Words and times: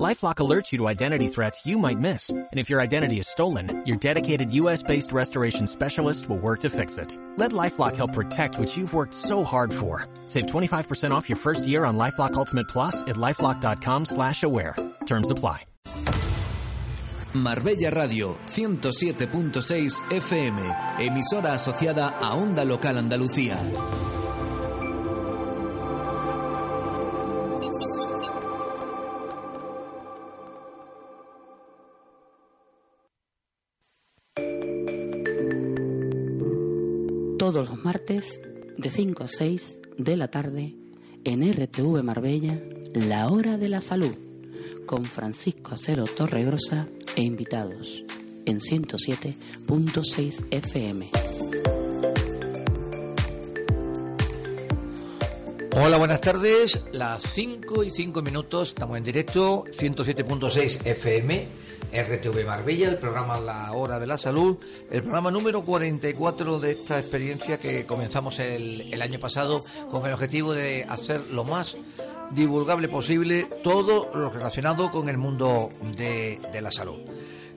LifeLock 0.00 0.36
alerts 0.36 0.72
you 0.72 0.78
to 0.78 0.88
identity 0.88 1.28
threats 1.28 1.66
you 1.66 1.78
might 1.78 1.98
miss. 1.98 2.30
And 2.30 2.48
if 2.58 2.70
your 2.70 2.80
identity 2.80 3.18
is 3.18 3.28
stolen, 3.28 3.84
your 3.86 3.98
dedicated 3.98 4.52
U.S.-based 4.54 5.12
restoration 5.12 5.66
specialist 5.66 6.28
will 6.28 6.38
work 6.38 6.60
to 6.60 6.70
fix 6.70 6.96
it. 6.96 7.16
Let 7.36 7.52
LifeLock 7.52 7.96
help 7.96 8.14
protect 8.14 8.58
what 8.58 8.74
you've 8.74 8.94
worked 8.94 9.12
so 9.14 9.44
hard 9.44 9.72
for. 9.72 10.06
Save 10.26 10.46
25% 10.46 11.10
off 11.10 11.28
your 11.28 11.36
first 11.36 11.66
year 11.66 11.84
on 11.84 11.98
LifeLock 11.98 12.34
Ultimate 12.34 12.68
Plus 12.68 13.02
at 13.02 13.16
LifeLock.com 13.16 14.06
slash 14.06 14.42
aware. 14.42 14.76
Terms 15.04 15.30
apply. 15.30 15.66
Marbella 17.34 17.90
Radio 17.90 18.36
107.6 18.46 20.00
FM. 20.10 20.74
Emisora 20.98 21.52
asociada 21.54 22.18
a 22.20 22.36
Onda 22.36 22.64
Local 22.64 22.98
Andalucía. 22.98 24.11
Todos 37.52 37.68
los 37.68 37.84
martes 37.84 38.40
de 38.78 38.88
5 38.88 39.24
a 39.24 39.28
6 39.28 39.80
de 39.98 40.16
la 40.16 40.28
tarde 40.28 40.74
en 41.24 41.42
RTV 41.52 42.02
Marbella, 42.02 42.58
La 42.94 43.28
Hora 43.28 43.58
de 43.58 43.68
la 43.68 43.82
Salud, 43.82 44.14
con 44.86 45.04
Francisco 45.04 45.74
Acero 45.74 46.04
Torregrosa 46.04 46.88
e 47.14 47.22
invitados 47.22 48.04
en 48.46 48.58
107.6 48.58 50.46
FM. 50.50 51.31
Hola, 55.74 55.96
buenas 55.96 56.20
tardes. 56.20 56.82
Las 56.92 57.22
5 57.32 57.82
y 57.82 57.90
5 57.90 58.20
minutos, 58.20 58.68
estamos 58.68 58.98
en 58.98 59.04
directo, 59.04 59.64
107.6 59.64 60.84
FM 60.84 61.48
RTV 61.92 62.44
Marbella, 62.44 62.90
el 62.90 62.98
programa 62.98 63.40
La 63.40 63.72
Hora 63.72 63.98
de 63.98 64.06
la 64.06 64.18
Salud, 64.18 64.58
el 64.90 65.02
programa 65.02 65.30
número 65.30 65.62
44 65.62 66.60
de 66.60 66.72
esta 66.72 66.98
experiencia 66.98 67.56
que 67.56 67.86
comenzamos 67.86 68.38
el, 68.38 69.00
año 69.00 69.18
pasado 69.18 69.64
con 69.90 70.04
el 70.04 70.12
objetivo 70.12 70.52
de 70.52 70.84
hacer 70.86 71.22
lo 71.30 71.44
más 71.44 71.74
divulgable 72.32 72.88
posible 72.88 73.48
todo 73.62 74.10
lo 74.14 74.28
relacionado 74.28 74.90
con 74.90 75.08
el 75.08 75.16
mundo 75.16 75.70
de, 75.96 76.38
la 76.60 76.70
salud. 76.70 76.98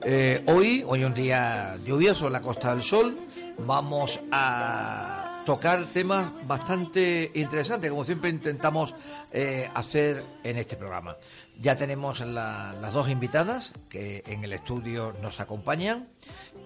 Eh, 0.02 0.42
hoy, 0.46 0.82
hoy 0.86 1.04
un 1.04 1.12
día 1.12 1.78
lluvioso 1.84 2.28
en 2.28 2.32
la 2.32 2.40
Costa 2.40 2.72
del 2.72 2.82
Sol, 2.82 3.14
vamos 3.58 4.20
a 4.32 5.25
tocar 5.46 5.84
temas 5.86 6.32
bastante 6.46 7.30
interesantes, 7.34 7.88
como 7.88 8.04
siempre 8.04 8.30
intentamos 8.30 8.94
eh, 9.32 9.70
hacer 9.74 10.24
en 10.42 10.58
este 10.58 10.76
programa. 10.76 11.16
Ya 11.60 11.76
tenemos 11.76 12.20
las 12.20 12.92
dos 12.92 13.08
invitadas 13.08 13.72
que 13.88 14.24
en 14.26 14.42
el 14.42 14.52
estudio 14.52 15.14
nos 15.22 15.38
acompañan. 15.38 16.08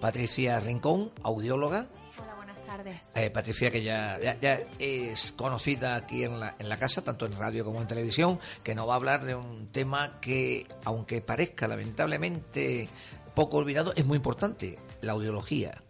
Patricia 0.01 0.59
Rincón, 0.59 1.11
audióloga. 1.21 1.89
Hola, 2.17 2.33
buenas 2.35 2.57
tardes. 2.65 3.03
Eh, 3.13 3.29
Patricia, 3.29 3.69
que 3.69 3.83
ya, 3.83 4.17
ya, 4.41 4.59
es 4.79 5.31
conocida 5.33 5.95
aquí 5.95 6.23
en 6.23 6.39
la, 6.39 6.55
en 6.57 6.67
la 6.67 6.77
casa, 6.77 7.03
tanto 7.03 7.27
en 7.27 7.37
radio 7.37 7.63
como 7.63 7.81
en 7.81 7.87
televisión, 7.87 8.39
que 8.63 8.73
nos 8.73 8.89
va 8.89 8.93
a 8.93 8.95
hablar 8.95 9.23
de 9.25 9.35
un 9.35 9.67
tema 9.67 10.19
que, 10.19 10.65
aunque 10.85 11.21
parezca 11.21 11.67
lamentablemente 11.67 12.89
poco 13.35 13.57
olvidado, 13.57 13.93
es 13.95 14.05
muy 14.05 14.17
importante, 14.17 14.79
la 15.01 15.11
audiología. 15.11 15.83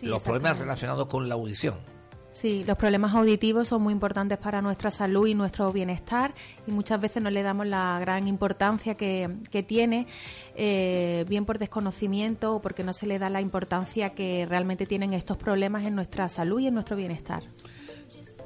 los 0.00 0.22
problemas 0.22 0.58
relacionados 0.58 1.08
con 1.08 1.28
la 1.28 1.34
audición. 1.34 1.97
Sí, 2.40 2.62
los 2.62 2.78
problemas 2.78 3.16
auditivos 3.16 3.66
son 3.66 3.82
muy 3.82 3.92
importantes 3.92 4.38
para 4.38 4.62
nuestra 4.62 4.92
salud 4.92 5.26
y 5.26 5.34
nuestro 5.34 5.72
bienestar 5.72 6.34
y 6.68 6.70
muchas 6.70 7.00
veces 7.00 7.20
no 7.20 7.30
le 7.30 7.42
damos 7.42 7.66
la 7.66 7.98
gran 7.98 8.28
importancia 8.28 8.94
que, 8.94 9.28
tiene, 9.66 10.06
eh, 10.54 11.24
bien 11.28 11.44
por 11.44 11.58
desconocimiento 11.58 12.54
o 12.54 12.62
porque 12.62 12.84
no 12.84 12.92
se 12.92 13.08
le 13.08 13.18
da 13.18 13.28
la 13.28 13.40
importancia 13.40 14.10
que 14.10 14.46
realmente 14.48 14.86
tienen 14.86 15.14
estos 15.14 15.36
problemas 15.36 15.84
en 15.84 15.96
nuestra 15.96 16.28
salud 16.28 16.60
y 16.60 16.68
en 16.68 16.74
nuestro 16.74 16.94
bienestar. 16.94 17.42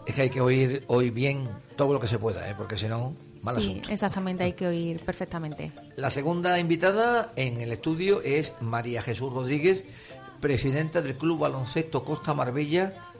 Es 0.06 0.14
que 0.14 0.22
hay 0.22 0.30
que 0.30 0.40
oír 0.40 0.84
hoy 0.86 1.10
bien 1.10 1.46
todo 1.76 1.92
lo 1.92 2.00
que 2.00 2.08
se 2.08 2.18
pueda, 2.18 2.48
¿eh? 2.48 2.54
porque 2.56 2.78
si 2.78 2.88
no, 2.88 3.14
mal 3.42 3.60
Sí, 3.60 3.82
exactamente, 3.90 4.42
hay 4.42 4.54
que 4.54 4.68
oír 4.68 5.00
perfectamente. 5.00 5.70
La 5.96 6.08
segunda 6.08 6.58
invitada 6.58 7.34
en 7.36 7.60
el 7.60 7.70
estudio 7.72 8.22
es 8.22 8.54
María 8.62 9.02
Jesús 9.02 9.30
Rodríguez, 9.30 9.84
presidenta 10.40 11.02
del 11.02 11.14
Club 11.14 11.40
Baloncesto 11.40 12.02
Costa 12.04 12.32
Marbella 12.32 13.11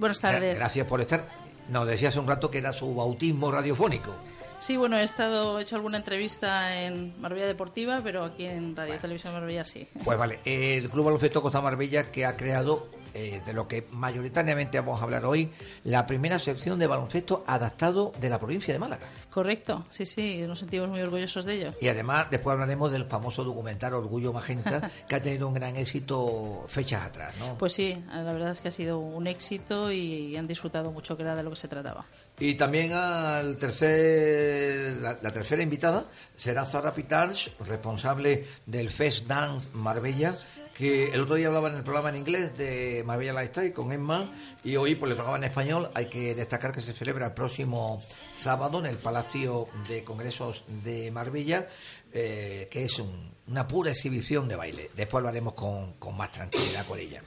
Buenas 0.00 0.18
tardes. 0.18 0.58
Gracias 0.58 0.86
por 0.86 1.02
estar. 1.02 1.26
Nos 1.68 1.86
decía 1.86 2.08
hace 2.08 2.18
un 2.18 2.26
rato 2.26 2.50
que 2.50 2.58
era 2.58 2.72
su 2.72 2.94
bautismo 2.94 3.52
radiofónico. 3.52 4.12
Sí, 4.58 4.76
bueno, 4.76 4.98
he 4.98 5.02
estado 5.02 5.58
he 5.58 5.62
hecho 5.62 5.76
alguna 5.76 5.98
entrevista 5.98 6.82
en 6.82 7.20
Marbella 7.20 7.46
Deportiva, 7.46 8.00
pero 8.02 8.24
aquí 8.24 8.46
en 8.46 8.74
Radio 8.74 8.96
Televisión 8.96 9.34
Marbella 9.34 9.64
sí. 9.64 9.86
Pues 10.02 10.18
vale, 10.18 10.40
el 10.44 10.88
Club 10.88 11.04
Baloncesto 11.04 11.42
Costa 11.42 11.60
Marbella 11.60 12.10
que 12.10 12.24
ha 12.24 12.36
creado 12.36 12.88
eh, 13.14 13.42
de 13.44 13.52
lo 13.52 13.66
que 13.68 13.86
mayoritariamente 13.90 14.78
vamos 14.80 15.00
a 15.00 15.04
hablar 15.04 15.24
hoy, 15.24 15.50
la 15.84 16.06
primera 16.06 16.38
sección 16.38 16.78
de 16.78 16.86
baloncesto 16.86 17.44
adaptado 17.46 18.12
de 18.20 18.28
la 18.28 18.38
provincia 18.38 18.72
de 18.72 18.78
Málaga. 18.78 19.06
Correcto, 19.30 19.84
sí, 19.90 20.06
sí, 20.06 20.42
nos 20.46 20.58
sentimos 20.58 20.88
muy 20.88 21.00
orgullosos 21.00 21.44
de 21.44 21.54
ello. 21.54 21.72
Y 21.80 21.88
además, 21.88 22.26
después 22.30 22.54
hablaremos 22.54 22.92
del 22.92 23.06
famoso 23.06 23.44
documental 23.44 23.94
Orgullo 23.94 24.32
Magenta, 24.32 24.90
que 25.08 25.14
ha 25.14 25.22
tenido 25.22 25.48
un 25.48 25.54
gran 25.54 25.76
éxito 25.76 26.64
fechas 26.68 27.06
atrás, 27.06 27.34
¿no? 27.38 27.56
Pues 27.58 27.72
sí, 27.72 27.96
la 28.12 28.32
verdad 28.32 28.52
es 28.52 28.60
que 28.60 28.68
ha 28.68 28.72
sido 28.72 28.98
un 28.98 29.26
éxito 29.26 29.90
y 29.92 30.36
han 30.36 30.46
disfrutado 30.46 30.90
mucho, 30.90 31.16
que 31.16 31.22
era 31.22 31.34
de 31.34 31.42
lo 31.42 31.50
que 31.50 31.56
se 31.56 31.68
trataba. 31.68 32.04
Y 32.38 32.54
también 32.54 32.92
al 32.94 33.58
tercer, 33.58 34.96
la, 34.96 35.16
tercera 35.16 35.62
invitada 35.62 36.06
será 36.34 36.64
Zara 36.64 36.94
Pitars, 36.94 37.52
responsable 37.66 38.46
del 38.64 38.88
Fest 38.88 39.26
Dance 39.26 39.68
Marbella, 39.74 40.38
que 40.80 41.12
el 41.12 41.20
otro 41.20 41.34
día 41.34 41.48
hablaba 41.48 41.68
en 41.68 41.76
el 41.76 41.82
programa 41.82 42.08
en 42.08 42.16
inglés 42.16 42.56
de 42.56 43.02
Marbella 43.04 43.34
Lifestyle 43.34 43.70
con 43.70 43.92
Emma 43.92 44.32
y 44.64 44.76
hoy 44.76 44.94
pues 44.94 45.10
le 45.10 45.16
tocaba 45.16 45.36
en 45.36 45.44
español. 45.44 45.90
Hay 45.92 46.06
que 46.06 46.34
destacar 46.34 46.72
que 46.72 46.80
se 46.80 46.94
celebra 46.94 47.26
el 47.26 47.32
próximo 47.34 48.00
sábado 48.38 48.78
en 48.78 48.86
el 48.86 48.96
Palacio 48.96 49.68
de 49.86 50.02
Congresos 50.04 50.64
de 50.82 51.10
Marbella, 51.10 51.68
eh, 52.14 52.66
que 52.70 52.84
es 52.84 52.98
una 53.46 53.68
pura 53.68 53.90
exhibición 53.90 54.48
de 54.48 54.56
baile. 54.56 54.90
Después 54.96 55.22
lo 55.22 55.28
haremos 55.28 55.52
con, 55.52 55.96
más 56.16 56.32
tranquilidad 56.32 56.86
con 56.86 56.98
ella. 56.98 57.22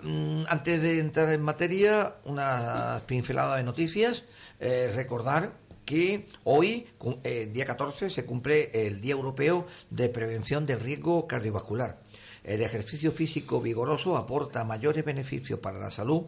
Mm, 0.00 0.44
antes 0.48 0.80
de 0.80 0.98
entrar 0.98 1.30
en 1.34 1.42
materia, 1.42 2.14
una 2.24 3.02
pincelada 3.04 3.56
de 3.56 3.62
noticias. 3.62 4.24
Eh, 4.58 4.90
recordar 4.94 5.52
que 5.84 6.28
hoy, 6.44 6.86
eh, 7.24 7.50
día 7.52 7.66
14, 7.66 8.08
se 8.08 8.24
cumple 8.24 8.70
el 8.72 9.02
Día 9.02 9.12
Europeo 9.12 9.66
de 9.90 10.08
Prevención 10.08 10.64
del 10.64 10.80
Riesgo 10.80 11.26
Cardiovascular. 11.26 11.98
El 12.46 12.62
ejercicio 12.62 13.10
físico 13.10 13.60
vigoroso 13.60 14.16
aporta 14.16 14.62
mayores 14.62 15.04
beneficios 15.04 15.58
para 15.58 15.80
la 15.80 15.90
salud 15.90 16.26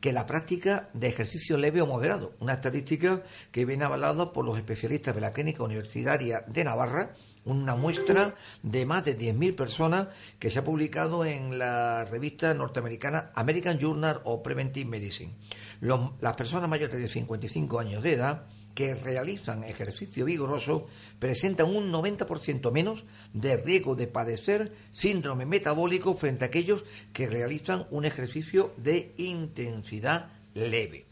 que 0.00 0.14
la 0.14 0.24
práctica 0.24 0.88
de 0.94 1.08
ejercicio 1.08 1.58
leve 1.58 1.82
o 1.82 1.86
moderado, 1.86 2.32
una 2.40 2.54
estadística 2.54 3.22
que 3.52 3.66
viene 3.66 3.84
avalada 3.84 4.32
por 4.32 4.46
los 4.46 4.56
especialistas 4.56 5.14
de 5.14 5.20
la 5.20 5.34
Clínica 5.34 5.62
Universitaria 5.62 6.42
de 6.46 6.64
Navarra, 6.64 7.14
una 7.44 7.74
muestra 7.74 8.34
de 8.62 8.86
más 8.86 9.04
de 9.04 9.18
10.000 9.18 9.56
personas 9.56 10.08
que 10.38 10.48
se 10.48 10.60
ha 10.60 10.64
publicado 10.64 11.26
en 11.26 11.58
la 11.58 12.06
revista 12.06 12.54
norteamericana 12.54 13.30
American 13.34 13.78
Journal 13.78 14.22
of 14.24 14.40
Preventive 14.40 14.88
Medicine. 14.88 15.34
las 15.80 16.34
personas 16.34 16.70
mayores 16.70 16.96
de 16.96 17.08
55 17.08 17.78
años 17.78 18.02
de 18.02 18.12
edad 18.14 18.46
que 18.78 18.94
realizan 18.94 19.64
ejercicio 19.64 20.24
vigoroso 20.24 20.86
presentan 21.18 21.74
un 21.74 21.90
90% 21.90 22.70
menos 22.70 23.02
de 23.32 23.56
riesgo 23.56 23.96
de 23.96 24.06
padecer 24.06 24.72
síndrome 24.92 25.46
metabólico 25.46 26.14
frente 26.14 26.44
a 26.44 26.46
aquellos 26.46 26.84
que 27.12 27.26
realizan 27.26 27.88
un 27.90 28.04
ejercicio 28.04 28.72
de 28.76 29.14
intensidad 29.16 30.30
leve. 30.54 31.06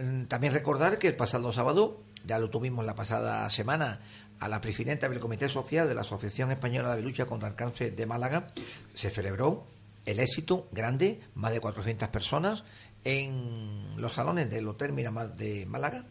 Mm, 0.00 0.24
también 0.24 0.52
recordar 0.52 0.98
que 0.98 1.06
el 1.06 1.14
pasado 1.14 1.52
sábado, 1.52 2.02
ya 2.24 2.40
lo 2.40 2.50
tuvimos 2.50 2.84
la 2.84 2.96
pasada 2.96 3.48
semana, 3.50 4.00
a 4.40 4.48
la 4.48 4.60
presidenta 4.60 5.08
del 5.08 5.20
Comité 5.20 5.48
Social 5.48 5.86
de 5.86 5.94
la 5.94 6.00
Asociación 6.00 6.50
Española 6.50 6.96
de 6.96 7.02
Lucha 7.02 7.26
contra 7.26 7.48
el 7.48 7.54
Cáncer 7.54 7.94
de 7.94 8.06
Málaga, 8.06 8.52
se 8.96 9.10
celebró 9.10 9.64
el 10.06 10.18
éxito 10.18 10.66
grande, 10.72 11.20
más 11.36 11.52
de 11.52 11.60
400 11.60 12.08
personas, 12.08 12.64
en 13.04 13.94
los 13.96 14.14
salones 14.14 14.50
del 14.50 14.66
Hotel 14.66 14.92
Miramar 14.92 15.36
de 15.36 15.66
Málaga, 15.66 16.04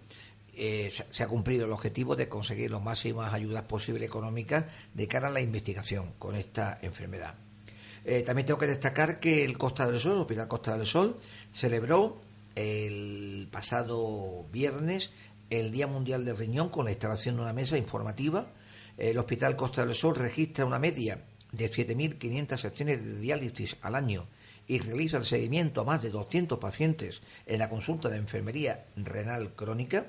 eh, 0.58 0.92
se 1.12 1.24
ha 1.24 1.28
cumplido 1.28 1.66
el 1.66 1.72
objetivo 1.72 2.16
de 2.16 2.30
conseguir 2.30 2.72
las 2.72 2.82
máximas 2.82 3.34
ayudas 3.34 3.64
posibles 3.64 4.04
económicas 4.04 4.66
de 4.94 5.08
cara 5.08 5.28
a 5.28 5.32
la 5.32 5.42
investigación 5.42 6.14
con 6.18 6.36
esta 6.36 6.80
enfermedad. 6.82 7.36
Eh, 8.04 8.22
también 8.24 8.46
tengo 8.46 8.60
que 8.60 8.68
destacar 8.68 9.20
que 9.20 9.44
el 9.44 9.58
Costa 9.58 9.88
del 9.88 10.00
Sol, 10.00 10.14
el 10.14 10.22
Hospital 10.22 10.48
Costa 10.48 10.78
del 10.78 10.86
Sol, 10.86 11.20
celebró 11.52 12.22
el 12.56 13.48
pasado 13.52 14.46
viernes 14.52 15.12
el 15.50 15.72
Día 15.72 15.88
Mundial 15.88 16.26
del 16.26 16.38
Riñón 16.38 16.70
con 16.70 16.86
la 16.86 16.92
instalación 16.92 17.36
de 17.36 17.42
una 17.42 17.54
mesa 17.54 17.78
informativa 17.78 18.48
El 18.98 19.18
Hospital 19.18 19.56
Costa 19.56 19.86
del 19.86 19.94
Sol 19.94 20.16
registra 20.16 20.66
una 20.66 20.80
media 20.80 21.22
de 21.52 21.72
7.500 21.72 22.58
sesiones 22.58 23.04
de 23.04 23.20
diálisis 23.20 23.76
al 23.82 23.96
año 23.96 24.28
y 24.68 24.80
realiza 24.80 25.18
el 25.18 25.26
seguimiento 25.26 25.82
a 25.82 25.86
más 25.86 26.02
de 26.02 26.10
200 26.10 26.58
pacientes 26.60 27.22
en 27.46 27.60
la 27.60 27.70
consulta 27.70 28.10
de 28.10 28.18
enfermería 28.18 28.86
renal 28.96 29.54
crónica. 29.54 30.08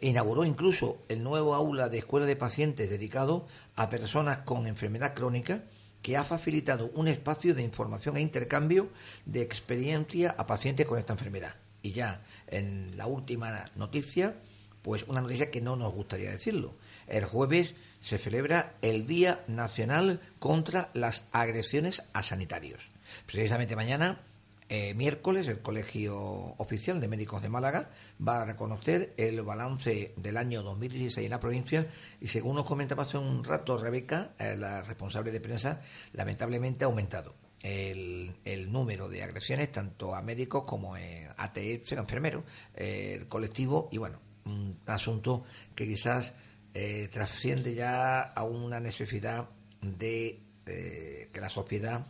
Inauguró 0.00 0.44
incluso 0.44 1.02
el 1.08 1.24
nuevo 1.24 1.54
aula 1.54 1.88
de 1.88 1.98
escuela 1.98 2.26
de 2.26 2.36
pacientes 2.36 2.88
dedicado 2.88 3.46
a 3.74 3.90
personas 3.90 4.38
con 4.38 4.66
enfermedad 4.66 5.14
crónica 5.14 5.64
que 6.02 6.16
ha 6.16 6.24
facilitado 6.24 6.90
un 6.94 7.08
espacio 7.08 7.54
de 7.54 7.62
información 7.62 8.16
e 8.16 8.20
intercambio 8.20 8.90
de 9.26 9.42
experiencia 9.42 10.34
a 10.38 10.46
pacientes 10.46 10.86
con 10.86 10.98
esta 10.98 11.14
enfermedad. 11.14 11.56
Y 11.82 11.92
ya 11.92 12.22
en 12.46 12.96
la 12.96 13.06
última 13.06 13.64
noticia, 13.74 14.36
pues 14.82 15.04
una 15.08 15.20
noticia 15.20 15.50
que 15.50 15.60
no 15.60 15.76
nos 15.76 15.92
gustaría 15.92 16.30
decirlo. 16.30 16.76
El 17.08 17.24
jueves 17.24 17.74
se 18.00 18.18
celebra 18.18 18.74
el 18.82 19.06
Día 19.06 19.44
Nacional 19.48 20.20
contra 20.38 20.90
las 20.94 21.24
Agresiones 21.32 22.02
a 22.12 22.22
Sanitarios. 22.22 22.90
Precisamente 23.26 23.74
mañana, 23.74 24.20
eh, 24.68 24.94
miércoles, 24.94 25.48
el 25.48 25.60
Colegio 25.60 26.18
Oficial 26.58 27.00
de 27.00 27.08
Médicos 27.08 27.40
de 27.40 27.48
Málaga 27.48 27.90
va 28.26 28.42
a 28.42 28.44
reconocer 28.44 29.14
el 29.16 29.42
balance 29.42 30.12
del 30.16 30.36
año 30.36 30.62
2016 30.62 31.24
en 31.24 31.30
la 31.30 31.40
provincia 31.40 31.86
y 32.20 32.28
según 32.28 32.56
nos 32.56 32.66
comentaba 32.66 33.04
hace 33.04 33.16
un 33.16 33.44
rato 33.44 33.78
Rebeca, 33.78 34.32
eh, 34.38 34.56
la 34.56 34.82
responsable 34.82 35.32
de 35.32 35.40
prensa, 35.40 35.80
lamentablemente 36.12 36.84
ha 36.84 36.88
aumentado. 36.88 37.34
El, 37.60 38.36
número 38.70 39.08
de 39.08 39.22
agresiones 39.22 39.72
tanto 39.72 40.14
a 40.14 40.22
médicos 40.22 40.64
como 40.64 40.94
a 40.94 41.00
ATF, 41.36 41.92
enfermeros, 41.92 42.44
el 42.74 43.26
colectivo 43.26 43.88
y 43.90 43.98
bueno, 43.98 44.20
un 44.44 44.78
asunto 44.86 45.44
que 45.74 45.86
quizás 45.86 46.34
eh, 46.74 47.08
trasciende 47.10 47.74
ya 47.74 48.20
a 48.20 48.44
una 48.44 48.78
necesidad 48.78 49.48
de 49.80 50.40
eh, 50.66 51.30
que 51.32 51.40
la 51.40 51.48
sociedad 51.48 52.06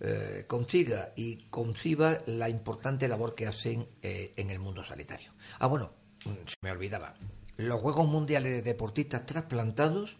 eh, 0.00 0.44
consiga 0.46 1.12
y 1.16 1.46
conciba 1.50 2.20
la 2.26 2.48
importante 2.48 3.08
labor 3.08 3.34
que 3.34 3.46
hacen 3.46 3.88
en 4.02 4.50
el 4.50 4.58
mundo 4.58 4.84
sanitario. 4.84 5.32
Ah, 5.58 5.66
bueno, 5.66 5.92
mm, 6.24 6.46
se 6.46 6.56
me 6.62 6.70
olvidaba. 6.70 7.14
Los 7.56 7.80
Juegos 7.80 8.06
Mundiales 8.06 8.52
de 8.52 8.62
Deportistas 8.62 9.26
Trasplantados, 9.26 10.16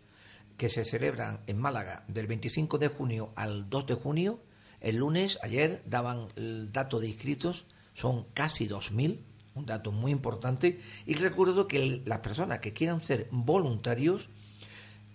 que 0.56 0.68
se 0.68 0.84
celebran 0.84 1.40
en 1.46 1.58
Málaga 1.58 2.04
del 2.08 2.26
25 2.26 2.78
de 2.78 2.88
junio 2.88 3.32
al 3.36 3.70
2 3.70 3.86
de 3.86 3.94
junio, 3.94 4.40
el 4.80 4.96
lunes, 4.96 5.38
ayer, 5.42 5.82
daban 5.86 6.28
el 6.36 6.72
dato 6.72 7.00
de 7.00 7.08
inscritos, 7.08 7.64
son 7.94 8.26
casi 8.34 8.68
2.000 8.68 9.20
un 9.58 9.66
dato 9.66 9.92
muy 9.92 10.12
importante. 10.12 10.80
Y 11.04 11.14
recuerdo 11.14 11.68
que 11.68 12.02
las 12.04 12.20
personas 12.20 12.60
que 12.60 12.72
quieran 12.72 13.02
ser 13.02 13.28
voluntarios, 13.30 14.30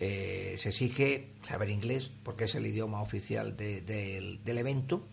eh, 0.05 0.55
se 0.57 0.67
exige 0.69 1.29
saber 1.44 1.69
inglés, 1.69 2.11
porque 2.23 2.44
es 2.44 2.55
el 2.55 2.65
idioma 2.65 3.01
oficial 3.01 3.55
del 3.55 4.41
evento. 4.45 5.07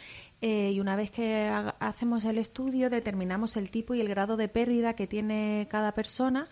eh, 0.41 0.71
y 0.73 0.79
una 0.79 0.95
vez 0.95 1.11
que 1.11 1.47
hacemos 1.79 2.25
el 2.25 2.39
estudio 2.39 2.89
determinamos 2.89 3.57
el 3.57 3.69
tipo 3.69 3.93
y 3.93 4.01
el 4.01 4.09
grado 4.09 4.37
de 4.37 4.47
pérdida 4.47 4.95
que 4.95 5.05
tiene 5.05 5.67
cada 5.69 5.91
persona 5.91 6.47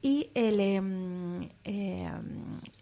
y 0.00 0.30
el, 0.32 0.60
em, 0.60 1.50
eh, 1.64 2.10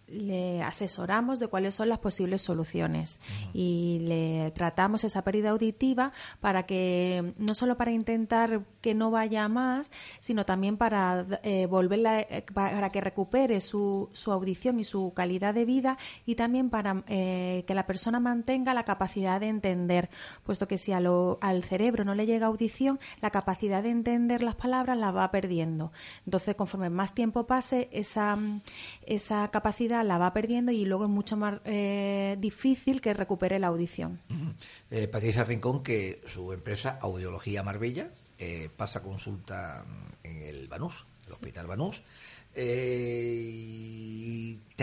le 0.09 0.63
asesoramos 0.63 1.39
de 1.39 1.49
cuáles 1.49 1.75
son 1.75 1.89
las 1.89 1.99
posibles 1.99 2.43
soluciones 2.43 3.19
y 3.53 3.99
le 4.03 4.53
tratamos 4.53 5.05
esa 5.05 5.23
pérdida 5.23 5.51
auditiva 5.51 6.13
para 6.41 6.65
que 6.65 7.35
no 7.39 7.55
solo 7.55 7.77
para 7.77 7.91
intentar 7.91 8.63
que 8.81 8.95
no 8.95 9.11
vaya 9.11 9.49
más, 9.49 9.91
sino 10.21 10.45
también 10.45 10.77
para 10.77 11.27
eh, 11.43 11.67
volverla 11.67 12.21
eh, 12.21 12.45
para 12.53 12.91
que 12.91 13.01
recupere 13.01 13.61
su, 13.61 14.09
su, 14.13 14.33
audición 14.33 14.79
y 14.79 14.85
su 14.85 15.13
calidad 15.15 15.55
de 15.55 15.65
vida 15.65 15.99
y 16.25 16.37
también 16.37 16.71
para 16.71 17.03
eh, 17.09 17.65
que 17.67 17.75
la 17.75 17.87
persona 17.87 18.21
mantenga 18.21 18.75
la 18.75 18.85
capacidad 18.85 19.41
de 19.41 19.49
entender, 19.49 20.09
puesto 20.45 20.69
que 20.69 20.79
si 20.79 20.93
a 20.93 21.01
lo, 21.01 21.39
al 21.41 21.65
cerebro 21.65 22.05
no 22.05 22.15
le 22.15 22.27
llega 22.27 22.47
audición, 22.47 23.01
la 23.21 23.31
capacidad 23.31 23.83
de 23.83 23.91
entender 23.91 24.43
las 24.43 24.55
palabras 24.55 24.97
la 24.97 25.11
va 25.11 25.31
perdiendo. 25.31 25.93
Entonces, 26.25 26.55
conforme 26.55 26.91
más 26.91 27.15
tiempo 27.15 27.47
pase, 27.47 27.89
esa, 27.93 28.39
esa 29.03 29.49
capacidad 29.51 29.96
la 30.05 30.19
va 30.19 30.33
perdiendo 30.33 30.73
y 30.73 30.85
luego 30.85 31.05
es 31.05 31.11
mucho 31.11 31.37
más 31.37 31.61
eh, 31.65 32.37
difícil 32.39 33.01
que 33.01 33.15
recupere 33.15 33.59
la 33.59 33.69
audición. 33.69 34.21
Eh, 34.91 35.09
Patricia 35.09 35.45
Rincón, 35.45 35.83
que 35.83 36.23
su 36.33 36.53
empresa 36.53 36.99
Audiología 37.01 37.63
Marbella 37.63 38.11
eh, 38.39 38.69
pasa 38.77 39.03
consulta 39.03 39.85
en 40.23 40.43
el 40.43 40.69
Banús, 40.69 41.07
el 41.27 41.33
Hospital 41.33 41.67
Banús. 41.67 42.03
¿Te 42.55 42.65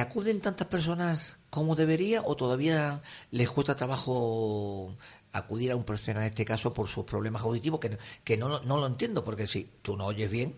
acuden 0.01 0.41
tantas 0.41 0.67
personas 0.67 1.39
como 1.49 1.75
debería 1.75 2.21
o 2.23 2.35
todavía 2.35 3.01
les 3.31 3.49
cuesta 3.49 3.75
trabajo 3.75 4.95
acudir 5.31 5.71
a 5.71 5.75
un 5.75 5.83
profesional 5.83 6.23
en 6.23 6.29
este 6.29 6.45
caso 6.45 6.73
por 6.73 6.87
sus 6.87 7.05
problemas 7.05 7.41
auditivos? 7.41 7.79
Que, 7.79 7.97
que 8.23 8.37
no, 8.37 8.59
no 8.61 8.77
lo 8.77 8.85
entiendo, 8.85 9.23
porque 9.23 9.47
si 9.47 9.67
tú 9.81 9.97
no 9.97 10.05
oyes 10.05 10.29
bien, 10.29 10.53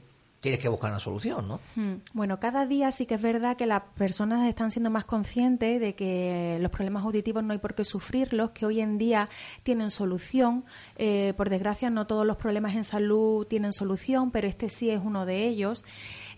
tienes 0.45 0.59
que 0.59 0.69
buscar 0.69 0.91
una 0.91 0.99
solución, 0.99 1.47
¿no? 1.47 1.59
Hmm. 1.75 2.01
Bueno, 2.13 2.39
cada 2.39 2.67
día 2.67 2.91
sí 2.91 3.07
que 3.07 3.15
es 3.15 3.21
verdad 3.23 3.57
que 3.57 3.65
las 3.65 3.81
personas 3.97 4.47
están 4.47 4.69
siendo 4.69 4.91
más 4.91 5.03
conscientes 5.03 5.81
de 5.81 5.95
que 5.95 6.59
los 6.61 6.69
problemas 6.69 7.03
auditivos 7.03 7.43
no 7.43 7.53
hay 7.53 7.57
por 7.57 7.73
qué 7.73 7.83
sufrirlos, 7.83 8.51
que 8.51 8.67
hoy 8.67 8.79
en 8.79 8.99
día 8.99 9.27
tienen 9.63 9.89
solución. 9.89 10.63
Eh, 10.97 11.33
por 11.35 11.49
desgracia, 11.49 11.89
no 11.89 12.05
todos 12.05 12.27
los 12.27 12.37
problemas 12.37 12.75
en 12.75 12.83
salud 12.83 13.47
tienen 13.47 13.73
solución, 13.73 14.29
pero 14.29 14.47
este 14.47 14.69
sí 14.69 14.91
es 14.91 15.01
uno 15.03 15.25
de 15.25 15.47
ellos. 15.47 15.83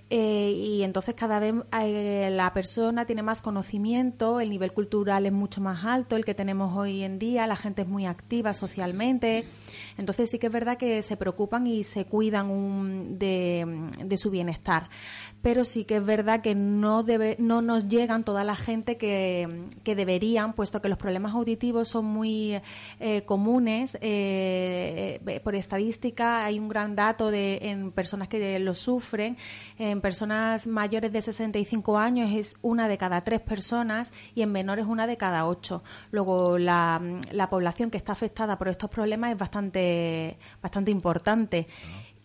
Eh, 0.09 0.51
y 0.55 0.83
entonces 0.83 1.15
cada 1.15 1.39
vez 1.39 1.53
eh, 1.81 2.29
la 2.31 2.53
persona 2.53 3.05
tiene 3.05 3.23
más 3.23 3.41
conocimiento, 3.41 4.39
el 4.39 4.49
nivel 4.49 4.71
cultural 4.71 5.25
es 5.25 5.33
mucho 5.33 5.59
más 5.59 5.83
alto, 5.83 6.15
el 6.15 6.23
que 6.23 6.33
tenemos 6.33 6.77
hoy 6.77 7.03
en 7.03 7.19
día, 7.19 7.45
la 7.45 7.57
gente 7.57 7.81
es 7.81 7.87
muy 7.87 8.05
activa 8.05 8.53
socialmente. 8.53 9.45
Entonces 9.97 10.29
sí 10.29 10.39
que 10.39 10.47
es 10.47 10.53
verdad 10.53 10.77
que 10.77 11.01
se 11.01 11.17
preocupan 11.17 11.67
y 11.67 11.83
se 11.83 12.05
cuidan 12.05 13.17
de, 13.17 14.17
su 14.17 14.29
bienestar. 14.29 14.89
Pero 15.41 15.65
sí 15.65 15.85
que 15.85 15.97
es 15.97 16.05
verdad 16.05 16.41
que 16.41 16.55
no, 16.55 17.03
debe, 17.03 17.35
no 17.39 17.61
nos 17.61 17.87
llegan 17.87 18.23
toda 18.23 18.43
la 18.43 18.55
gente 18.55 18.97
que, 18.97 19.47
deberían, 19.83 20.53
puesto 20.53 20.81
que 20.81 20.89
los 20.89 20.97
problemas 20.97 21.33
auditivos 21.33 21.87
son 21.87 22.05
muy 22.05 22.59
eh, 22.99 23.23
comunes. 23.25 23.95
Eh, 24.01 25.19
eh, 25.25 25.39
por 25.43 25.55
estadística 25.55 26.45
hay 26.45 26.59
un 26.59 26.69
gran 26.69 26.95
dato 26.95 27.31
de, 27.31 27.59
en 27.63 27.91
personas 27.91 28.27
que 28.27 28.59
lo 28.59 28.73
sufren. 28.73 29.37
En 29.97 30.01
personas 30.01 30.67
mayores 30.67 31.11
de 31.11 31.23
65 31.23 31.97
años 31.97 32.29
es 32.31 32.55
una 32.61 32.87
de 32.87 32.99
cada 32.99 33.23
tres 33.23 33.41
personas 33.41 34.11
y 34.35 34.43
en 34.43 34.51
menores 34.51 34.85
una 34.85 35.07
de 35.07 35.17
cada 35.17 35.47
ocho. 35.47 35.81
Luego 36.11 36.59
la, 36.59 37.01
la 37.31 37.49
población 37.49 37.89
que 37.89 37.97
está 37.97 38.11
afectada 38.11 38.59
por 38.59 38.67
estos 38.67 38.91
problemas 38.91 39.31
es 39.31 39.39
bastante 39.39 40.37
bastante, 40.61 40.91
importante. 40.91 41.65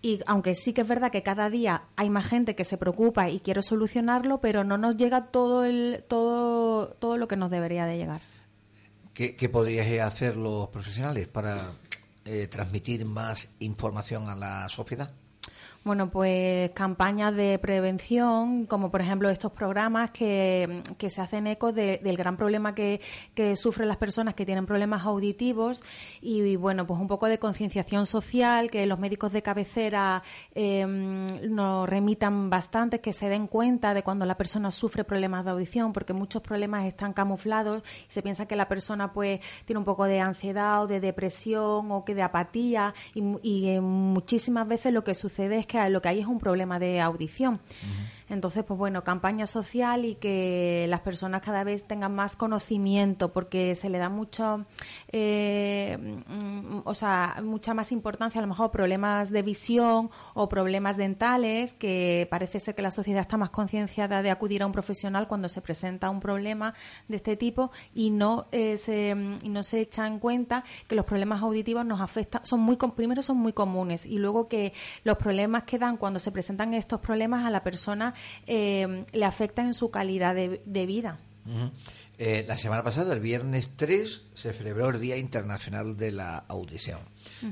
Y 0.02 0.21
aunque 0.26 0.55
sí 0.55 0.75
que 0.75 0.83
es 0.83 0.87
verdad 0.87 1.11
que 1.11 1.23
cada 1.23 1.49
día 1.49 1.85
hay 1.97 2.11
más 2.11 2.26
gente 2.26 2.55
que 2.55 2.64
se 2.64 2.76
preocupa 2.76 3.31
y 3.31 3.41
quiere 3.41 3.62
solucionarlo, 3.62 4.43
pero 4.43 4.64
no 4.64 4.76
nos 4.76 4.99
llega 4.99 5.29
todo, 5.29 5.64
el, 5.64 6.05
todo, 6.09 6.88
todo 6.88 7.17
lo 7.17 7.26
que 7.26 7.37
nos 7.37 7.50
debería 7.50 7.87
de 7.87 7.97
llegar. 7.97 8.21
¿Qué, 9.14 9.35
qué 9.35 9.49
podrías 9.49 9.87
hacer 10.07 10.37
los 10.37 10.69
profesionales 10.69 11.26
para 11.26 11.73
eh, 12.26 12.49
transmitir 12.49 13.07
más 13.07 13.49
información 13.61 14.29
a 14.29 14.35
la 14.37 14.69
sociedad? 14.69 15.11
Bueno, 15.84 16.10
pues 16.10 16.70
campañas 16.74 17.34
de 17.34 17.58
prevención, 17.58 18.66
como 18.66 18.92
por 18.92 19.00
ejemplo 19.00 19.28
estos 19.28 19.50
programas 19.50 20.12
que, 20.12 20.80
se 21.08 21.20
hacen 21.20 21.48
eco 21.48 21.72
del 21.72 22.16
gran 22.16 22.36
problema 22.36 22.72
que, 22.72 23.00
sufren 23.56 23.88
las 23.88 23.96
personas 23.96 24.34
que 24.34 24.46
tienen 24.46 24.64
problemas 24.64 25.04
auditivos 25.04 25.82
y, 26.20 26.54
bueno, 26.54 26.86
pues 26.86 27.00
un 27.00 27.08
poco 27.08 27.26
de 27.26 27.40
concienciación 27.40 28.06
social, 28.06 28.70
que 28.70 28.86
los 28.86 29.00
médicos 29.00 29.32
de 29.32 29.42
cabecera 29.42 30.22
em, 30.54 31.26
nos 31.52 31.88
remitan 31.88 32.48
bastante, 32.48 33.00
que 33.00 33.12
se 33.12 33.28
den 33.28 33.48
cuenta 33.48 33.92
de 33.92 34.04
cuando 34.04 34.24
la 34.24 34.36
persona 34.36 34.70
sufre 34.70 35.02
problemas 35.02 35.44
de 35.44 35.50
audición, 35.50 35.92
porque 35.92 36.12
muchos 36.12 36.42
problemas 36.42 36.86
están 36.86 37.12
camuflados 37.12 37.82
y 38.08 38.12
se 38.12 38.22
piensa 38.22 38.46
que 38.46 38.54
la 38.54 38.68
persona 38.68 39.12
pues 39.12 39.40
tiene 39.64 39.80
un 39.80 39.84
poco 39.84 40.04
de 40.04 40.20
ansiedad 40.20 40.84
o 40.84 40.86
de 40.86 41.00
depresión 41.00 41.90
o 41.90 42.04
que 42.04 42.14
de 42.14 42.22
apatía 42.22 42.94
y, 43.14 43.24
y 43.42 43.80
muchísimas 43.80 44.68
veces 44.68 44.92
lo 44.92 45.02
que 45.02 45.14
sucede 45.14 45.58
es 45.58 45.66
que 45.66 45.72
que 45.73 45.91
lo 45.91 46.02
que 46.02 46.09
hay 46.11 46.21
es 46.21 46.26
un 46.26 46.38
problema 46.38 46.79
de 46.79 47.00
audición. 47.00 47.61
Entonces, 48.32 48.64
pues 48.64 48.78
bueno, 48.78 49.04
campaña 49.04 49.46
social 49.46 50.06
y 50.06 50.14
que 50.14 50.86
las 50.88 51.00
personas 51.00 51.42
cada 51.42 51.64
vez 51.64 51.84
tengan 51.84 52.14
más 52.14 52.34
conocimiento, 52.34 53.30
porque 53.30 53.74
se 53.74 53.90
le 53.90 53.98
da 53.98 54.08
mucho, 54.08 54.64
eh, 55.08 55.98
mm, 56.26 56.80
o 56.84 56.94
sea, 56.94 57.36
mucha 57.42 57.74
más 57.74 57.92
importancia 57.92 58.38
a 58.38 58.42
lo 58.42 58.48
mejor 58.48 58.70
problemas 58.70 59.30
de 59.30 59.42
visión 59.42 60.10
o 60.32 60.48
problemas 60.48 60.96
dentales, 60.96 61.74
que 61.74 62.26
parece 62.30 62.58
ser 62.58 62.74
que 62.74 62.80
la 62.80 62.90
sociedad 62.90 63.20
está 63.20 63.36
más 63.36 63.50
concienciada 63.50 64.22
de 64.22 64.30
acudir 64.30 64.62
a 64.62 64.66
un 64.66 64.72
profesional 64.72 65.28
cuando 65.28 65.50
se 65.50 65.60
presenta 65.60 66.08
un 66.08 66.20
problema 66.20 66.72
de 67.08 67.16
este 67.16 67.36
tipo 67.36 67.70
y 67.94 68.10
no 68.10 68.46
eh, 68.50 68.78
se 68.78 69.14
y 69.42 69.48
no 69.50 69.62
se 69.62 69.80
echa 69.80 70.06
en 70.06 70.18
cuenta 70.18 70.64
que 70.88 70.94
los 70.94 71.04
problemas 71.04 71.42
auditivos 71.42 71.84
nos 71.84 72.00
afectan, 72.00 72.46
son 72.46 72.60
muy 72.60 72.76
primero 72.76 73.20
son 73.20 73.36
muy 73.36 73.52
comunes 73.52 74.06
y 74.06 74.18
luego 74.18 74.48
que 74.48 74.72
los 75.04 75.18
problemas 75.18 75.64
que 75.64 75.78
dan 75.78 75.98
cuando 75.98 76.18
se 76.18 76.32
presentan 76.32 76.72
estos 76.72 77.00
problemas 77.00 77.44
a 77.44 77.50
la 77.50 77.62
persona 77.62 78.14
eh, 78.47 79.05
le 79.12 79.25
afectan 79.25 79.67
en 79.67 79.75
su 79.75 79.91
calidad 79.91 80.35
de, 80.35 80.87
vida. 80.87 81.19
Eh, 82.19 82.45
la 82.47 82.57
semana 82.57 82.83
pasada, 82.83 83.12
el 83.14 83.21
viernes 83.21 83.71
3, 83.76 84.23
se 84.35 84.52
celebró 84.52 84.91
el 84.91 85.00
Día 85.00 85.17
Internacional 85.17 85.97
de 85.97 86.12
la 86.12 86.38
Audición. 86.49 87.00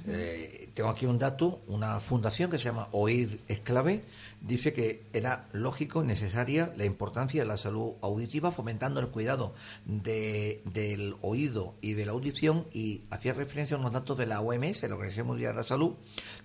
Eh, 0.09 0.71
tengo 0.75 0.89
aquí 0.89 1.07
un 1.07 1.19
dato, 1.19 1.61
una 1.67 2.01
fundación 2.01 2.51
que 2.51 2.59
se 2.59 2.65
llama 2.65 2.89
Oír 2.93 3.41
es 3.49 3.61
clave, 3.61 4.03
dice 4.41 4.73
que 4.73 5.05
era 5.13 5.49
lógico 5.53 6.03
y 6.03 6.07
necesaria 6.07 6.73
la 6.77 6.85
importancia 6.85 7.43
de 7.43 7.49
la 7.49 7.57
salud 7.57 7.95
auditiva, 8.01 8.53
fomentando 8.53 9.01
el 9.01 9.09
cuidado 9.09 9.55
del 9.85 11.17
oído 11.23 11.75
y 11.81 11.95
de 11.95 12.07
la 12.07 12.13
audición, 12.13 12.67
y 12.73 13.03
hacía 13.11 13.33
referencia 13.33 13.77
a 13.77 13.81
unos 13.81 13.93
datos 13.93 14.17
de 14.17 14.27
la 14.27 14.41
OMS, 14.41 14.83
la 14.83 14.95
Organización 14.95 15.27
Mundial 15.27 15.55
de 15.55 15.63
la 15.63 15.69
Salud, 15.69 15.95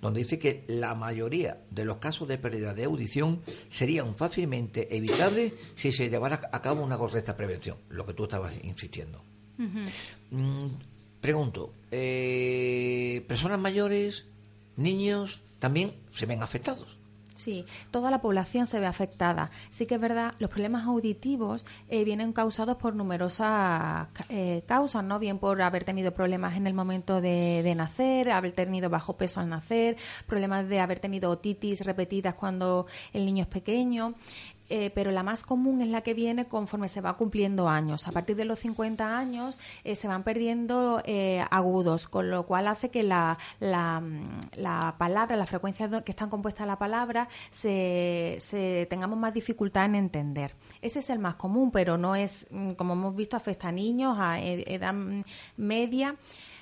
donde 0.01 0.21
dice 0.21 0.39
que 0.39 0.63
la 0.67 0.95
mayoría 0.95 1.61
de 1.71 1.85
los 1.85 1.97
casos 1.97 2.27
de 2.27 2.37
pérdida 2.37 2.73
de 2.73 2.85
audición 2.85 3.41
serían 3.69 4.15
fácilmente 4.15 4.95
evitables 4.95 5.53
si 5.75 5.91
se 5.91 6.09
llevara 6.09 6.49
a 6.51 6.61
cabo 6.61 6.83
una 6.83 6.97
correcta 6.97 7.35
prevención, 7.37 7.77
lo 7.89 8.05
que 8.05 8.13
tú 8.13 8.23
estabas 8.23 8.53
insistiendo. 8.63 9.21
Mm, 9.57 10.67
pregunto, 11.25 11.73
eh, 11.89 13.25
¿personas 13.27 13.57
mayores, 13.57 14.25
niños, 14.77 15.39
también 15.57 15.91
se 16.11 16.27
ven 16.27 16.43
afectados? 16.43 16.99
Sí, 17.33 17.65
toda 17.89 18.11
la 18.11 18.21
población 18.21 18.67
se 18.67 18.79
ve 18.79 18.85
afectada. 18.85 19.49
Sí 19.71 19.87
que 19.87 19.95
es 19.95 20.01
verdad, 20.01 20.35
los 20.37 20.51
problemas 20.51 20.85
auditivos 20.85 21.65
eh, 21.89 22.03
vienen 22.03 22.31
causados 22.31 22.77
por 22.77 22.95
numerosas 22.95 24.07
eh, 24.29 24.61
causas, 24.67 25.03
¿no? 25.03 25.17
Bien 25.17 25.39
por 25.39 25.59
haber 25.63 25.83
tenido 25.83 26.13
problemas 26.13 26.55
en 26.57 26.67
el 26.67 26.75
momento 26.75 27.21
de, 27.21 27.61
de, 27.63 27.73
nacer, 27.73 28.29
haber 28.29 28.51
tenido 28.51 28.91
bajo 28.91 29.17
peso 29.17 29.39
al 29.39 29.49
nacer, 29.49 29.97
problemas 30.27 30.69
de 30.69 30.79
haber 30.79 30.99
tenido 30.99 31.31
otitis 31.31 31.83
repetidas 31.83 32.35
cuando 32.35 32.85
el 33.13 33.25
niño 33.25 33.41
es 33.41 33.49
pequeño. 33.49 34.13
Eh, 34.69 34.91
pero 34.95 35.11
la 35.11 35.21
más 35.21 35.43
común 35.43 35.81
es 35.81 35.89
la 35.89 36.01
que 36.01 36.13
viene 36.13 36.45
conforme 36.45 36.89
se 36.89 37.01
va 37.01 37.17
cumpliendo 37.17 37.69
años. 37.69 38.07
A 38.07 38.11
partir 38.11 38.35
de 38.35 38.45
los 38.45 38.59
50 38.59 39.17
años 39.17 39.59
eh, 39.83 39.95
se 39.95 40.07
van 40.07 40.23
perdiendo 40.23 41.01
eh, 41.05 41.45
agudos, 41.51 42.07
con 42.07 42.31
lo 42.31 42.45
cual 42.45 42.67
hace 42.67 42.89
que 42.89 43.03
la, 43.03 43.37
la, 43.59 44.01
la, 44.55 44.95
palabra, 44.97 45.35
la 45.35 45.45
frecuencia 45.45 45.89
que 46.03 46.11
están 46.11 46.29
compuestas 46.29 46.65
la 46.65 46.79
palabra, 46.79 47.27
se, 47.51 48.37
se, 48.39 48.87
tengamos 48.89 49.19
más 49.19 49.33
dificultad 49.33 49.85
en 49.85 49.95
entender. 49.95 50.55
Ese 50.81 50.99
es 50.99 51.09
el 51.09 51.19
más 51.19 51.35
común, 51.35 51.69
pero 51.71 51.97
no 51.97 52.15
es, 52.15 52.47
mm, 52.49 52.71
como 52.71 52.93
hemos 52.93 53.15
visto, 53.15 53.37
afecta 53.37 53.67
a 53.67 53.71
niños, 53.71 54.17
a 54.19 54.39
edad 54.39 54.95
media, 55.57 56.15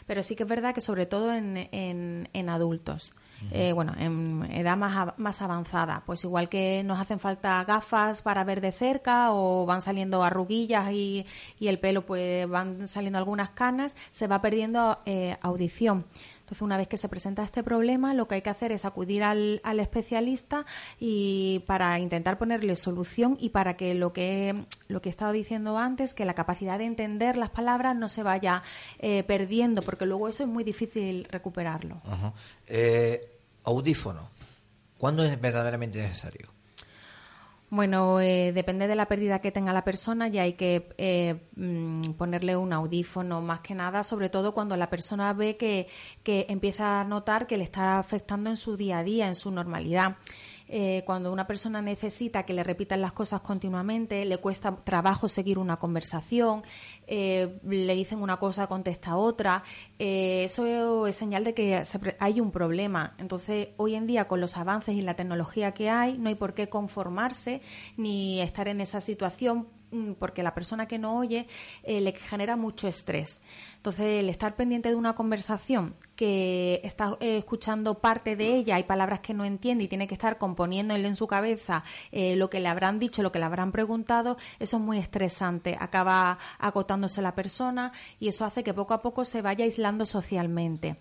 pero 0.05 0.24
sí 0.24 0.36
que 0.36 0.43
es 0.43 0.50
verdad 0.50 0.74
que 0.75 0.81
sobre 0.81 1.05
todo 1.05 1.33
en, 1.33 1.69
en, 1.72 2.29
en 2.33 2.50
adultos. 2.50 3.12
Eh, 3.51 3.73
bueno, 3.73 3.93
en 3.97 4.47
edad 4.51 4.77
más, 4.77 5.13
más 5.17 5.41
avanzada. 5.41 6.03
Pues 6.05 6.23
igual 6.23 6.50
que 6.50 6.83
nos 6.83 7.00
hacen 7.00 7.19
falta 7.19 7.63
gafas 7.63 8.21
para 8.21 8.43
ver 8.43 8.62
de 8.62 8.71
cerca 8.71 9.31
o 9.31 9.65
van 9.65 9.81
saliendo 9.81 10.23
arruguillas 10.23 10.91
y, 10.91 11.25
y 11.59 11.67
el 11.67 11.79
pelo 11.79 12.05
pues 12.05 12.47
van 12.50 12.88
saliendo 12.88 13.19
algunas 13.19 13.51
canas, 13.51 13.95
se 14.12 14.27
va 14.27 14.41
perdiendo 14.41 15.00
eh, 15.05 15.38
audición. 15.41 16.05
Entonces, 16.43 16.62
una 16.62 16.75
vez 16.75 16.89
que 16.89 16.97
se 16.97 17.07
presenta 17.07 17.41
este 17.41 17.63
problema, 17.63 18.13
lo 18.13 18.27
que 18.27 18.35
hay 18.35 18.41
que 18.41 18.50
hacer 18.50 18.73
es 18.73 18.83
acudir 18.83 19.23
al, 19.23 19.62
al 19.63 19.79
especialista 19.79 20.65
y 21.00 21.63
para 21.67 21.97
intentar 22.00 22.38
ponerle 22.38 22.75
solución 22.75 23.38
y 23.39 23.50
para 23.50 23.77
que 23.77 23.95
lo 23.95 24.12
que 24.12 24.65
lo 24.89 25.01
que 25.01 25.07
he 25.07 25.12
estado 25.12 25.31
diciendo 25.31 25.77
antes, 25.77 26.13
que 26.13 26.25
la 26.25 26.33
capacidad 26.33 26.77
de 26.77 26.85
entender 26.85 27.38
las 27.38 27.50
palabras 27.50 27.95
no 27.95 28.09
se 28.09 28.23
vaya 28.23 28.62
eh, 29.00 29.23
perdiendo, 29.23 29.83
porque 29.83 30.05
luego 30.05 30.27
eso 30.27 30.43
es 30.43 30.50
muy 30.50 30.65
difícil 30.65 31.25
recuperarlo. 31.31 32.01
Eh, 32.67 33.32
audífono, 33.63 34.29
¿cuándo 34.98 35.24
es 35.24 35.39
verdaderamente 35.39 36.01
necesario? 36.01 36.53
Bueno, 37.70 38.22
eh, 38.22 38.51
depende 38.53 38.88
de 38.88 38.93
la 38.93 39.08
pérdida 39.08 39.39
que 39.39 39.51
tenga 39.51 39.74
la 39.74 39.84
persona 39.84 40.27
y 40.27 40.38
hay 40.38 40.53
que 40.53 40.93
eh, 41.00 41.41
mm, 41.55 42.12
ponerle 42.12 42.55
un 42.55 42.72
audífono 42.72 43.41
más 43.41 43.62
que 43.62 43.74
nada, 43.74 44.03
sobre 44.03 44.29
todo 44.29 44.53
cuando 44.53 44.77
la 44.77 44.91
persona 44.91 45.34
ve 45.34 45.58
que, 45.58 45.88
que 46.22 46.46
empieza 46.50 47.01
a 47.01 47.03
notar 47.03 47.48
que 47.48 47.58
le 47.58 47.63
está 47.63 47.98
afectando 47.98 48.51
en 48.51 48.58
su 48.58 48.77
día 48.77 49.00
a 49.00 49.03
día, 49.03 49.27
en 49.27 49.34
su 49.34 49.50
normalidad. 49.50 50.17
Eh, 50.75 51.03
cuando 51.05 51.31
una 51.31 51.45
persona 51.45 51.83
necesita 51.83 52.47
que 52.47 52.53
le 52.53 52.63
repitan 52.63 52.99
las 52.99 53.11
cosas 53.11 53.41
continuamente, 53.41 54.25
le 54.25 54.37
cuesta 54.39 54.75
trabajo 54.83 55.29
seguir 55.29 55.59
una 55.59 55.77
conversación, 55.77 56.63
eh, 57.05 57.59
le 57.63 57.93
dicen 57.93 58.23
una 58.23 58.37
cosa, 58.37 58.65
contesta 58.65 59.15
otra, 59.15 59.63
eh, 59.99 60.45
eso 60.45 61.05
es 61.05 61.15
señal 61.15 61.43
de 61.43 61.53
que 61.53 61.83
hay 62.17 62.39
un 62.39 62.49
problema. 62.49 63.13
Entonces, 63.19 63.67
hoy 63.77 63.93
en 63.93 64.07
día, 64.07 64.27
con 64.27 64.41
los 64.41 64.57
avances 64.57 64.95
y 64.95 65.03
la 65.03 65.13
tecnología 65.15 65.75
que 65.75 65.91
hay, 65.91 66.17
no 66.17 66.29
hay 66.29 66.35
por 66.35 66.55
qué 66.55 66.69
conformarse 66.69 67.61
ni 67.95 68.41
estar 68.41 68.67
en 68.67 68.81
esa 68.81 68.99
situación 68.99 69.67
porque 70.19 70.43
la 70.43 70.53
persona 70.53 70.88
que 70.88 70.97
no 70.97 71.17
oye 71.17 71.47
eh, 71.83 72.01
le 72.01 72.13
genera 72.13 72.55
mucho 72.55 72.88
estrés. 72.88 73.38
Entonces, 73.77 74.19
el 74.19 74.29
estar 74.29 74.55
pendiente 74.55 74.89
de 74.89 74.95
una 74.95 75.13
conversación 75.13 75.95
que 76.15 76.81
está 76.83 77.17
eh, 77.19 77.38
escuchando 77.38 78.00
parte 78.00 78.35
de 78.35 78.55
ella, 78.55 78.75
hay 78.75 78.83
palabras 78.83 79.19
que 79.19 79.33
no 79.33 79.45
entiende 79.45 79.83
y 79.83 79.88
tiene 79.88 80.07
que 80.07 80.13
estar 80.15 80.38
componiéndole 80.38 81.07
en 81.07 81.15
su 81.15 81.27
cabeza 81.27 81.83
eh, 82.12 82.35
lo 82.35 82.50
que 82.50 82.59
le 82.59 82.69
habrán 82.69 83.00
dicho, 83.00 83.21
lo 83.21 83.31
que 83.31 83.39
le 83.39 83.45
habrán 83.45 83.71
preguntado, 83.71 84.38
eso 84.59 84.77
es 84.77 84.83
muy 84.83 85.00
estresante. 85.00 85.75
Acaba 85.79 86.38
agotándose 86.59 87.21
la 87.21 87.35
persona 87.35 87.91
y 88.19 88.27
eso 88.29 88.45
hace 88.45 88.63
que 88.63 88.73
poco 88.73 88.93
a 88.93 89.01
poco 89.01 89.25
se 89.25 89.41
vaya 89.41 89.65
aislando 89.65 90.05
socialmente 90.05 90.97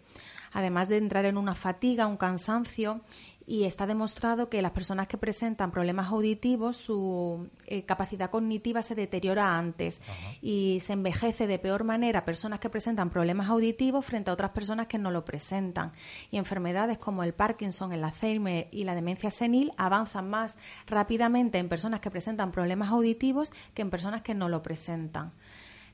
además 0.52 0.88
de 0.88 0.98
entrar 0.98 1.24
en 1.24 1.38
una 1.38 1.54
fatiga, 1.54 2.06
un 2.06 2.16
cansancio 2.16 3.00
y 3.46 3.64
está 3.64 3.86
demostrado 3.86 4.48
que 4.48 4.62
las 4.62 4.72
personas 4.72 5.08
que 5.08 5.18
presentan 5.18 5.70
problemas 5.70 6.08
auditivos, 6.08 6.76
su 6.76 7.50
eh, 7.66 7.84
capacidad 7.84 8.30
cognitiva 8.30 8.82
se 8.82 8.94
deteriora 8.94 9.56
antes 9.56 10.00
y 10.40 10.78
se 10.80 10.92
envejece 10.92 11.46
de 11.46 11.58
peor 11.58 11.84
manera 11.84 12.24
personas 12.24 12.60
que 12.60 12.70
presentan 12.70 13.10
problemas 13.10 13.48
auditivos 13.48 14.04
frente 14.04 14.30
a 14.30 14.34
otras 14.34 14.50
personas 14.50 14.86
que 14.86 14.98
no 14.98 15.10
lo 15.10 15.24
presentan. 15.24 15.92
Y 16.30 16.38
enfermedades 16.38 16.98
como 16.98 17.22
el 17.22 17.34
Parkinson, 17.34 17.92
el 17.92 18.04
Alzheimer 18.04 18.68
y 18.70 18.84
la 18.84 18.94
demencia 18.94 19.30
senil 19.30 19.72
avanzan 19.76 20.28
más 20.30 20.56
rápidamente 20.86 21.58
en 21.58 21.68
personas 21.68 22.00
que 22.00 22.10
presentan 22.10 22.52
problemas 22.52 22.90
auditivos 22.90 23.52
que 23.74 23.82
en 23.82 23.90
personas 23.90 24.22
que 24.22 24.34
no 24.34 24.48
lo 24.48 24.62
presentan. 24.62 25.32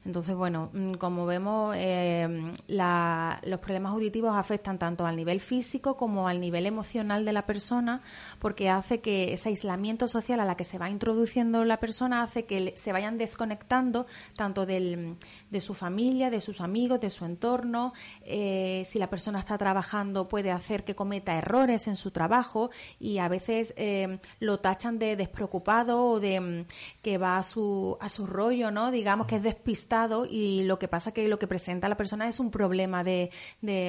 Entonces, 0.04 0.34
bueno, 0.34 0.70
mm, 0.72 0.94
como 0.94 1.26
vemos, 1.26 1.74
eh, 1.76 2.52
los 2.68 3.60
problemas 3.60 3.92
auditivos 3.92 4.34
afectan 4.34 4.78
tanto 4.78 5.06
al 5.06 5.16
nivel 5.16 5.40
físico 5.40 5.96
como 5.96 6.28
al 6.28 6.40
nivel 6.40 6.66
emocional 6.66 7.24
de 7.24 7.32
la 7.32 7.46
persona, 7.46 8.00
porque 8.38 8.70
hace 8.70 9.00
que 9.00 9.32
ese 9.32 9.48
aislamiento 9.50 10.08
social 10.08 10.40
a 10.40 10.44
la 10.44 10.56
que 10.56 10.64
se 10.64 10.78
va 10.78 10.88
introduciendo 10.88 11.64
la 11.64 11.78
persona 11.78 12.22
hace 12.22 12.44
que 12.44 12.74
se 12.76 12.92
vayan 12.92 13.18
desconectando 13.18 14.06
tanto 14.36 14.66
del, 14.66 15.16
de 15.50 15.60
su 15.60 15.74
familia, 15.74 16.30
de 16.30 16.40
sus 16.40 16.60
amigos, 16.60 17.00
de 17.00 17.10
su 17.10 17.24
entorno. 17.24 17.92
Eh, 18.22 18.82
si 18.86 18.98
la 18.98 19.10
persona 19.10 19.40
está 19.40 19.58
trabajando, 19.58 20.28
puede 20.28 20.50
hacer 20.50 20.84
que 20.84 20.94
cometa 20.94 21.36
errores 21.36 21.88
en 21.88 21.96
su 21.96 22.12
trabajo 22.12 22.70
y 23.00 23.18
a 23.18 23.28
veces 23.28 23.74
eh, 23.76 24.20
lo 24.40 24.60
tachan 24.60 24.98
de 24.98 25.16
despreocupado 25.16 26.04
o 26.04 26.20
de 26.20 26.40
mm, 26.40 26.64
que 27.02 27.18
va 27.18 27.36
a 27.36 27.42
su, 27.42 27.96
a 28.00 28.08
su 28.08 28.26
rollo, 28.26 28.70
¿no? 28.70 28.90
Digamos 28.90 29.26
que 29.26 29.36
es 29.36 29.42
despistado 29.42 29.87
despistado 29.88 30.26
y 30.26 30.64
lo 30.64 30.78
que 30.78 30.88
pasa 30.88 31.12
que 31.12 31.28
lo 31.28 31.38
que 31.38 31.46
presenta 31.46 31.88
la 31.88 31.96
persona 31.96 32.28
es 32.28 32.40
un 32.40 32.50
problema 32.50 33.02
de, 33.02 33.30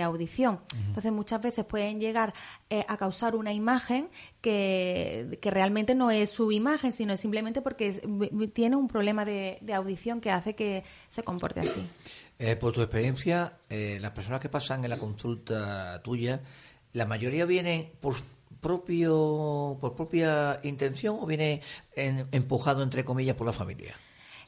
audición. 0.03 0.59
Entonces 0.87 1.11
muchas 1.11 1.41
veces 1.41 1.65
pueden 1.65 1.99
llegar 1.99 2.33
eh, 2.69 2.85
a 2.87 2.97
causar 2.97 3.35
una 3.35 3.53
imagen 3.53 4.09
que, 4.41 5.39
realmente 5.41 5.95
no 5.95 6.11
es 6.11 6.29
su 6.29 6.51
imagen, 6.51 6.91
sino 6.91 7.13
es 7.13 7.19
simplemente 7.19 7.61
porque 7.61 7.91
tiene 8.53 8.75
un 8.75 8.87
problema 8.87 9.25
de, 9.25 9.59
audición 9.73 10.21
que 10.21 10.31
hace 10.31 10.55
que 10.55 10.83
se 11.07 11.23
comporte 11.23 11.59
así. 11.61 11.85
Eh, 12.41 12.55
por 12.55 12.71
tu 12.71 12.81
experiencia, 12.81 13.57
eh, 13.69 13.97
las 13.99 14.11
personas 14.11 14.39
que 14.39 14.47
pasan 14.47 14.85
en 14.85 14.89
la 14.89 14.97
consulta 14.97 16.01
tuya, 16.03 16.39
la 16.93 17.05
mayoría 17.05 17.43
vienen 17.43 17.91
por 17.99 18.15
propio 18.61 19.77
por 19.81 19.93
propia 19.93 20.61
intención 20.63 21.17
o 21.19 21.25
viene 21.25 21.61
empujado 22.31 22.81
entre 22.81 23.03
comillas 23.03 23.35
por 23.35 23.45
la 23.45 23.51
familia 23.51 23.93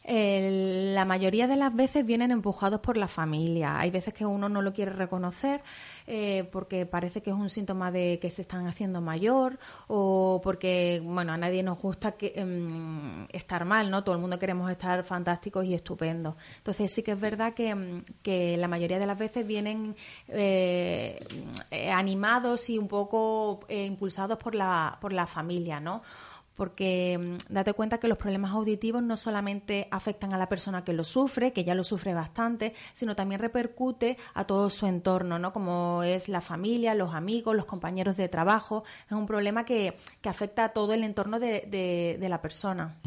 la 0.03 1.05
mayoría 1.05 1.47
de 1.47 1.55
las 1.55 1.75
veces 1.75 2.05
vienen 2.05 2.31
empujados 2.31 2.79
por 2.79 2.97
la 2.97 3.07
familia. 3.07 3.79
Hay 3.79 3.91
veces 3.91 4.13
que 4.13 4.25
uno 4.25 4.49
no 4.49 4.61
lo 4.61 4.73
quiere 4.73 4.91
reconocer 4.91 5.61
eh, 6.07 6.49
porque 6.51 6.85
parece 6.85 7.21
que 7.21 7.29
es 7.29 7.35
un 7.35 7.49
síntoma 7.49 7.91
de 7.91 8.17
que 8.19 8.29
se 8.29 8.41
están 8.41 8.67
haciendo 8.67 8.99
mayor 8.99 9.59
o 9.87 10.41
porque, 10.43 11.01
bueno, 11.03 11.33
a 11.33 11.37
nadie 11.37 11.61
nos 11.61 11.79
gusta 11.79 12.13
que, 12.13 12.33
em, 12.35 13.27
estar 13.31 13.63
mal, 13.65 13.91
¿no? 13.91 14.03
Todo 14.03 14.15
el 14.15 14.21
mundo 14.21 14.39
queremos 14.39 14.71
estar 14.71 15.03
fantásticos 15.03 15.65
y 15.65 15.75
estupendos. 15.75 16.35
Entonces 16.57 16.91
sí 16.91 17.03
que 17.03 17.11
es 17.11 17.19
verdad 17.19 17.53
que, 17.53 17.69
em, 17.69 18.03
que 18.23 18.57
la 18.57 18.67
mayoría 18.67 18.97
de 18.99 19.05
las 19.05 19.19
veces 19.19 19.45
vienen 19.45 19.95
eh, 20.27 21.19
eh, 21.69 21.91
animados 21.91 22.69
y 22.69 22.77
un 22.77 22.87
poco 22.87 23.59
impulsados 23.69 24.37
por 24.37 24.55
la, 24.55 24.97
por 24.99 25.13
la 25.13 25.27
familia, 25.27 25.79
¿no? 25.79 26.01
Porque 26.61 27.17
mm, 27.19 27.51
date 27.51 27.73
cuenta 27.73 27.97
que 27.97 28.07
los 28.07 28.19
problemas 28.19 28.51
auditivos 28.51 29.01
no 29.01 29.17
solamente 29.17 29.87
afectan 29.89 30.31
a 30.31 30.37
la 30.37 30.47
persona 30.47 30.83
que 30.83 30.93
lo 30.93 31.03
sufre, 31.03 31.53
que 31.53 31.63
ya 31.63 31.73
lo 31.73 31.83
sufre 31.83 32.13
bastante, 32.13 32.75
sino 32.93 33.15
también 33.15 33.41
repercute 33.41 34.15
a 34.35 34.43
todo 34.43 34.69
su 34.69 34.85
entorno, 34.85 35.39
¿no? 35.39 35.53
Como 35.53 36.03
es 36.03 36.29
la 36.29 36.39
familia, 36.39 36.93
los 36.93 37.15
amigos, 37.15 37.55
los 37.55 37.65
compañeros 37.65 38.15
de 38.15 38.29
trabajo. 38.29 38.83
Es 39.07 39.13
un 39.13 39.25
problema 39.25 39.65
que, 39.65 39.97
que 40.21 40.29
afecta 40.29 40.65
a 40.65 40.69
todo 40.69 40.93
el 40.93 41.03
entorno 41.03 41.39
de, 41.39 41.65
de, 42.19 42.29
la 42.29 42.43
persona. 42.43 42.99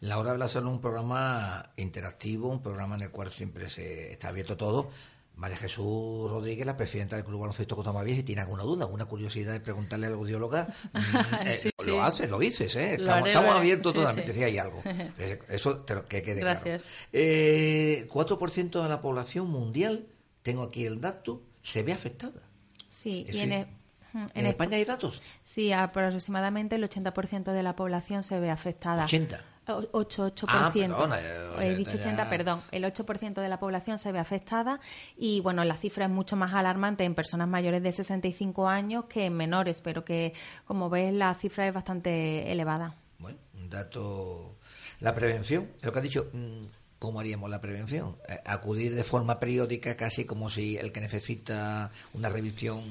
La 0.00 0.18
Hora 0.18 0.32
de 0.32 0.38
la 0.38 0.48
Salud 0.48 0.70
es 0.70 0.74
un 0.74 0.80
programa 0.80 1.64
interactivo, 1.76 2.48
un 2.48 2.60
programa 2.60 2.96
en 2.96 3.02
el 3.02 3.10
cual 3.12 3.30
siempre 3.30 3.70
se 3.70 4.10
está 4.10 4.30
abierto 4.30 4.56
todo 4.56 4.90
María 5.36 5.58
Jesús 5.58 6.30
Rodríguez, 6.30 6.64
la 6.64 6.76
presidenta 6.76 7.16
del 7.16 7.24
Club 7.24 7.40
Baloncesto 7.40 7.76
Cotamavía, 7.76 8.16
si 8.16 8.22
tiene 8.22 8.40
alguna 8.40 8.62
duda, 8.62 8.84
alguna 8.84 9.04
curiosidad 9.04 9.52
de 9.52 9.60
preguntarle 9.60 10.06
a 10.06 10.10
la 10.10 10.16
audióloga, 10.16 10.68
mm, 10.94 10.98
eh, 11.46 11.70
lo 11.86 12.02
haces, 12.02 12.30
lo 12.30 12.38
dices, 12.38 12.74
¿eh? 12.76 12.94
estamos, 12.94 13.54
abiertos 13.54 13.92
totalmente, 13.92 14.32
si 14.32 14.42
hay 14.42 14.56
algo. 14.56 14.82
Eso 15.48 15.84
que 15.84 16.22
quede 16.22 16.40
Gracias. 16.40 16.84
claro. 16.84 16.98
Eh, 17.12 18.08
4% 18.10 18.82
de 18.82 18.88
la 18.88 19.02
población 19.02 19.50
mundial, 19.50 20.06
tengo 20.42 20.62
aquí 20.62 20.86
el 20.86 21.02
dato, 21.02 21.42
se 21.62 21.82
ve 21.82 21.92
afectada. 21.92 22.40
Sí, 22.88 23.26
y 23.30 23.40
en, 23.40 23.52
¿En, 23.52 24.46
España 24.46 24.78
hay 24.78 24.84
datos? 24.84 25.20
Sí, 25.42 25.72
aproximadamente 25.72 26.76
el 26.76 26.88
80% 26.88 27.52
de 27.52 27.62
la 27.62 27.76
población 27.76 28.22
se 28.22 28.40
ve 28.40 28.50
afectada. 28.50 29.04
80. 29.04 29.44
8, 29.66 30.34
8%. 30.34 30.46
Ah, 30.48 31.64
He 31.64 31.74
dicho 31.74 31.96
80, 31.96 32.28
perdón. 32.28 32.62
El 32.70 32.84
8% 32.84 33.34
de 33.40 33.48
la 33.48 33.58
población 33.58 33.98
se 33.98 34.12
ve 34.12 34.18
afectada 34.18 34.80
y, 35.16 35.40
bueno, 35.40 35.64
la 35.64 35.76
cifra 35.76 36.06
es 36.06 36.10
mucho 36.10 36.36
más 36.36 36.54
alarmante 36.54 37.04
en 37.04 37.14
personas 37.14 37.48
mayores 37.48 37.82
de 37.82 37.92
65 37.92 38.68
años 38.68 39.06
que 39.06 39.26
en 39.26 39.34
menores, 39.34 39.80
pero 39.80 40.04
que, 40.04 40.34
como 40.64 40.88
ves, 40.88 41.12
la 41.12 41.34
cifra 41.34 41.66
es 41.66 41.74
bastante 41.74 42.50
elevada. 42.52 42.94
Bueno, 43.18 43.38
un 43.54 43.68
dato. 43.68 44.56
La 45.00 45.14
prevención, 45.14 45.68
lo 45.82 45.92
que 45.92 45.98
has 45.98 46.02
dicho, 46.02 46.30
mm, 46.32 46.66
¿cómo 46.98 47.20
haríamos 47.20 47.50
la 47.50 47.60
prevención? 47.60 48.16
Eh, 48.28 48.40
acudir 48.44 48.94
de 48.94 49.04
forma 49.04 49.40
periódica, 49.40 49.96
casi 49.96 50.24
como 50.24 50.48
si 50.48 50.76
el 50.76 50.92
que 50.92 51.00
necesita 51.00 51.90
una 52.14 52.28
revisión. 52.28 52.82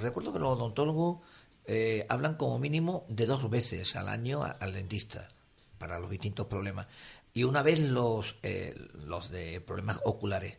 recuerdo 0.00 0.32
que 0.32 0.38
los 0.38 0.56
odontólogos 0.56 1.18
eh, 1.66 2.06
hablan 2.08 2.36
como 2.36 2.58
mínimo 2.58 3.04
de 3.08 3.26
dos 3.26 3.50
veces 3.50 3.96
al 3.96 4.08
año 4.08 4.42
al 4.42 4.72
dentista 4.72 5.28
para 5.78 5.98
los 5.98 6.10
distintos 6.10 6.46
problemas. 6.46 6.86
Y 7.32 7.44
una 7.44 7.62
vez 7.62 7.80
los, 7.80 8.36
eh, 8.42 8.74
los 9.06 9.30
de 9.30 9.60
problemas 9.60 10.00
oculares, 10.04 10.58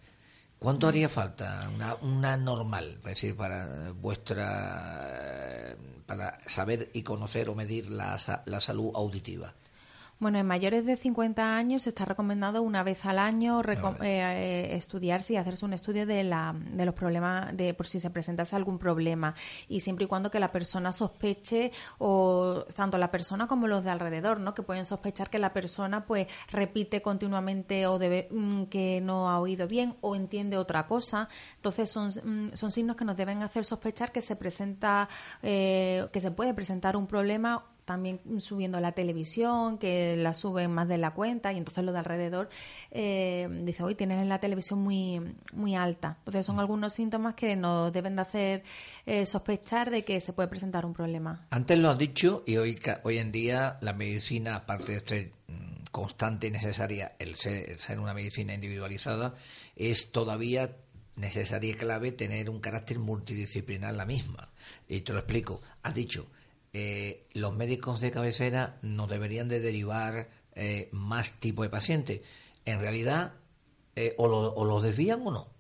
¿cuánto 0.58 0.88
haría 0.88 1.10
falta 1.10 1.70
una, 1.74 1.96
una 1.96 2.38
normal, 2.38 2.98
es 3.00 3.04
decir, 3.04 3.36
para 3.36 3.92
vuestra, 3.92 5.76
para 6.06 6.40
saber 6.48 6.90
y 6.94 7.04
conocer 7.04 7.50
o 7.50 7.56
medir 7.56 7.92
la, 7.92 8.18
la 8.46 8.60
salud 8.60 8.92
auditiva? 8.96 9.56
Bueno, 10.20 10.38
en 10.38 10.46
mayores 10.46 10.86
de 10.86 10.98
50 10.98 11.56
años 11.56 11.88
está 11.88 12.04
recomendado 12.04 12.62
una 12.62 12.84
vez 12.84 13.06
al 13.06 13.20
año 13.20 13.62
ah, 13.66 13.96
eh, 14.02 14.20
eh, 14.20 14.76
estudiarse 14.76 15.32
y 15.32 15.38
hacerse 15.38 15.64
un 15.64 15.72
estudio 15.72 16.06
de, 16.06 16.26
la, 16.26 16.54
de 16.74 16.86
los 16.86 16.94
problemas, 16.94 17.56
de 17.56 17.74
por 17.74 17.88
si 17.88 18.02
se 18.02 18.10
presentase 18.10 18.54
algún 18.54 18.80
problema. 18.80 19.34
Y 19.70 19.80
siempre 19.80 20.04
y 20.04 20.08
cuando 20.10 20.30
que 20.30 20.42
la 20.42 20.52
persona 20.52 20.92
sospeche, 20.92 21.72
o 22.00 22.66
tanto 22.76 22.98
la 22.98 23.12
persona 23.12 23.48
como 23.48 23.68
los 23.68 23.86
de 23.86 23.92
alrededor, 23.92 24.42
¿no? 24.42 24.54
que 24.54 24.62
pueden 24.62 24.84
sospechar 24.84 25.30
que 25.30 25.40
la 25.40 25.54
persona 25.54 26.06
pues 26.06 26.28
repite 26.52 27.02
continuamente 27.02 27.88
o 27.88 27.98
debe, 27.98 28.28
mm, 28.30 28.64
que 28.64 29.00
no 29.00 29.30
ha 29.30 29.40
oído 29.40 29.70
bien 29.70 29.96
o 30.02 30.18
entiende 30.18 30.58
otra 30.58 30.86
cosa. 30.86 31.30
Entonces 31.56 31.90
son, 31.90 32.10
mm, 32.10 32.56
son 32.56 32.72
signos 32.72 32.98
que 32.98 33.06
nos 33.06 33.16
deben 33.16 33.42
hacer 33.42 33.64
sospechar 33.64 34.12
que 34.12 34.20
se 34.20 34.36
presenta, 34.36 35.08
eh, 35.42 36.10
que 36.12 36.20
se 36.20 36.32
puede 36.32 36.54
presentar 36.54 36.98
un 36.98 37.08
problema 37.08 37.64
también 37.90 38.20
subiendo 38.40 38.80
la 38.80 38.92
televisión, 38.92 39.80
que 39.80 40.16
la 40.16 40.36
suben 40.36 40.70
más 40.72 40.88
de 40.88 41.00
la 41.00 41.16
cuenta 41.16 41.52
y 41.54 41.58
entonces 41.58 41.84
lo 41.84 41.92
de 41.92 41.98
alrededor 41.98 42.48
eh, 42.92 43.48
dice, 43.64 43.82
hoy 43.82 43.96
tienes 43.96 44.28
la 44.28 44.40
televisión 44.40 44.78
muy, 44.78 45.20
muy 45.54 45.74
alta. 45.74 46.18
Entonces 46.20 46.46
son 46.46 46.60
algunos 46.60 46.94
síntomas 46.94 47.34
que 47.34 47.56
nos 47.56 47.92
deben 47.92 48.16
de 48.16 48.22
hacer 48.22 48.64
eh, 49.08 49.26
sospechar 49.26 49.90
de 49.90 50.06
que 50.06 50.20
se 50.20 50.34
puede 50.34 50.48
presentar 50.50 50.86
un 50.86 50.94
problema. 50.94 51.48
Antes 51.50 51.80
lo 51.80 51.90
has 51.90 51.98
dicho 51.98 52.44
y 52.46 52.58
hoy, 52.58 52.80
hoy 53.02 53.18
en 53.18 53.32
día 53.32 53.80
la 53.82 53.94
medicina, 53.94 54.58
aparte 54.58 54.92
de 54.92 55.00
ser 55.00 55.32
mm, 55.48 55.86
constante 55.90 56.46
y 56.46 56.52
necesaria, 56.52 57.16
el 57.18 57.34
ser, 57.34 57.72
el 57.72 57.80
ser 57.80 58.00
una 58.00 58.14
medicina 58.14 58.54
individualizada, 58.54 59.34
es 59.76 60.12
todavía 60.12 60.76
necesaria 61.16 61.72
y 61.72 61.74
clave 61.74 62.12
tener 62.12 62.52
un 62.52 62.60
carácter 62.60 63.00
multidisciplinar 63.00 63.96
la 63.96 64.06
misma. 64.06 64.52
Y 64.88 65.02
te 65.02 65.12
lo 65.12 65.18
explico. 65.18 65.64
Has 65.82 65.96
dicho, 65.96 66.28
eh, 66.74 67.28
los 67.34 67.56
médicos 67.56 68.02
de 68.02 68.12
cabecera 68.12 68.78
nos 68.82 69.10
deberían 69.10 69.48
de 69.48 69.60
derivar 69.60 70.30
eh, 70.56 70.90
más 70.92 71.40
tipo 71.40 71.64
de 71.64 71.70
pacientes. 71.70 72.22
En 72.66 72.80
realidad, 72.80 73.34
eh, 73.96 74.16
o, 74.18 74.26
o 74.26 74.66
los 74.66 74.84
desvían 74.84 75.26
o 75.26 75.32
no. 75.32 75.59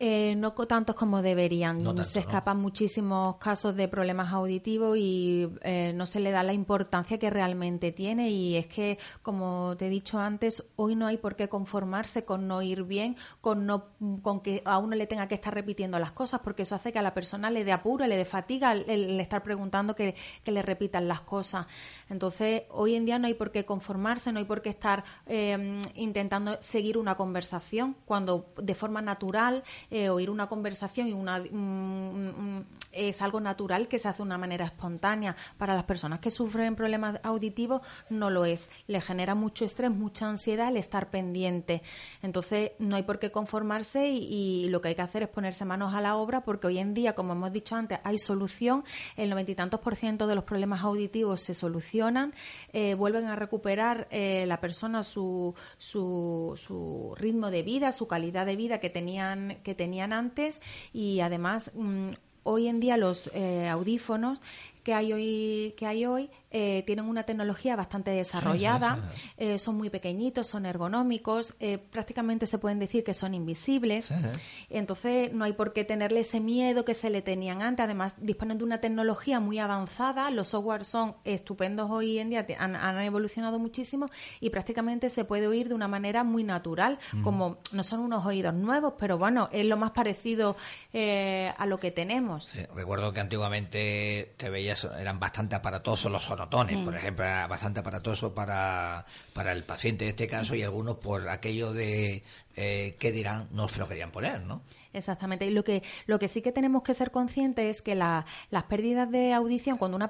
Eh, 0.00 0.34
no 0.36 0.52
tantos 0.52 0.96
como 0.96 1.22
deberían. 1.22 2.04
se 2.04 2.18
escapan 2.18 2.60
muchísimos 2.60 3.36
casos 3.36 3.76
de 3.76 3.86
problemas 3.86 4.32
auditivos 4.32 4.98
y 4.98 5.48
eh, 5.62 5.92
no 5.94 6.06
se 6.06 6.18
le 6.18 6.32
da 6.32 6.42
la 6.42 6.52
importancia 6.52 7.18
que 7.18 7.30
realmente 7.30 7.92
tiene. 7.92 8.30
Y 8.30 8.56
es 8.56 8.66
que, 8.66 8.98
como 9.22 9.76
te 9.76 9.86
he 9.86 9.90
dicho 9.90 10.18
antes, 10.18 10.64
hoy 10.74 10.96
no 10.96 11.06
hay 11.06 11.18
por 11.18 11.36
qué 11.36 11.48
conformarse 11.48 12.24
con 12.24 12.48
no 12.48 12.60
ir 12.60 12.82
bien, 12.82 13.16
con, 13.40 13.66
no, 13.66 13.84
con 14.22 14.40
que 14.40 14.62
a 14.64 14.78
uno 14.78 14.96
le 14.96 15.06
tenga 15.06 15.28
que 15.28 15.36
estar 15.36 15.54
repitiendo 15.54 15.98
las 16.00 16.10
cosas, 16.10 16.40
porque 16.42 16.62
eso 16.62 16.74
hace 16.74 16.92
que 16.92 16.98
a 16.98 17.02
la 17.02 17.14
persona 17.14 17.50
le 17.50 17.64
dé 17.64 17.70
apuro, 17.70 18.04
le 18.06 18.16
dé 18.16 18.24
fatiga 18.24 18.72
el, 18.72 19.20
estar 19.20 19.44
preguntando 19.44 19.94
que, 19.94 20.16
le 20.44 20.62
repitan 20.62 21.06
las 21.06 21.20
cosas. 21.20 21.66
Entonces, 22.10 22.62
hoy 22.70 22.96
en 22.96 23.04
día 23.04 23.18
no 23.18 23.26
hay 23.26 23.34
por 23.34 23.52
qué 23.52 23.64
conformarse, 23.64 24.32
no 24.32 24.38
hay 24.38 24.44
por 24.44 24.60
qué 24.60 24.70
estar 24.70 25.04
eh, 25.26 25.80
intentando 25.94 26.60
seguir 26.60 26.98
una 26.98 27.16
conversación 27.16 27.96
cuando 28.04 28.52
de 28.56 28.74
forma 28.74 29.02
natural 29.02 29.62
eh, 29.94 30.08
oír 30.08 30.28
una 30.28 30.48
conversación 30.48 31.06
y 31.06 31.12
una, 31.12 31.40
es 32.90 33.22
algo 33.22 33.38
natural 33.38 33.86
que 33.86 34.00
se 34.00 34.08
hace 34.08 34.16
de 34.16 34.22
una 34.24 34.38
manera 34.38 34.64
espontánea. 34.64 35.36
Para 35.56 35.72
las 35.72 35.84
personas 35.84 36.18
que 36.18 36.32
sufren 36.32 36.74
problemas 36.74 37.20
auditivos 37.22 37.80
no 38.10 38.28
lo 38.28 38.44
es. 38.44 38.68
Le 38.88 39.00
genera 39.00 39.36
mucho 39.36 39.64
estrés, 39.64 39.92
mucha 39.92 40.28
ansiedad 40.28 40.68
el 40.70 40.78
estar 40.78 41.10
pendiente. 41.10 41.80
Entonces 42.22 42.72
no 42.80 42.96
hay 42.96 43.04
por 43.04 43.20
qué 43.20 43.30
conformarse 43.30 44.08
y, 44.10 44.68
lo 44.68 44.80
que 44.80 44.88
hay 44.88 44.94
que 44.96 45.02
hacer 45.02 45.22
es 45.22 45.28
ponerse 45.28 45.64
manos 45.64 45.94
a 45.94 46.00
la 46.00 46.16
obra 46.16 46.40
porque 46.40 46.66
hoy 46.66 46.78
en 46.78 46.92
día, 46.92 47.14
como 47.14 47.34
hemos 47.34 47.52
dicho 47.52 47.76
antes, 47.76 48.00
hay 48.02 48.18
solución. 48.18 48.82
El 49.16 49.30
noventa 49.30 49.52
y 49.52 49.54
tantos 49.54 49.78
por 49.78 49.94
ciento 49.94 50.26
de 50.26 50.34
los 50.34 50.42
problemas 50.42 50.82
auditivos 50.82 51.40
se 51.40 51.54
solucionan, 51.54 52.34
eh, 52.72 52.94
vuelven 52.94 53.26
a 53.26 53.36
recuperar 53.36 54.08
eh, 54.10 54.44
la 54.48 54.60
persona 54.60 55.04
su, 55.04 55.54
su, 55.76 56.54
su 56.56 57.14
ritmo 57.16 57.52
de 57.52 57.62
vida, 57.62 57.92
su 57.92 58.08
calidad 58.08 58.44
de 58.44 58.56
vida 58.56 58.80
que 58.80 58.90
tenían 58.90 59.60
que 59.62 59.73
tenían 59.74 60.12
antes 60.12 60.60
y 60.92 61.20
además 61.20 61.70
mm, 61.74 62.10
hoy 62.44 62.68
en 62.68 62.80
día 62.80 62.96
los 62.96 63.30
eh, 63.34 63.68
audífonos 63.68 64.40
que 64.82 64.94
hay 64.94 65.12
hoy, 65.12 65.74
que 65.76 65.86
hay 65.86 66.06
hoy 66.06 66.30
eh, 66.56 66.84
tienen 66.86 67.06
una 67.06 67.24
tecnología 67.24 67.74
bastante 67.74 68.12
desarrollada, 68.12 69.10
eh, 69.38 69.58
son 69.58 69.76
muy 69.76 69.90
pequeñitos, 69.90 70.46
son 70.46 70.66
ergonómicos, 70.66 71.52
eh, 71.58 71.78
prácticamente 71.78 72.46
se 72.46 72.58
pueden 72.58 72.78
decir 72.78 73.02
que 73.02 73.12
son 73.12 73.34
invisibles. 73.34 74.10
Entonces 74.70 75.32
no 75.32 75.44
hay 75.44 75.54
por 75.54 75.72
qué 75.72 75.84
tenerle 75.84 76.20
ese 76.20 76.38
miedo 76.38 76.84
que 76.84 76.94
se 76.94 77.10
le 77.10 77.22
tenían 77.22 77.60
antes. 77.60 77.82
Además, 77.82 78.14
disponen 78.18 78.58
de 78.58 78.62
una 78.62 78.80
tecnología 78.80 79.40
muy 79.40 79.58
avanzada, 79.58 80.30
los 80.30 80.46
software 80.46 80.84
son 80.84 81.16
estupendos 81.24 81.90
hoy 81.90 82.20
en 82.20 82.30
día, 82.30 82.46
han, 82.56 82.76
han 82.76 83.00
evolucionado 83.00 83.58
muchísimo 83.58 84.08
y 84.38 84.50
prácticamente 84.50 85.10
se 85.10 85.24
puede 85.24 85.48
oír 85.48 85.68
de 85.68 85.74
una 85.74 85.88
manera 85.88 86.22
muy 86.22 86.44
natural, 86.44 87.00
como 87.24 87.58
no 87.72 87.82
son 87.82 87.98
unos 87.98 88.24
oídos 88.26 88.54
nuevos, 88.54 88.94
pero 88.96 89.18
bueno, 89.18 89.48
es 89.50 89.66
lo 89.66 89.76
más 89.76 89.90
parecido 89.90 90.56
eh, 90.92 91.52
a 91.58 91.66
lo 91.66 91.80
que 91.80 91.90
tenemos. 91.90 92.52
recuerdo 92.76 93.12
que 93.12 93.18
antiguamente 93.18 94.34
te 94.36 94.50
veías, 94.50 94.84
eran 94.84 95.18
bastante 95.18 95.56
aparatosos 95.56 96.12
los 96.12 96.22
por 96.50 96.96
ejemplo, 96.96 97.24
era 97.24 97.46
bastante 97.46 97.80
aparatoso 97.80 98.34
para, 98.34 99.06
para 99.32 99.52
el 99.52 99.64
paciente 99.64 100.04
en 100.04 100.10
este 100.10 100.26
caso 100.26 100.54
y 100.54 100.62
algunos 100.62 100.98
por 100.98 101.28
aquello 101.28 101.72
de 101.72 102.22
eh, 102.56 102.96
qué 103.00 103.10
dirán, 103.10 103.48
no 103.50 103.68
se 103.68 103.80
lo 103.80 103.88
querían 103.88 104.12
poner, 104.12 104.42
¿no? 104.42 104.62
Exactamente. 104.92 105.44
Y 105.44 105.50
lo 105.50 105.64
que, 105.64 105.82
lo 106.06 106.20
que 106.20 106.28
sí 106.28 106.40
que 106.40 106.52
tenemos 106.52 106.84
que 106.84 106.94
ser 106.94 107.10
conscientes 107.10 107.76
es 107.76 107.82
que 107.82 107.96
la, 107.96 108.26
las 108.50 108.64
pérdidas 108.64 109.10
de 109.10 109.32
audición, 109.32 109.76
cuando 109.76 109.96
una, 109.96 110.08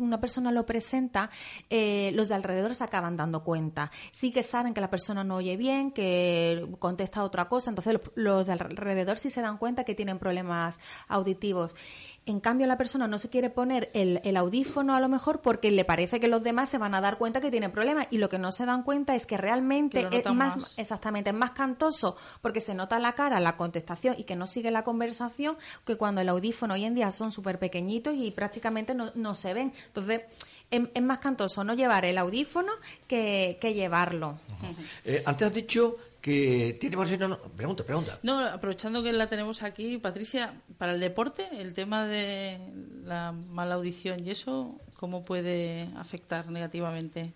una 0.00 0.20
persona 0.20 0.52
lo 0.52 0.64
presenta, 0.64 1.28
eh, 1.68 2.10
los 2.14 2.30
de 2.30 2.36
alrededor 2.36 2.74
se 2.74 2.84
acaban 2.84 3.18
dando 3.18 3.44
cuenta. 3.44 3.90
Sí 4.10 4.32
que 4.32 4.42
saben 4.42 4.72
que 4.72 4.80
la 4.80 4.88
persona 4.88 5.22
no 5.22 5.36
oye 5.36 5.58
bien, 5.58 5.90
que 5.90 6.66
contesta 6.78 7.24
otra 7.24 7.46
cosa, 7.46 7.70
entonces 7.70 7.92
los, 7.92 8.02
los 8.14 8.46
de 8.46 8.52
alrededor 8.52 9.18
sí 9.18 9.28
se 9.28 9.42
dan 9.42 9.58
cuenta 9.58 9.84
que 9.84 9.94
tienen 9.94 10.18
problemas 10.18 10.80
auditivos. 11.08 11.74
En 12.24 12.38
cambio, 12.38 12.68
la 12.68 12.78
persona 12.78 13.08
no 13.08 13.18
se 13.18 13.30
quiere 13.30 13.50
poner 13.50 13.90
el, 13.94 14.20
el, 14.22 14.36
audífono 14.36 14.94
a 14.94 15.00
lo 15.00 15.08
mejor 15.08 15.40
porque 15.40 15.72
le 15.72 15.84
parece 15.84 16.20
que 16.20 16.28
los 16.28 16.42
demás 16.44 16.68
se 16.68 16.78
van 16.78 16.94
a 16.94 17.00
dar 17.00 17.18
cuenta 17.18 17.40
que 17.40 17.50
tienen 17.50 17.72
problemas 17.72 18.06
y 18.10 18.18
lo 18.18 18.28
que 18.28 18.38
no 18.38 18.52
se 18.52 18.64
dan 18.64 18.84
cuenta 18.84 19.16
es 19.16 19.26
que 19.26 19.36
realmente 19.36 20.06
es 20.12 20.24
más, 20.26 20.56
más, 20.56 20.78
exactamente 20.78 21.30
es 21.30 21.36
más 21.36 21.50
cantoso 21.50 22.16
porque 22.40 22.60
se 22.60 22.74
nota 22.74 23.00
la 23.00 23.14
cara, 23.14 23.40
la 23.40 23.56
contestación 23.56 24.14
y 24.18 24.22
que 24.22 24.36
no 24.36 24.46
sigue 24.46 24.70
la 24.70 24.84
conversación 24.84 25.56
que 25.84 25.96
cuando 25.96 26.20
el 26.20 26.28
audífono 26.28 26.74
hoy 26.74 26.84
en 26.84 26.94
día 26.94 27.10
son 27.10 27.32
súper 27.32 27.58
pequeñitos 27.58 28.14
y 28.14 28.30
prácticamente 28.30 28.94
no, 28.94 29.10
no, 29.16 29.34
se 29.34 29.52
ven. 29.52 29.72
Entonces, 29.88 30.22
es, 30.70 30.82
es, 30.94 31.02
más 31.02 31.18
cantoso 31.18 31.64
no 31.64 31.74
llevar 31.74 32.04
el 32.04 32.18
audífono 32.18 32.72
que, 33.08 33.58
que 33.60 33.74
llevarlo. 33.74 34.38
Uh 34.60 34.64
-huh. 34.64 34.86
eh, 35.06 35.22
antes 35.26 35.48
has 35.48 35.54
dicho 35.54 35.96
que 36.22 36.78
tiene 36.80 36.96
por 36.96 37.10
no, 37.18 37.28
no, 37.28 37.38
pregunta, 37.56 37.84
pregunta. 37.84 38.18
No, 38.22 38.38
aprovechando 38.46 39.02
que 39.02 39.12
la 39.12 39.26
tenemos 39.28 39.64
aquí, 39.64 39.98
Patricia, 39.98 40.54
para 40.78 40.94
el 40.94 41.00
deporte, 41.00 41.48
el 41.58 41.74
tema 41.74 42.06
de 42.06 42.60
la 43.04 43.32
mala 43.32 43.74
audición 43.74 44.24
y 44.24 44.30
eso, 44.30 44.80
¿cómo 44.96 45.24
puede 45.24 45.88
afectar 45.96 46.48
negativamente? 46.48 47.34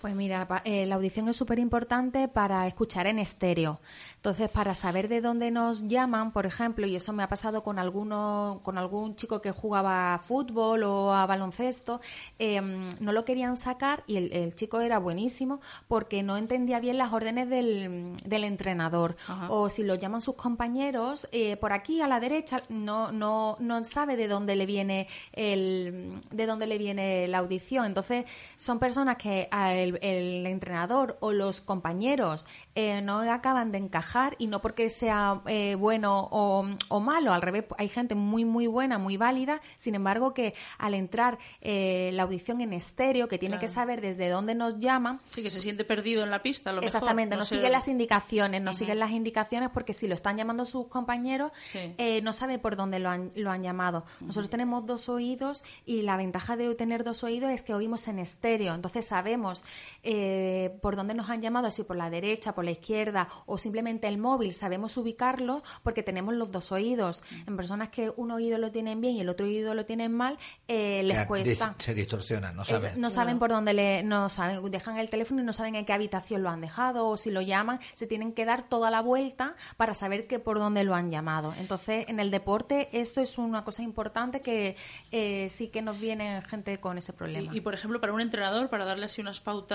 Pues 0.00 0.14
mira, 0.14 0.46
eh, 0.64 0.86
la 0.86 0.94
audición 0.94 1.28
es 1.28 1.36
súper 1.36 1.58
importante 1.58 2.28
para 2.28 2.68
escuchar 2.68 3.08
en 3.08 3.18
estéreo. 3.18 3.80
Entonces, 4.14 4.48
para 4.48 4.74
saber 4.74 5.08
de 5.08 5.20
dónde 5.20 5.50
nos 5.50 5.88
llaman, 5.88 6.32
por 6.32 6.46
ejemplo, 6.46 6.86
y 6.86 6.94
eso 6.94 7.12
me 7.12 7.24
ha 7.24 7.28
pasado 7.28 7.64
con 7.64 7.80
alguno, 7.80 8.60
con 8.62 8.78
algún 8.78 9.16
chico 9.16 9.40
que 9.40 9.50
jugaba 9.50 10.14
a 10.14 10.18
fútbol 10.18 10.84
o 10.84 11.12
a 11.12 11.26
baloncesto, 11.26 12.00
eh, 12.38 12.60
no 12.60 13.12
lo 13.12 13.24
querían 13.24 13.56
sacar 13.56 14.04
y 14.06 14.16
el, 14.16 14.32
el, 14.32 14.54
chico 14.54 14.80
era 14.80 14.98
buenísimo 14.98 15.60
porque 15.88 16.22
no 16.22 16.36
entendía 16.36 16.78
bien 16.78 16.98
las 16.98 17.12
órdenes 17.12 17.48
del, 17.48 18.16
del 18.24 18.44
entrenador. 18.44 19.16
Ajá. 19.26 19.50
O 19.50 19.68
si 19.68 19.82
lo 19.82 19.96
llaman 19.96 20.20
sus 20.20 20.36
compañeros, 20.36 21.26
eh, 21.32 21.56
por 21.56 21.72
aquí 21.72 22.00
a 22.02 22.06
la 22.06 22.20
derecha, 22.20 22.62
no, 22.68 23.10
no, 23.10 23.56
no 23.58 23.84
sabe 23.84 24.16
de 24.16 24.28
dónde 24.28 24.54
le 24.54 24.66
viene 24.66 25.08
el, 25.32 26.20
de 26.30 26.46
dónde 26.46 26.68
le 26.68 26.78
viene 26.78 27.26
la 27.26 27.38
audición. 27.38 27.86
Entonces, 27.86 28.26
son 28.54 28.78
personas 28.78 29.16
que 29.16 29.48
el, 29.88 29.98
el 30.00 30.46
entrenador 30.46 31.16
o 31.20 31.32
los 31.32 31.60
compañeros 31.60 32.46
eh, 32.74 33.00
no 33.02 33.20
acaban 33.20 33.72
de 33.72 33.78
encajar 33.78 34.36
y 34.38 34.46
no 34.46 34.60
porque 34.60 34.90
sea 34.90 35.40
eh, 35.46 35.74
bueno 35.76 36.28
o, 36.30 36.66
o, 36.88 37.00
malo, 37.00 37.32
al 37.32 37.42
revés, 37.42 37.64
hay 37.76 37.88
gente 37.88 38.14
muy, 38.14 38.44
muy 38.44 38.66
buena, 38.66 38.98
muy 38.98 39.16
válida, 39.16 39.60
sin 39.76 39.94
embargo 39.94 40.34
que 40.34 40.54
al 40.78 40.94
entrar 40.94 41.38
eh, 41.60 42.10
la 42.14 42.24
audición 42.24 42.60
en 42.60 42.72
estéreo, 42.72 43.28
que 43.28 43.38
tiene 43.38 43.56
claro. 43.56 43.66
que 43.66 43.68
saber 43.68 44.00
desde 44.00 44.28
dónde 44.28 44.54
nos 44.54 44.78
llaman. 44.78 45.20
Sí, 45.30 45.42
que 45.42 45.50
se 45.50 45.60
siente 45.60 45.84
perdido 45.84 46.24
en 46.24 46.30
la 46.30 46.42
pista, 46.42 46.72
lo 46.72 46.82
Exactamente, 46.82 47.36
mejor. 47.36 47.50
no, 47.50 47.56
no 47.56 47.60
sigue 47.60 47.70
las 47.70 47.88
indicaciones, 47.88 48.62
no 48.62 48.70
uh 48.70 48.74
-huh. 48.74 48.76
siguen 48.76 48.98
las 48.98 49.10
indicaciones 49.10 49.70
porque 49.70 49.92
si 49.92 50.06
lo 50.08 50.14
están 50.14 50.36
llamando 50.36 50.64
sus 50.64 50.86
compañeros, 50.88 51.52
sí. 51.64 51.94
Eh, 51.98 52.20
no 52.22 52.32
sabe 52.32 52.58
por 52.58 52.76
dónde 52.76 52.98
lo 52.98 53.10
han, 53.10 53.30
lo 53.34 53.50
han 53.50 53.62
llamado. 53.62 53.98
Uh 53.98 54.02
-huh. 54.02 54.26
Nosotros 54.26 54.50
tenemos 54.50 54.86
dos 54.86 55.08
oídos 55.08 55.62
y 55.84 56.02
la 56.02 56.16
ventaja 56.16 56.56
de 56.56 56.74
tener 56.74 57.04
dos 57.04 57.24
oídos 57.24 57.50
es 57.50 57.62
que 57.62 57.74
oímos 57.74 58.08
en 58.08 58.18
estéreo, 58.18 58.74
entonces 58.74 59.06
sabemos 59.06 59.64
eh, 60.02 60.78
por 60.80 60.96
dónde 60.96 61.14
nos 61.14 61.30
han 61.30 61.40
llamado, 61.40 61.70
si 61.70 61.84
por 61.84 61.96
la 61.96 62.10
derecha, 62.10 62.54
por 62.54 62.64
la 62.64 62.70
izquierda 62.70 63.28
o 63.46 63.58
simplemente 63.58 64.08
el 64.08 64.18
móvil, 64.18 64.52
sabemos 64.52 64.96
ubicarlo 64.96 65.62
porque 65.82 66.02
tenemos 66.02 66.34
los 66.34 66.50
dos 66.50 66.72
oídos. 66.72 67.22
En 67.46 67.56
personas 67.56 67.88
que 67.88 68.12
un 68.16 68.30
oído 68.30 68.58
lo 68.58 68.70
tienen 68.70 69.00
bien 69.00 69.14
y 69.14 69.20
el 69.20 69.28
otro 69.28 69.46
oído 69.46 69.74
lo 69.74 69.84
tienen 69.84 70.12
mal, 70.12 70.38
eh, 70.66 71.02
les 71.04 71.26
cuesta. 71.26 71.74
Se 71.78 71.94
distorsiona, 71.94 72.52
no 72.52 72.64
saben. 72.64 72.92
Es, 72.92 72.98
no 72.98 73.10
saben 73.10 73.34
no. 73.34 73.40
por 73.40 73.50
dónde 73.50 73.74
le, 73.74 74.02
no 74.02 74.28
saben, 74.28 74.64
dejan 74.70 74.98
el 74.98 75.10
teléfono 75.10 75.42
y 75.42 75.44
no 75.44 75.52
saben 75.52 75.74
en 75.74 75.84
qué 75.84 75.92
habitación 75.92 76.42
lo 76.42 76.50
han 76.50 76.60
dejado 76.60 77.08
o 77.08 77.16
si 77.16 77.30
lo 77.30 77.40
llaman, 77.40 77.80
se 77.94 78.06
tienen 78.06 78.32
que 78.32 78.44
dar 78.44 78.68
toda 78.68 78.90
la 78.90 79.02
vuelta 79.02 79.54
para 79.76 79.94
saber 79.94 80.26
que 80.26 80.38
por 80.38 80.58
dónde 80.58 80.84
lo 80.84 80.94
han 80.94 81.10
llamado. 81.10 81.54
Entonces, 81.58 82.06
en 82.08 82.20
el 82.20 82.30
deporte 82.30 82.88
esto 82.92 83.20
es 83.20 83.38
una 83.38 83.64
cosa 83.64 83.82
importante 83.82 84.40
que 84.40 84.76
eh, 85.10 85.48
sí 85.50 85.68
que 85.68 85.82
nos 85.82 86.00
viene 86.00 86.42
gente 86.42 86.80
con 86.80 86.98
ese 86.98 87.12
problema. 87.12 87.52
Y, 87.52 87.58
y, 87.58 87.60
por 87.60 87.74
ejemplo, 87.74 88.00
para 88.00 88.12
un 88.12 88.20
entrenador, 88.20 88.68
para 88.68 88.84
darle 88.84 89.06
así 89.06 89.20
unas 89.20 89.40
pautas 89.40 89.67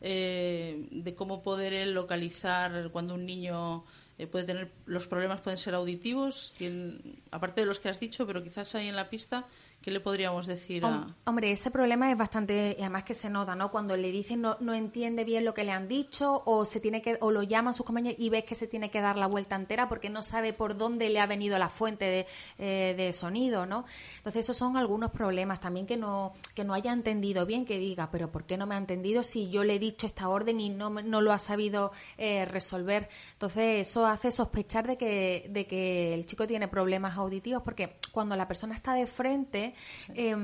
eh, 0.00 0.88
de 0.90 1.14
cómo 1.14 1.42
poder 1.42 1.86
localizar 1.88 2.90
cuando 2.90 3.14
un 3.14 3.26
niño 3.26 3.84
eh, 4.18 4.26
puede 4.26 4.44
tener 4.44 4.70
los 4.86 5.06
problemas 5.06 5.40
pueden 5.40 5.56
ser 5.56 5.74
auditivos, 5.74 6.54
aparte 7.30 7.62
de 7.62 7.66
los 7.66 7.78
que 7.78 7.88
has 7.88 7.98
dicho, 7.98 8.26
pero 8.26 8.42
quizás 8.42 8.74
ahí 8.74 8.88
en 8.88 8.96
la 8.96 9.08
pista 9.08 9.46
¿Qué 9.82 9.90
le 9.90 9.98
podríamos 9.98 10.46
decir 10.46 10.84
a...? 10.84 11.08
Hombre, 11.24 11.50
ese 11.50 11.72
problema 11.72 12.08
es 12.10 12.16
bastante, 12.16 12.76
además 12.78 13.02
que 13.02 13.14
se 13.14 13.28
nota, 13.28 13.56
¿no? 13.56 13.72
Cuando 13.72 13.96
le 13.96 14.12
dicen 14.12 14.40
no, 14.40 14.56
no 14.60 14.74
entiende 14.74 15.24
bien 15.24 15.44
lo 15.44 15.54
que 15.54 15.64
le 15.64 15.72
han 15.72 15.88
dicho 15.88 16.42
o 16.46 16.64
se 16.66 16.78
tiene 16.78 17.02
que 17.02 17.18
o 17.20 17.32
lo 17.32 17.42
llaman 17.42 17.74
sus 17.74 17.84
compañeros 17.84 18.18
y 18.20 18.30
ves 18.30 18.44
que 18.44 18.54
se 18.54 18.68
tiene 18.68 18.90
que 18.92 19.00
dar 19.00 19.16
la 19.16 19.26
vuelta 19.26 19.56
entera 19.56 19.88
porque 19.88 20.08
no 20.08 20.22
sabe 20.22 20.52
por 20.52 20.76
dónde 20.76 21.08
le 21.08 21.18
ha 21.18 21.26
venido 21.26 21.58
la 21.58 21.68
fuente 21.68 22.04
de, 22.04 22.26
eh, 22.58 22.94
de 22.96 23.12
sonido, 23.12 23.66
¿no? 23.66 23.84
Entonces 24.18 24.44
esos 24.44 24.56
son 24.56 24.76
algunos 24.76 25.10
problemas 25.10 25.60
también 25.60 25.86
que 25.86 25.96
no 25.96 26.32
que 26.54 26.62
no 26.62 26.74
haya 26.74 26.92
entendido 26.92 27.44
bien, 27.44 27.64
que 27.64 27.78
diga, 27.78 28.08
pero 28.12 28.30
¿por 28.30 28.44
qué 28.44 28.56
no 28.56 28.66
me 28.66 28.76
ha 28.76 28.78
entendido 28.78 29.24
si 29.24 29.50
yo 29.50 29.64
le 29.64 29.74
he 29.74 29.78
dicho 29.80 30.06
esta 30.06 30.28
orden 30.28 30.60
y 30.60 30.70
no, 30.70 30.90
no 30.90 31.20
lo 31.20 31.32
ha 31.32 31.40
sabido 31.40 31.90
eh, 32.18 32.44
resolver? 32.44 33.08
Entonces 33.32 33.88
eso 33.88 34.06
hace 34.06 34.30
sospechar 34.30 34.86
de 34.86 34.96
que 34.96 35.48
de 35.50 35.66
que 35.66 36.14
el 36.14 36.24
chico 36.24 36.46
tiene 36.46 36.68
problemas 36.68 37.16
auditivos 37.16 37.62
porque 37.64 37.96
cuando 38.12 38.36
la 38.36 38.46
persona 38.46 38.76
está 38.76 38.94
de 38.94 39.08
frente 39.08 39.71
Sí. 39.94 40.12
Eh, 40.14 40.36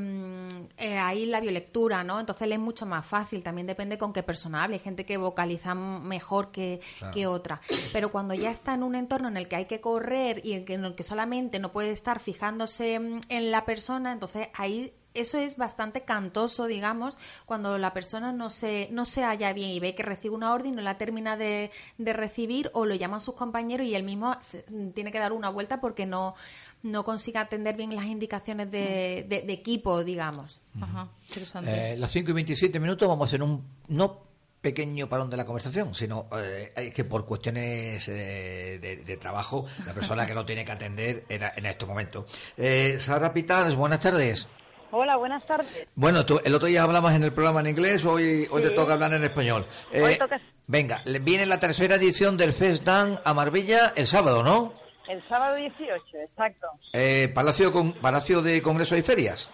eh, 0.76 0.98
ahí 0.98 1.26
la 1.26 1.40
biolectura, 1.40 2.04
¿no? 2.04 2.20
Entonces 2.20 2.48
le 2.48 2.54
es 2.54 2.60
mucho 2.60 2.86
más 2.86 3.06
fácil, 3.06 3.42
también 3.42 3.66
depende 3.66 3.98
con 3.98 4.12
qué 4.12 4.22
persona 4.22 4.64
hable, 4.64 4.76
hay 4.76 4.80
gente 4.80 5.04
que 5.04 5.16
vocaliza 5.16 5.74
mejor 5.74 6.50
que, 6.50 6.80
claro. 6.98 7.14
que 7.14 7.26
otra, 7.26 7.60
pero 7.92 8.10
cuando 8.10 8.34
ya 8.34 8.50
está 8.50 8.74
en 8.74 8.82
un 8.82 8.94
entorno 8.94 9.28
en 9.28 9.36
el 9.36 9.48
que 9.48 9.56
hay 9.56 9.64
que 9.66 9.80
correr 9.80 10.40
y 10.44 10.54
en, 10.54 10.84
el 10.84 10.94
que 10.94 11.02
solamente 11.02 11.58
no 11.58 11.72
puede 11.72 11.90
estar 11.90 12.20
fijándose 12.20 12.94
en 12.94 13.50
la 13.50 13.64
persona, 13.64 14.12
entonces 14.12 14.48
ahí 14.54 14.92
eso 15.18 15.38
es 15.38 15.56
bastante 15.56 16.02
cantoso, 16.02 16.66
digamos, 16.66 17.18
cuando 17.46 17.78
la 17.78 17.92
persona 17.92 18.32
no 18.32 18.50
se, 18.50 18.88
no 18.92 19.04
se 19.04 19.22
halla 19.22 19.52
bien 19.52 19.70
y 19.70 19.80
ve 19.80 19.94
que 19.94 20.02
recibe 20.02 20.34
una 20.34 20.52
orden 20.52 20.72
y 20.72 20.76
no 20.76 20.82
la 20.82 20.98
termina 20.98 21.36
de, 21.36 21.70
de 21.98 22.12
recibir 22.12 22.70
o 22.74 22.84
lo 22.84 22.94
llaman 22.94 23.20
sus 23.20 23.34
compañeros 23.34 23.86
y 23.86 23.94
él 23.94 24.02
mismo 24.02 24.36
se, 24.40 24.64
tiene 24.94 25.12
que 25.12 25.18
dar 25.18 25.32
una 25.32 25.50
vuelta 25.50 25.80
porque 25.80 26.06
no, 26.06 26.34
no 26.82 27.04
consiga 27.04 27.40
atender 27.40 27.76
bien 27.76 27.94
las 27.94 28.06
indicaciones 28.06 28.70
de, 28.70 29.26
de, 29.28 29.42
de 29.42 29.52
equipo, 29.52 30.04
digamos. 30.04 30.60
Ajá, 30.80 31.08
interesante. 31.28 31.92
Eh, 31.92 31.96
las 31.96 32.10
5 32.10 32.30
y 32.30 32.34
27 32.34 32.80
minutos 32.80 33.08
vamos 33.08 33.26
a 33.26 33.28
hacer 33.28 33.42
un 33.42 33.64
no 33.88 34.28
pequeño 34.60 35.08
parón 35.08 35.30
de 35.30 35.36
la 35.36 35.44
conversación, 35.44 35.94
sino 35.94 36.28
eh, 36.36 36.92
que 36.94 37.04
por 37.04 37.24
cuestiones 37.24 38.08
eh, 38.08 38.78
de, 38.80 38.96
de, 38.96 39.16
trabajo 39.16 39.66
la 39.86 39.94
persona 39.94 40.26
que 40.26 40.34
lo 40.34 40.44
tiene 40.44 40.64
que 40.64 40.72
atender 40.72 41.24
era 41.28 41.52
en 41.56 41.66
estos 41.66 41.88
momentos. 41.88 42.26
Eh, 42.56 42.98
Sara 42.98 43.32
Pitars, 43.32 43.74
buenas 43.74 44.00
tardes. 44.00 44.48
Hola, 44.90 45.16
buenas 45.16 45.44
tardes. 45.44 45.86
Bueno, 45.94 46.24
tú, 46.24 46.40
el 46.44 46.54
otro 46.54 46.66
día 46.66 46.82
hablamos 46.82 47.12
en 47.12 47.22
el 47.22 47.32
programa 47.32 47.60
en 47.60 47.68
inglés, 47.68 48.04
hoy, 48.04 48.48
hoy 48.50 48.62
sí. 48.62 48.68
te 48.68 48.74
toca 48.74 48.94
hablar 48.94 49.12
en 49.12 49.24
español. 49.24 49.66
Hoy 49.92 50.16
toca... 50.16 50.40
Venga, 50.66 51.02
viene 51.22 51.46
la 51.46 51.60
tercera 51.60 51.96
edición 51.96 52.36
del 52.36 52.52
Fest 52.52 52.84
Dan 52.84 53.18
a 53.24 53.34
Marbella 53.34 53.92
el 53.96 54.06
sábado, 54.06 54.42
¿no? 54.42 54.72
El 55.08 55.26
sábado 55.28 55.56
18, 55.56 56.18
exacto. 56.18 56.66
Eh, 56.92 57.30
Palacio, 57.34 57.72
Con 57.72 57.92
Palacio 57.92 58.42
de 58.42 58.62
Congreso 58.62 58.96
y 58.96 59.02
Ferias. 59.02 59.50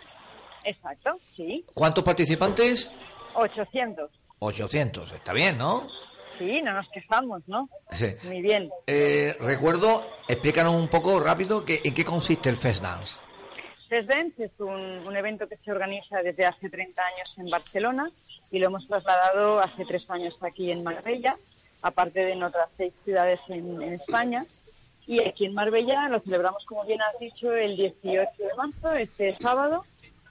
Exacto, 0.65 1.19
sí. 1.37 1.65
¿Cuántos 1.75 2.05
participantes? 2.05 2.91
800. 3.35 4.11
800, 4.39 5.13
está 5.13 5.33
bien, 5.33 5.59
¿no? 5.59 5.89
Sí, 6.39 6.61
no 6.63 6.73
nos 6.73 6.89
quejamos, 6.91 7.43
¿no? 7.47 7.69
Sí. 7.91 8.07
Muy 8.25 8.41
bien. 8.41 8.71
Eh, 8.87 9.37
recuerdo, 9.41 10.05
explícanos 10.29 10.75
un 10.75 10.89
poco 10.89 11.21
rápido 11.21 11.65
que, 11.65 11.81
en 11.85 11.95
qué 11.95 12.05
consiste 12.05 12.49
el 12.49 12.57
Fest 12.57 12.83
Dance. 12.83 13.21
Dance 14.03 14.45
es 14.45 14.51
un, 14.59 15.17
evento 15.17 15.49
que 15.49 15.57
se 15.59 15.71
organiza 15.71 16.23
desde 16.23 16.45
hace 16.45 16.69
30 16.69 17.01
años 17.01 17.35
en 17.37 17.49
Barcelona 17.49 18.11
y 18.51 18.59
lo 18.59 18.67
hemos 18.67 18.87
trasladado 18.89 19.61
hace 19.61 19.85
tres 19.85 20.11
años 20.11 20.37
aquí 20.41 20.71
en 20.71 20.83
Marbella, 20.83 21.37
aparte 21.83 22.25
de 22.25 22.33
en 22.33 22.43
otras 22.43 22.69
seis 22.77 22.93
ciudades 23.05 23.41
en, 23.49 23.83
España. 23.83 24.45
Y 25.07 25.23
aquí 25.23 25.47
en 25.47 25.55
Marbella 25.55 26.09
lo 26.09 26.21
celebramos, 26.21 26.65
como 26.65 26.85
bien 26.85 27.01
has 27.03 27.19
dicho, 27.21 27.53
el 27.55 27.77
18 27.77 28.31
de 28.39 28.55
marzo, 28.57 28.93
este 28.95 29.37
sábado, 29.39 29.85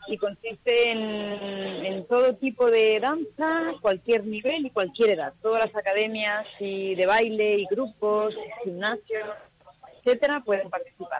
y 0.08 0.18
consiste 0.18 0.92
en 0.92 2.06
todo 2.08 2.36
tipo 2.36 2.70
de 2.70 3.00
danza, 3.00 3.74
cualquier 3.82 4.26
nivel 4.26 4.66
y 4.66 4.72
cualquier 4.72 5.12
edad. 5.12 5.34
Todas 5.42 5.66
las 5.66 5.76
academias 5.76 6.46
y 6.60 6.96
de 6.96 7.06
baile 7.06 7.60
y 7.60 7.68
grupos, 7.68 8.36
gimnasios, 8.64 9.30
etcétera, 10.04 10.42
pueden 10.42 10.70
participar. 10.70 11.13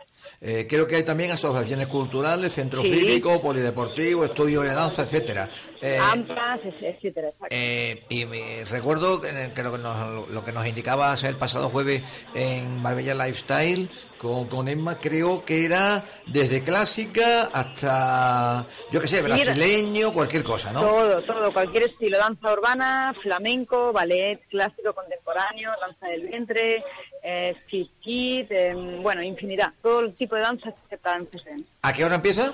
Eh, 0.46 0.68
creo 0.70 0.86
que 0.86 0.98
hay 0.98 1.04
también 1.04 1.32
asociaciones 1.32 1.88
culturales, 1.88 2.52
centros 2.52 2.84
Sí. 2.84 2.94
cívicos, 2.94 3.40
polideportivos, 3.40 4.26
estudios 4.26 4.66
de 4.66 4.74
danza, 4.74 5.04
etcétera. 5.04 5.48
Eh, 5.82 5.98
AMPAs, 5.98 6.60
etcétera. 6.82 7.30
eh, 7.50 8.04
y 8.10 8.26
me 8.26 8.66
recuerdo 8.66 9.22
que, 9.22 9.30
que 9.56 9.64
lo, 9.64 9.72
que 9.72 9.78
nos, 9.78 10.30
lo 10.30 10.44
que 10.44 10.52
nos 10.52 10.68
indicabas 10.68 11.24
el 11.24 11.38
pasado 11.38 11.70
jueves 11.70 12.04
en 12.34 12.82
Marbella 12.82 13.14
Lifestyle 13.14 13.90
con, 14.18 14.48
con 14.50 14.68
Emma, 14.68 15.00
creo 15.00 15.46
que 15.46 15.64
era 15.66 16.04
desde 16.28 16.62
clásica 16.64 17.50
hasta, 17.54 18.66
yo 18.92 19.00
qué 19.02 19.08
sé, 19.08 19.22
brasileño, 19.22 20.12
cualquier 20.14 20.44
cosa, 20.44 20.72
¿no? 20.74 20.82
Todo, 20.82 21.24
todo, 21.24 21.54
cualquier 21.54 21.84
estilo, 21.84 22.18
danza 22.18 22.52
urbana, 22.52 23.14
flamenco, 23.22 23.92
ballet, 23.94 24.42
clásico, 24.50 24.94
contemporáneo, 24.94 25.72
danza 25.82 26.08
del 26.08 26.28
vientre, 26.28 26.84
eh, 27.24 27.56
street 27.66 27.88
kid, 28.02 28.52
eh, 28.52 28.74
bueno, 29.02 29.24
infinidad, 29.24 29.72
todo 29.82 30.02
el 30.02 30.14
tipo 30.16 30.36
de 30.36 30.42
danza 30.42 30.74
que 30.90 30.98
presenten. 30.98 31.66
¿A 31.82 31.94
qué 31.94 32.04
hora 32.06 32.16
empieza? 32.16 32.54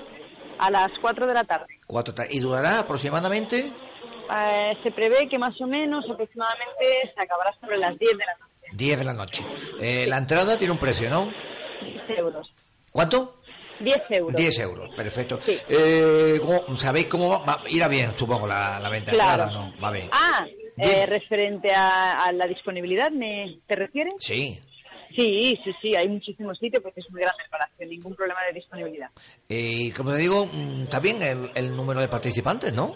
A 0.58 0.70
las 0.70 0.88
4 1.00 1.26
de 1.26 1.34
la 1.34 1.44
tarde. 1.44 1.66
Cuatro 1.86 2.14
ta- 2.14 2.26
¿Y 2.30 2.38
durará 2.38 2.78
aproximadamente? 2.80 3.72
Eh, 4.36 4.78
se 4.82 4.90
prevé 4.92 5.28
que 5.28 5.38
más 5.38 5.60
o 5.60 5.66
menos 5.66 6.04
aproximadamente 6.08 7.12
se 7.14 7.20
acabará 7.22 7.52
sobre 7.60 7.78
las 7.78 7.98
10 7.98 8.12
de 8.12 8.24
la 8.24 8.34
noche. 8.38 8.68
10 8.72 8.98
de 8.98 9.04
la 9.04 9.12
noche. 9.14 9.44
Eh, 9.80 10.06
la 10.06 10.18
entrada 10.18 10.56
tiene 10.56 10.72
un 10.72 10.78
precio, 10.78 11.10
¿no? 11.10 11.32
10 11.82 12.18
euros. 12.18 12.52
¿Cuánto? 12.92 13.36
10 13.80 13.98
euros. 14.10 14.36
10 14.36 14.58
euros, 14.58 14.94
perfecto. 14.94 15.40
Sí. 15.44 15.58
Eh, 15.68 16.38
¿cómo- 16.44 16.76
¿Sabéis 16.76 17.06
cómo 17.06 17.30
va? 17.30 17.38
va- 17.38 17.62
Irá 17.68 17.88
bien, 17.88 18.12
supongo, 18.16 18.46
la, 18.46 18.78
la 18.78 18.88
venta 18.90 19.10
Claro. 19.12 19.72
Va 19.82 19.90
bien. 19.90 20.10
Ah. 20.12 20.46
Eh, 20.82 21.06
referente 21.06 21.72
a, 21.72 22.24
a 22.24 22.32
la 22.32 22.46
disponibilidad, 22.46 23.10
¿me, 23.10 23.58
¿te 23.66 23.76
refieres? 23.76 24.14
Sí. 24.18 24.58
Sí, 25.14 25.58
sí, 25.64 25.72
sí, 25.82 25.96
hay 25.96 26.08
muchísimos 26.08 26.58
sitios 26.58 26.82
porque 26.82 27.00
es 27.00 27.10
muy 27.10 27.20
grande 27.20 27.42
el 27.42 27.50
palacio, 27.50 27.86
ningún 27.86 28.14
problema 28.14 28.40
de 28.46 28.54
disponibilidad. 28.54 29.10
Y 29.48 29.90
como 29.90 30.12
te 30.12 30.18
digo, 30.18 30.46
mm, 30.46 30.84
bien 31.02 31.22
el, 31.22 31.50
el 31.54 31.76
número 31.76 32.00
de 32.00 32.08
participantes, 32.08 32.72
¿no? 32.72 32.94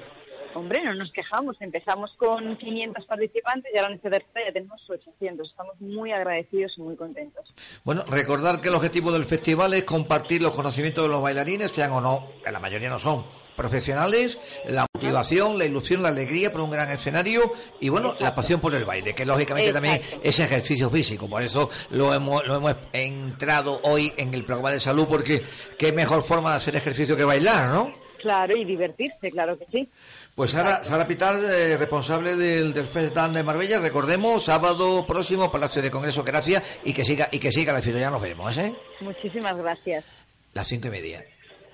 Hombre, 0.54 0.82
no 0.84 0.94
nos 0.94 1.12
quejamos. 1.12 1.56
Empezamos 1.60 2.12
con 2.16 2.56
500 2.56 3.04
participantes 3.06 3.72
y 3.74 3.78
ahora 3.78 3.90
en 3.90 3.96
esta 3.96 4.10
tercera 4.10 4.46
ya 4.46 4.52
tenemos 4.52 4.80
800. 4.88 5.50
Estamos 5.50 5.80
muy 5.80 6.12
agradecidos 6.12 6.72
y 6.76 6.82
muy 6.82 6.96
contentos. 6.96 7.52
Bueno, 7.82 8.04
recordar 8.08 8.60
que 8.60 8.68
el 8.68 8.74
objetivo 8.74 9.10
del 9.12 9.24
festival 9.24 9.74
es 9.74 9.84
compartir 9.84 10.42
los 10.42 10.52
conocimientos 10.52 11.04
de 11.04 11.10
los 11.10 11.22
bailarines, 11.22 11.72
sean 11.72 11.92
o 11.92 12.00
no, 12.00 12.28
que 12.44 12.52
la 12.52 12.60
mayoría 12.60 12.88
no 12.88 12.98
son 12.98 13.24
profesionales, 13.56 14.38
la 14.66 14.86
motivación, 14.92 15.58
la 15.58 15.64
ilusión, 15.64 16.02
la 16.02 16.08
alegría 16.08 16.50
por 16.50 16.60
un 16.60 16.70
gran 16.70 16.90
escenario 16.90 17.52
y 17.80 17.88
bueno, 17.88 18.14
la 18.18 18.34
pasión 18.34 18.60
por 18.60 18.74
el 18.74 18.84
baile, 18.84 19.14
que 19.14 19.24
lógicamente 19.24 19.72
también 19.72 20.00
es 20.22 20.40
ejercicio 20.40 20.90
físico, 20.90 21.28
por 21.28 21.42
eso 21.42 21.70
lo 21.90 22.12
hemos, 22.12 22.44
lo 22.46 22.56
hemos 22.56 22.74
entrado 22.92 23.80
hoy 23.84 24.12
en 24.16 24.34
el 24.34 24.44
programa 24.44 24.72
de 24.72 24.80
salud, 24.80 25.06
porque 25.08 25.42
qué 25.78 25.92
mejor 25.92 26.24
forma 26.24 26.50
de 26.50 26.56
hacer 26.56 26.76
ejercicio 26.76 27.16
que 27.16 27.24
bailar, 27.24 27.68
¿no? 27.68 28.04
Claro, 28.24 28.56
y 28.56 28.64
divertirse, 28.64 29.30
claro 29.30 29.58
que 29.58 29.66
sí. 29.70 29.86
Pues 30.34 30.50
Sara, 30.50 30.82
Sara 30.82 31.06
Pitar, 31.06 31.36
eh, 31.36 31.76
responsable 31.76 32.34
del, 32.34 32.74
del 32.74 32.88
Fest 32.88 33.14
Dance 33.14 33.38
de 33.38 33.44
Marbella, 33.44 33.78
recordemos, 33.78 34.44
sábado 34.44 35.06
próximo, 35.06 35.50
Palacio 35.50 35.80
de 35.80 35.92
Congreso, 35.92 36.24
gracias, 36.24 36.62
y 36.82 36.92
que 36.92 37.04
siga, 37.04 37.28
y 37.30 37.38
que 37.38 37.52
siga 37.52 37.72
la 37.72 37.80
fiesta, 37.80 38.00
ya 38.00 38.10
nos 38.10 38.20
veremos, 38.20 38.56
¿eh? 38.58 38.74
Muchísimas 39.00 39.56
gracias. 39.56 40.04
Las 40.52 40.66
cinco 40.66 40.88
y 40.88 40.90
media. 40.90 41.24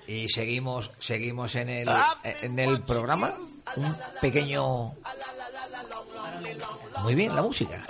Y 0.05 0.27
seguimos, 0.27 0.91
seguimos 0.99 1.55
en 1.55 1.69
el, 1.69 1.89
en 2.23 2.59
el 2.59 2.81
programa. 2.81 3.33
Un 3.77 3.95
pequeño. 4.19 4.85
Muy 7.03 7.15
bien, 7.15 7.35
la 7.35 7.41
música. 7.41 7.81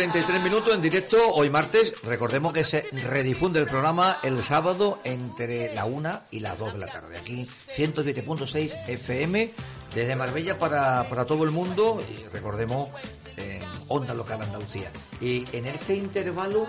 33 0.00 0.42
minutos 0.42 0.74
en 0.74 0.80
directo 0.80 1.18
hoy 1.34 1.50
martes. 1.50 2.00
Recordemos 2.02 2.54
que 2.54 2.64
se 2.64 2.88
redifunde 2.90 3.60
el 3.60 3.66
programa 3.66 4.16
el 4.22 4.42
sábado 4.42 4.98
entre 5.04 5.74
la 5.74 5.84
1 5.84 6.22
y 6.30 6.40
las 6.40 6.58
2 6.58 6.72
de 6.72 6.78
la 6.78 6.86
tarde. 6.86 7.18
Aquí 7.18 7.44
107.6 7.44 8.88
FM 8.88 9.50
desde 9.94 10.16
Marbella 10.16 10.58
para, 10.58 11.06
para 11.10 11.26
todo 11.26 11.44
el 11.44 11.50
mundo 11.50 12.02
y 12.10 12.24
recordemos 12.28 12.88
en 13.36 13.60
Onda 13.88 14.14
Local 14.14 14.40
Andalucía. 14.40 14.90
Y 15.20 15.44
en 15.54 15.66
este 15.66 15.96
intervalo 15.96 16.66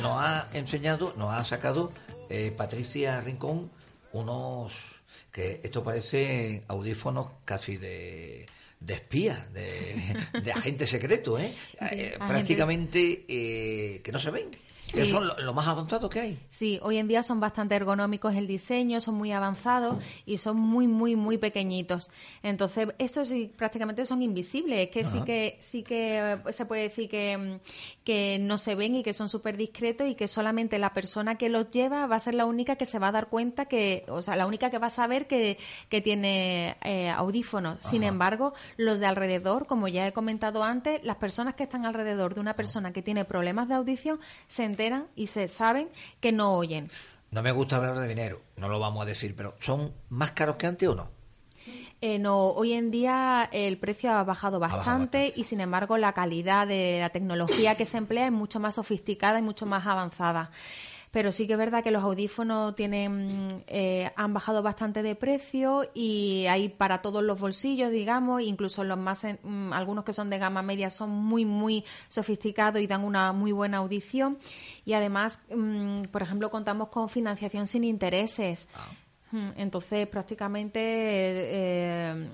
nos 0.00 0.22
ha 0.22 0.48
enseñado, 0.54 1.12
nos 1.18 1.34
ha 1.34 1.44
sacado 1.44 1.92
eh, 2.30 2.50
Patricia 2.56 3.20
Rincón 3.20 3.70
unos 4.14 4.72
que 5.32 5.60
esto 5.62 5.84
parece 5.84 6.62
audífonos 6.66 7.26
casi 7.44 7.76
de 7.76 8.46
de 8.80 8.94
espía, 8.94 9.46
de, 9.52 10.40
de 10.42 10.52
agente 10.52 10.86
secreto, 10.86 11.38
¿eh? 11.38 11.52
Eh, 11.80 12.14
agente- 12.18 12.28
prácticamente 12.28 13.24
eh, 13.28 14.00
que 14.02 14.10
no 14.12 14.18
se 14.18 14.30
ven. 14.30 14.48
Que 14.92 15.04
Sí. 15.06 15.12
son 15.12 15.26
lo, 15.26 15.38
lo 15.38 15.52
más 15.54 15.66
avanzado 15.68 16.08
que 16.10 16.20
hay. 16.20 16.38
Sí, 16.48 16.78
hoy 16.82 16.96
en 16.98 17.06
día 17.08 17.22
son 17.22 17.38
bastante 17.40 17.74
ergonómicos 17.76 18.34
el 18.34 18.46
diseño, 18.46 19.00
son 19.00 19.14
muy 19.14 19.30
avanzados 19.32 19.96
y 20.26 20.38
son 20.38 20.56
muy, 20.58 20.88
muy, 20.88 21.14
muy 21.16 21.38
pequeñitos. 21.38 22.10
Entonces, 22.42 22.88
estos 22.98 23.28
sí, 23.28 23.52
prácticamente 23.56 24.04
son 24.04 24.22
invisibles. 24.22 24.80
Es 24.80 24.90
que 24.90 25.04
sí 25.04 25.20
que 25.22 25.56
sí 25.60 25.82
que 25.84 26.32
eh, 26.46 26.52
se 26.52 26.66
puede 26.66 26.82
decir 26.82 27.08
que, 27.08 27.38
mm, 27.38 28.04
que 28.04 28.38
no 28.40 28.58
se 28.58 28.74
ven 28.74 28.96
y 28.96 29.02
que 29.04 29.12
son 29.12 29.28
súper 29.28 29.56
discretos 29.56 30.08
y 30.08 30.16
que 30.16 30.26
solamente 30.26 30.78
la 30.80 30.92
persona 30.92 31.36
que 31.38 31.48
los 31.48 31.70
lleva 31.70 32.06
va 32.08 32.16
a 32.16 32.20
ser 32.20 32.34
la 32.34 32.44
única 32.46 32.74
que 32.74 32.86
se 32.86 32.98
va 32.98 33.08
a 33.08 33.12
dar 33.12 33.28
cuenta 33.28 33.66
que, 33.66 34.04
o 34.08 34.22
sea, 34.22 34.34
la 34.34 34.46
única 34.46 34.70
que 34.70 34.78
va 34.78 34.88
a 34.88 34.90
saber 34.90 35.28
que, 35.28 35.56
que 35.88 36.00
tiene 36.00 36.76
eh, 36.82 37.10
audífonos. 37.10 37.78
Sin 37.80 38.02
embargo, 38.02 38.54
los 38.76 38.98
de 38.98 39.06
alrededor, 39.06 39.66
como 39.68 39.86
ya 39.86 40.06
he 40.08 40.12
comentado 40.12 40.64
antes, 40.64 41.04
las 41.04 41.16
personas 41.16 41.54
que 41.54 41.62
están 41.62 41.86
alrededor 41.86 42.34
de 42.34 42.40
una 42.40 42.54
persona 42.56 42.92
que 42.92 43.02
tiene 43.02 43.24
problemas 43.24 43.68
de 43.68 43.74
audición 43.74 44.18
se 44.48 44.64
enteran 44.64 44.79
y 45.14 45.26
se 45.26 45.48
saben 45.48 45.88
que 46.20 46.32
no 46.32 46.54
oyen. 46.54 46.90
No 47.30 47.42
me 47.42 47.52
gusta 47.52 47.76
hablar 47.76 47.98
de 47.98 48.08
dinero, 48.08 48.42
no 48.56 48.68
lo 48.68 48.78
vamos 48.80 49.02
a 49.02 49.04
decir, 49.04 49.36
pero 49.36 49.54
¿son 49.60 49.92
más 50.08 50.32
caros 50.32 50.56
que 50.56 50.66
antes 50.66 50.88
o 50.88 50.94
no? 50.94 51.10
Eh, 52.00 52.18
no, 52.18 52.48
hoy 52.48 52.72
en 52.72 52.90
día 52.90 53.48
el 53.52 53.76
precio 53.76 54.10
ha 54.12 54.24
bajado 54.24 54.58
bastante. 54.58 55.32
y 55.36 55.44
sin 55.44 55.60
embargo 55.60 55.98
la 55.98 56.14
calidad 56.14 56.66
de 56.66 56.98
la 57.00 57.10
tecnología 57.10 57.74
que 57.74 57.84
se 57.84 57.98
emplea 57.98 58.26
es 58.26 58.32
mucho 58.32 58.58
más 58.58 58.76
sofisticada 58.76 59.38
y 59.38 59.42
mucho 59.42 59.66
más 59.66 59.86
avanzada. 59.86 60.50
Pero 61.12 61.32
sí 61.32 61.46
que 61.48 61.54
es 61.54 61.58
verdad 61.58 61.82
que 61.82 61.90
los 61.90 62.04
audífonos 62.04 62.76
tienen, 62.76 63.64
eh, 63.66 64.12
han 64.14 64.32
bajado 64.32 64.62
bastante 64.62 65.02
de 65.02 65.16
precio 65.16 65.90
y 65.92 66.46
hay 66.48 66.68
para 66.68 67.02
todos 67.02 67.24
los 67.24 67.40
bolsillos, 67.40 67.90
digamos, 67.90 68.42
incluso 68.42 68.84
los 68.84 68.96
más, 68.96 69.24
en- 69.24 69.40
mm, 69.42 69.72
algunos 69.72 70.04
que 70.04 70.12
son 70.12 70.30
de 70.30 70.38
gama 70.38 70.62
media 70.62 70.88
son 70.88 71.10
muy, 71.10 71.44
muy 71.44 71.84
sofisticados 72.08 72.80
y 72.80 72.86
dan 72.86 73.02
una 73.02 73.32
muy 73.32 73.50
buena 73.50 73.78
audición. 73.78 74.38
Y 74.84 74.92
además, 74.92 75.40
mm, 75.52 76.02
por 76.12 76.22
ejemplo, 76.22 76.48
contamos 76.48 76.88
con 76.90 77.08
financiación 77.08 77.66
sin 77.66 77.82
intereses. 77.82 78.68
Mm, 79.32 79.50
Entonces, 79.56 80.06
prácticamente 80.08 80.80
eh, 80.82 82.28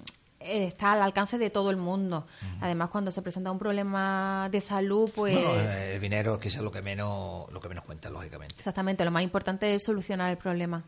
está 0.49 0.93
al 0.93 1.03
alcance 1.03 1.39
de 1.39 1.51
todo 1.51 1.71
el 1.71 1.77
mundo. 1.77 2.27
Además, 2.61 2.91
cuando 2.91 3.11
se 3.11 3.23
presenta 3.23 3.51
un 3.51 3.59
problema 3.59 4.49
de 4.51 4.61
salud, 4.61 5.11
pues 5.15 5.35
Bueno, 5.35 5.55
eh, 5.71 5.95
el 5.95 6.01
dinero 6.01 6.39
es 6.43 6.57
lo 6.57 6.71
que 6.71 6.83
menos, 6.83 7.51
lo 7.53 7.61
que 7.61 7.69
menos 7.69 7.85
cuenta, 7.85 8.09
lógicamente. 8.11 8.55
exactamente, 8.59 9.05
lo 9.05 9.11
más 9.11 9.23
importante 9.23 9.75
es 9.75 9.83
solucionar 9.85 10.31
el 10.31 10.37
problema. 10.39 10.83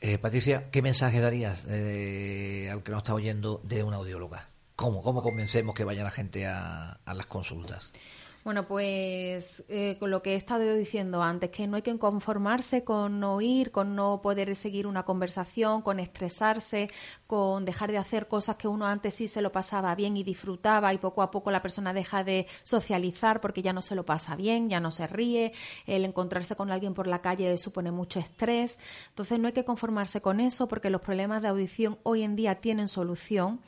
Eh, 0.00 0.16
Patricia, 0.18 0.70
¿qué 0.70 0.80
mensaje 0.80 1.20
darías 1.20 1.64
eh, 1.68 2.70
al 2.72 2.82
que 2.82 2.90
nos 2.90 3.00
está 3.00 3.14
oyendo 3.14 3.60
de 3.64 3.82
una 3.82 3.96
audióloga? 3.96 4.48
¿Cómo, 4.74 5.02
cómo 5.02 5.22
convencemos 5.22 5.74
que 5.74 5.84
vaya 5.84 6.02
la 6.02 6.10
gente 6.10 6.46
a, 6.46 6.98
a 7.04 7.14
las 7.14 7.26
consultas? 7.26 7.92
Bueno, 8.42 8.66
pues 8.66 9.62
eh, 9.68 9.98
con 10.00 10.10
lo 10.10 10.22
que 10.22 10.32
he 10.32 10.36
estado 10.36 10.74
diciendo 10.74 11.22
antes, 11.22 11.50
que 11.50 11.66
no 11.66 11.76
hay 11.76 11.82
que 11.82 11.98
conformarse 11.98 12.84
con 12.84 13.20
no 13.20 13.42
ir, 13.42 13.70
con 13.70 13.94
no 13.94 14.22
poder 14.22 14.56
seguir 14.56 14.86
una 14.86 15.02
conversación, 15.02 15.82
con 15.82 16.00
estresarse, 16.00 16.88
con 17.26 17.66
dejar 17.66 17.92
de 17.92 17.98
hacer 17.98 18.28
cosas 18.28 18.56
que 18.56 18.66
uno 18.66 18.86
antes 18.86 19.12
sí 19.12 19.28
se 19.28 19.42
lo 19.42 19.52
pasaba 19.52 19.94
bien 19.94 20.16
y 20.16 20.24
disfrutaba 20.24 20.94
y 20.94 20.98
poco 20.98 21.20
a 21.20 21.30
poco 21.30 21.50
la 21.50 21.60
persona 21.60 21.92
deja 21.92 22.24
de 22.24 22.46
socializar 22.62 23.42
porque 23.42 23.60
ya 23.60 23.74
no 23.74 23.82
se 23.82 23.94
lo 23.94 24.06
pasa 24.06 24.36
bien, 24.36 24.70
ya 24.70 24.80
no 24.80 24.90
se 24.90 25.06
ríe, 25.06 25.52
el 25.86 26.06
encontrarse 26.06 26.56
con 26.56 26.70
alguien 26.70 26.94
por 26.94 27.06
la 27.06 27.20
calle 27.20 27.58
supone 27.58 27.90
mucho 27.90 28.20
estrés. 28.20 28.78
Entonces 29.10 29.38
no 29.38 29.48
hay 29.48 29.52
que 29.52 29.66
conformarse 29.66 30.22
con 30.22 30.40
eso 30.40 30.66
porque 30.66 30.88
los 30.88 31.02
problemas 31.02 31.42
de 31.42 31.48
audición 31.48 31.98
hoy 32.04 32.22
en 32.22 32.36
día 32.36 32.54
tienen 32.54 32.88
solución. 32.88 33.60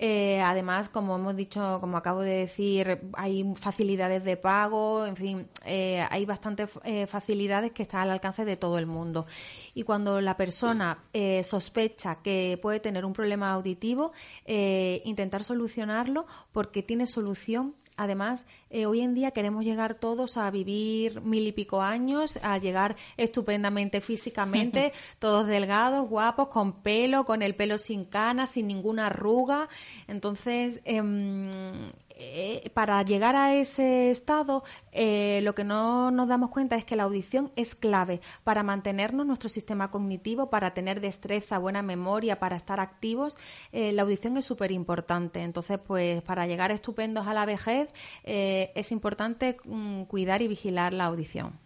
Eh, 0.00 0.40
además, 0.40 0.88
como 0.88 1.16
hemos 1.16 1.34
dicho, 1.34 1.78
como 1.80 1.96
acabo 1.96 2.20
de 2.20 2.36
decir, 2.36 3.00
hay 3.14 3.52
facilidades 3.56 4.22
de 4.22 4.36
pago, 4.36 5.04
en 5.04 5.16
fin, 5.16 5.48
eh, 5.64 6.06
hay 6.08 6.24
bastantes 6.24 6.70
eh, 6.84 7.06
facilidades 7.08 7.72
que 7.72 7.82
están 7.82 8.02
al 8.02 8.10
alcance 8.10 8.44
de 8.44 8.56
todo 8.56 8.78
el 8.78 8.86
mundo. 8.86 9.26
Y 9.74 9.82
cuando 9.82 10.20
la 10.20 10.36
persona 10.36 11.04
eh, 11.12 11.42
sospecha 11.42 12.22
que 12.22 12.58
puede 12.62 12.78
tener 12.78 13.04
un 13.04 13.12
problema 13.12 13.50
auditivo, 13.50 14.12
eh, 14.44 15.02
intentar 15.04 15.42
solucionarlo 15.42 16.26
porque 16.52 16.84
tiene 16.84 17.06
solución 17.06 17.74
Además, 17.98 18.46
eh, 18.70 18.86
hoy 18.86 19.00
en 19.00 19.12
día 19.12 19.32
queremos 19.32 19.64
llegar 19.64 19.96
todos 19.96 20.36
a 20.36 20.48
vivir 20.52 21.20
mil 21.20 21.44
y 21.48 21.50
pico 21.50 21.82
años, 21.82 22.38
a 22.44 22.56
llegar 22.56 22.94
estupendamente 23.16 24.00
físicamente, 24.00 24.92
todos 25.18 25.48
delgados, 25.48 26.08
guapos, 26.08 26.46
con 26.46 26.80
pelo, 26.80 27.24
con 27.24 27.42
el 27.42 27.56
pelo 27.56 27.76
sin 27.76 28.04
canas, 28.04 28.50
sin 28.50 28.68
ninguna 28.68 29.08
arruga. 29.08 29.68
Entonces, 30.06 30.80
em, 30.84 31.90
eh, 32.20 32.70
para 32.74 33.00
llegar 33.02 33.36
a 33.36 33.54
ese 33.54 34.10
estado, 34.10 34.64
eh, 34.90 35.40
lo 35.44 35.54
que 35.54 35.62
no 35.62 36.10
nos 36.10 36.28
damos 36.28 36.50
cuenta 36.50 36.74
es 36.76 36.84
que 36.84 36.96
la 36.96 37.04
audición 37.04 37.52
es 37.54 37.76
clave 37.76 38.20
para 38.42 38.64
mantenernos 38.64 39.24
nuestro 39.24 39.48
sistema 39.48 39.90
cognitivo, 39.90 40.50
para 40.50 40.74
tener 40.74 41.00
destreza, 41.00 41.58
buena 41.58 41.80
memoria, 41.80 42.40
para 42.40 42.56
estar 42.56 42.80
activos. 42.80 43.36
eh, 43.72 43.92
la 43.92 44.02
audición 44.02 44.36
es 44.36 44.44
súper 44.44 44.72
importante. 44.72 45.42
Entonces, 45.42 45.78
pues 45.78 46.20
para 46.22 46.46
llegar 46.46 46.72
estupendos 46.72 47.26
a 47.26 47.34
la 47.34 47.46
vejez, 47.46 47.88
eh, 48.24 48.72
es 48.74 48.90
importante 48.90 49.56
mm, 49.64 50.02
cuidar 50.04 50.42
y 50.42 50.48
vigilar 50.48 50.92
la 50.92 51.04
audición. 51.04 51.58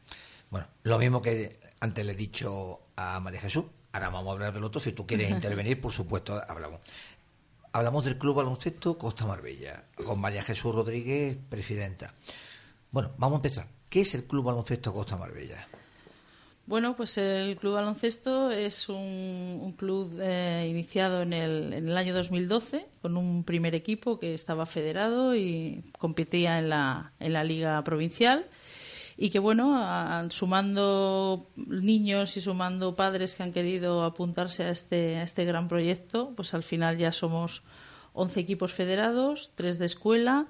Bueno, 0.51 0.67
lo 0.83 0.99
mismo 0.99 1.23
que 1.23 1.61
antes 1.81 2.05
le 2.05 2.13
he 2.13 2.17
dicho 2.17 2.81
a 2.97 3.19
María 3.21 3.41
Jesús, 3.41 3.65
ahora 3.93 4.11
vamos 4.11 4.29
a 4.29 4.33
hablar 4.33 4.53
del 4.55 4.65
otro, 4.65 4.81
si 4.81 4.93
tú 4.93 5.07
quieres 5.07 5.31
intervenir, 5.31 5.81
por 5.81 5.93
supuesto, 5.93 6.41
hablamos. 6.47 6.81
Hablamos 7.75 8.05
del 8.05 8.19
Club 8.19 8.37
Baloncesto 8.37 8.99
Costa 8.99 9.27
Marbella, 9.27 9.85
con 10.05 10.21
María 10.21 10.43
Jesús 10.43 10.75
Rodríguez, 10.75 11.39
presidenta. 11.49 12.13
Bueno, 12.91 13.13
vamos 13.17 13.37
a 13.37 13.39
empezar. 13.39 13.67
¿Qué 13.89 14.03
es 14.03 14.15
el 14.15 14.25
Club 14.25 14.45
Baloncesto 14.45 14.93
Costa 14.93 15.17
Marbella? 15.17 15.67
Bueno, 16.67 16.95
pues 16.95 17.17
el 17.17 17.57
Club 17.57 17.75
Baloncesto 17.75 18.51
es 18.51 18.91
un, 18.91 19.59
un 19.63 19.73
club 19.73 20.19
eh, 20.21 20.67
iniciado 20.71 21.23
en 21.23 21.33
el, 21.33 21.73
en 21.73 21.89
el 21.89 21.97
año 21.97 22.13
2012 22.13 22.87
con 23.01 23.17
un 23.17 23.43
primer 23.43 23.75
equipo 23.75 24.19
que 24.19 24.35
estaba 24.35 24.67
federado 24.67 25.35
y 25.35 25.83
competía 25.99 26.59
en 26.59 26.69
la, 26.69 27.13
en 27.21 27.33
la 27.33 27.43
liga 27.43 27.83
provincial 27.85 28.45
y 29.25 29.31
que 29.31 29.39
bueno, 29.39 29.77
a- 29.77 30.27
sumando 30.31 31.47
niños 31.57 32.37
y 32.37 32.41
sumando 32.41 32.97
padres 32.97 33.35
que 33.35 33.43
han 33.45 33.53
querido 33.53 34.03
apuntarse 34.05 34.65
a 34.65 34.71
este, 34.71 35.17
a 35.19 35.23
este 35.23 35.45
gran 35.45 35.69
proyecto, 35.69 36.33
pues 36.35 36.55
al 36.55 36.63
final 36.65 36.99
ya 36.99 37.13
somos 37.13 37.63
11 38.15 38.41
equipos 38.41 38.73
federados, 38.73 39.53
tres 39.55 39.79
de 39.79 39.87
escuela 39.87 40.47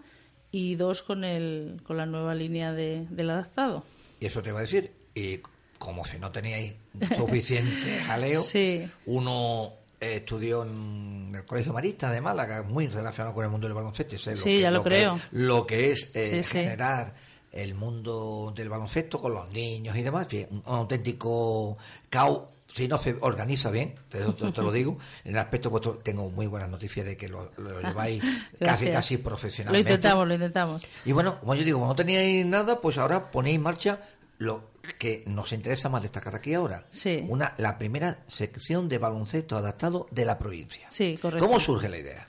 y 0.51 0.75
dos 0.77 1.03
con, 1.03 1.23
el, 1.25 1.81
con 1.85 1.97
la 1.99 2.07
nueva 2.07 2.35
línea 2.35 2.73
de- 2.73 3.07
del 3.11 3.29
adaptado. 3.31 3.85
Y 4.21 4.27
eso 4.27 4.43
te 4.43 4.49
iba 4.51 4.59
a 4.61 4.63
decir. 4.63 4.91
Y 5.15 5.41
como 5.79 6.05
si 6.07 6.19
no 6.19 6.31
teníais 6.31 6.73
suficiente 7.17 7.99
jaleo, 8.07 8.41
Sí. 8.43 8.89
uno 9.07 9.73
eh, 10.01 10.17
estudió 10.17 10.63
en 10.65 11.33
el 11.35 11.45
Colegio 11.45 11.73
Marista 11.75 12.11
de 12.11 12.21
Málaga, 12.21 12.63
muy 12.63 12.87
relacionado 12.89 13.35
con 13.35 13.45
el 13.45 13.51
mundo 13.51 13.67
del 13.69 13.75
baloncesto. 13.75 14.17
Sí, 14.37 14.61
ya 14.61 14.71
lo 14.71 14.83
creo. 14.83 15.21
lo 15.31 15.67
que 15.67 15.91
es 15.91 16.11
eh, 16.15 16.43
sí. 16.43 16.59
generar 16.59 17.15
el 17.53 17.75
mundo 17.75 18.53
del 18.57 18.69
baloncesto 18.69 19.21
con 19.21 19.35
los 19.35 19.51
niños 19.53 19.97
y 19.97 20.03
demás. 20.03 20.27
Un, 20.51 20.63
un 20.67 20.75
auténtico 20.75 21.77
caos. 22.11 22.43
Si 22.75 22.89
no 22.89 22.99
se 22.99 23.15
organiza 23.21 23.71
bien, 23.71 23.95
te, 24.09 24.19
te- 24.21 24.51
te 24.51 24.63
lo 24.63 24.73
digo, 24.73 24.97
en 25.25 25.33
el 25.33 25.39
aspecto 25.39 25.69
vuestro 25.69 25.93
tengo 25.99 26.31
muy 26.31 26.47
buenas 26.47 26.71
noticias 26.71 27.05
de 27.05 27.19
que 27.19 27.29
lo, 27.29 27.53
lo 27.59 27.81
lleváis 27.87 28.23
casi 28.59 28.89
casi 28.89 29.17
Lo 29.19 29.23
profesionalmente. 29.25 29.91
intentamos, 29.91 30.27
lo 30.27 30.33
intentamos. 30.33 30.83
Y 31.05 31.13
bueno, 31.13 31.39
como 31.39 31.55
yo 31.55 31.65
digo, 31.65 31.79
como 31.81 31.91
no 31.91 31.97
teníais 31.97 32.47
nada, 32.47 32.81
pues 32.81 32.97
ahora 32.97 33.31
ponéis 33.31 33.57
en 33.57 33.63
marcha 33.63 34.01
lo 34.39 34.71
que 34.99 35.23
nos 35.27 35.53
interesa 35.53 35.91
más 35.91 36.01
destacar 36.01 36.35
aquí 36.35 36.55
ahora. 36.55 36.87
Sí. 36.89 37.23
Una, 37.29 37.55
la 37.59 37.77
primera 37.77 38.25
sección 38.27 38.89
de 38.89 38.97
baloncesto 38.97 39.59
adaptado 39.59 40.07
de 40.11 40.25
la 40.25 40.39
provincia. 40.39 40.87
Sí, 40.89 41.19
correcto. 41.21 41.47
¿Cómo 41.47 41.61
surge 41.61 41.91
la 41.91 41.99
idea? 41.99 42.27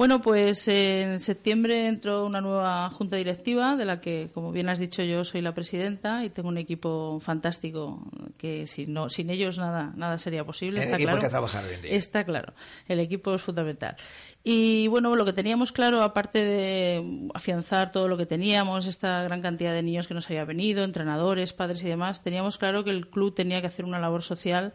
Bueno, 0.00 0.22
pues 0.22 0.66
en 0.66 1.20
septiembre 1.20 1.86
entró 1.86 2.24
una 2.24 2.40
nueva 2.40 2.88
junta 2.88 3.16
directiva 3.16 3.76
de 3.76 3.84
la 3.84 4.00
que, 4.00 4.28
como 4.32 4.50
bien 4.50 4.70
has 4.70 4.78
dicho, 4.78 5.02
yo 5.02 5.26
soy 5.26 5.42
la 5.42 5.52
presidenta 5.52 6.24
y 6.24 6.30
tengo 6.30 6.48
un 6.48 6.56
equipo 6.56 7.20
fantástico 7.20 8.10
que 8.38 8.66
si 8.66 8.86
no, 8.86 9.10
sin 9.10 9.28
ellos 9.28 9.58
nada, 9.58 9.92
nada 9.96 10.18
sería 10.18 10.42
posible. 10.42 10.78
El 10.78 10.84
está 10.84 10.96
equipo 10.96 11.10
claro. 11.10 11.22
que 11.22 11.28
trabajar 11.28 11.68
bien, 11.68 11.82
bien. 11.82 11.94
Está 11.94 12.24
claro. 12.24 12.54
El 12.88 12.98
equipo 12.98 13.34
es 13.34 13.42
fundamental. 13.42 13.94
Y 14.42 14.86
bueno, 14.86 15.14
lo 15.14 15.26
que 15.26 15.34
teníamos 15.34 15.70
claro, 15.70 16.00
aparte 16.00 16.46
de 16.46 17.28
afianzar 17.34 17.92
todo 17.92 18.08
lo 18.08 18.16
que 18.16 18.24
teníamos, 18.24 18.86
esta 18.86 19.22
gran 19.24 19.42
cantidad 19.42 19.74
de 19.74 19.82
niños 19.82 20.08
que 20.08 20.14
nos 20.14 20.24
había 20.30 20.46
venido, 20.46 20.82
entrenadores, 20.82 21.52
padres 21.52 21.82
y 21.82 21.88
demás, 21.88 22.22
teníamos 22.22 22.56
claro 22.56 22.84
que 22.84 22.90
el 22.90 23.10
club 23.10 23.34
tenía 23.34 23.60
que 23.60 23.66
hacer 23.66 23.84
una 23.84 23.98
labor 23.98 24.22
social 24.22 24.72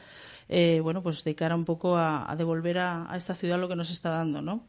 eh, 0.47 0.79
bueno, 0.81 1.01
pues 1.01 1.23
de 1.23 1.35
cara 1.35 1.55
un 1.55 1.65
poco 1.65 1.97
a, 1.97 2.29
a 2.29 2.35
devolver 2.35 2.77
a, 2.77 3.11
a, 3.11 3.17
esta 3.17 3.33
ciudad 3.33 3.59
lo 3.59 3.67
que 3.67 3.75
nos 3.75 3.89
está 3.89 4.09
dando, 4.09 4.41
¿no? 4.41 4.67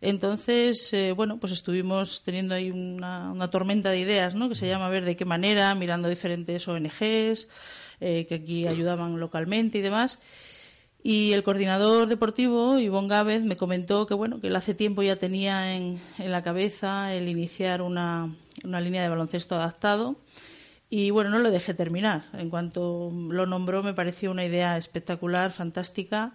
Entonces, 0.00 0.92
eh, 0.92 1.12
bueno, 1.12 1.38
pues 1.38 1.52
estuvimos 1.52 2.22
teniendo 2.22 2.54
ahí 2.54 2.70
una, 2.70 3.48
tormenta 3.50 3.90
de 3.90 4.00
ideas, 4.00 4.34
¿no? 4.34 4.48
Que 4.48 4.54
se 4.54 4.68
llama 4.68 4.86
a 4.86 4.90
ver 4.90 5.04
de 5.04 5.16
qué 5.16 5.24
manera, 5.24 5.74
mirando 5.74 6.08
diferentes 6.08 6.66
ONGs 6.68 7.48
eh, 8.00 8.26
que 8.28 8.34
aquí 8.34 8.66
ayudaban 8.66 9.18
localmente 9.18 9.78
y 9.78 9.80
demás. 9.80 10.18
Y 11.02 11.32
el 11.32 11.44
coordinador 11.44 12.08
deportivo, 12.08 12.78
Ivonne 12.78 13.08
Gávez, 13.08 13.44
me 13.44 13.56
comentó 13.56 14.06
que 14.06 14.14
bueno, 14.14 14.40
que 14.40 14.48
él 14.48 14.56
hace 14.56 14.74
tiempo 14.74 15.02
ya 15.02 15.16
tenía 15.16 15.76
en, 15.76 16.00
en 16.18 16.32
la 16.32 16.42
cabeza 16.42 17.14
el 17.14 17.28
iniciar 17.28 17.80
una, 17.80 18.34
una 18.64 18.80
línea 18.80 19.02
de 19.02 19.08
baloncesto 19.08 19.54
adaptado 19.54 20.16
y 20.88 21.10
bueno, 21.10 21.30
no 21.30 21.38
lo 21.38 21.50
dejé 21.50 21.74
terminar. 21.74 22.24
En 22.32 22.50
cuanto 22.50 23.08
lo 23.12 23.46
nombró, 23.46 23.82
me 23.82 23.94
pareció 23.94 24.30
una 24.30 24.44
idea 24.44 24.76
espectacular, 24.76 25.50
fantástica 25.50 26.34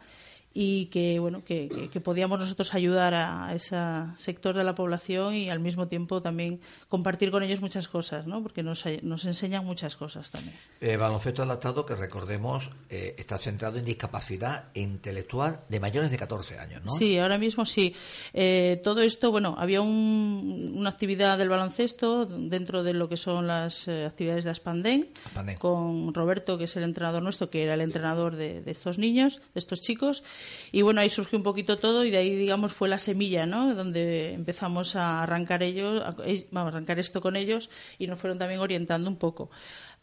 y 0.53 0.87
que 0.87 1.19
bueno 1.19 1.39
que, 1.39 1.69
que, 1.69 1.89
que, 1.89 2.01
podíamos 2.01 2.37
nosotros 2.39 2.73
ayudar 2.73 3.13
a 3.13 3.53
ese 3.55 3.77
sector 4.17 4.55
de 4.55 4.65
la 4.65 4.75
población 4.75 5.33
y 5.33 5.49
al 5.49 5.61
mismo 5.61 5.87
tiempo 5.87 6.21
también 6.21 6.59
compartir 6.89 7.31
con 7.31 7.41
ellos 7.43 7.61
muchas 7.61 7.87
cosas 7.87 8.27
¿no? 8.27 8.43
porque 8.43 8.61
nos, 8.61 8.83
nos 9.01 9.23
enseñan 9.25 9.65
muchas 9.65 9.95
cosas 9.95 10.29
también 10.29 10.55
eh, 10.81 10.97
baloncesto 10.97 11.43
adaptado 11.43 11.85
que 11.85 11.95
recordemos 11.95 12.69
eh, 12.89 13.15
está 13.17 13.37
centrado 13.37 13.77
en 13.77 13.85
discapacidad 13.85 14.65
intelectual 14.73 15.61
de 15.69 15.79
mayores 15.79 16.11
de 16.11 16.17
14 16.17 16.59
años 16.59 16.81
¿no? 16.83 16.91
sí 16.91 17.17
ahora 17.17 17.37
mismo 17.37 17.65
sí 17.65 17.95
eh, 18.33 18.81
todo 18.83 19.01
esto 19.01 19.31
bueno 19.31 19.55
había 19.57 19.79
un, 19.79 20.73
una 20.75 20.89
actividad 20.89 21.37
del 21.37 21.47
baloncesto 21.47 22.25
dentro 22.25 22.83
de 22.83 22.93
lo 22.93 23.07
que 23.07 23.15
son 23.15 23.47
las 23.47 23.87
eh, 23.87 24.05
actividades 24.05 24.43
de 24.43 24.49
Aspandén, 24.49 25.11
Aspandén, 25.27 25.57
con 25.57 26.13
Roberto 26.13 26.57
que 26.57 26.65
es 26.65 26.75
el 26.75 26.83
entrenador 26.83 27.23
nuestro 27.23 27.49
que 27.49 27.63
era 27.63 27.75
el 27.75 27.81
entrenador 27.81 28.35
de, 28.35 28.61
de 28.61 28.71
estos 28.71 28.97
niños 28.97 29.39
de 29.53 29.59
estos 29.59 29.79
chicos 29.79 30.23
y 30.71 30.81
bueno, 30.81 31.01
ahí 31.01 31.09
surgió 31.09 31.37
un 31.37 31.43
poquito 31.43 31.77
todo 31.77 32.05
y 32.05 32.11
de 32.11 32.17
ahí, 32.17 32.35
digamos, 32.35 32.73
fue 32.73 32.89
la 32.89 32.97
semilla, 32.97 33.45
¿no? 33.45 33.75
Donde 33.75 34.33
empezamos 34.33 34.95
a 34.95 35.23
arrancar 35.23 35.63
ellos, 35.63 36.01
a, 36.01 36.11
vamos, 36.51 36.73
a 36.73 36.75
arrancar 36.75 36.99
esto 36.99 37.21
con 37.21 37.35
ellos 37.35 37.69
y 37.97 38.07
nos 38.07 38.19
fueron 38.19 38.39
también 38.39 38.59
orientando 38.59 39.09
un 39.09 39.17
poco. 39.17 39.49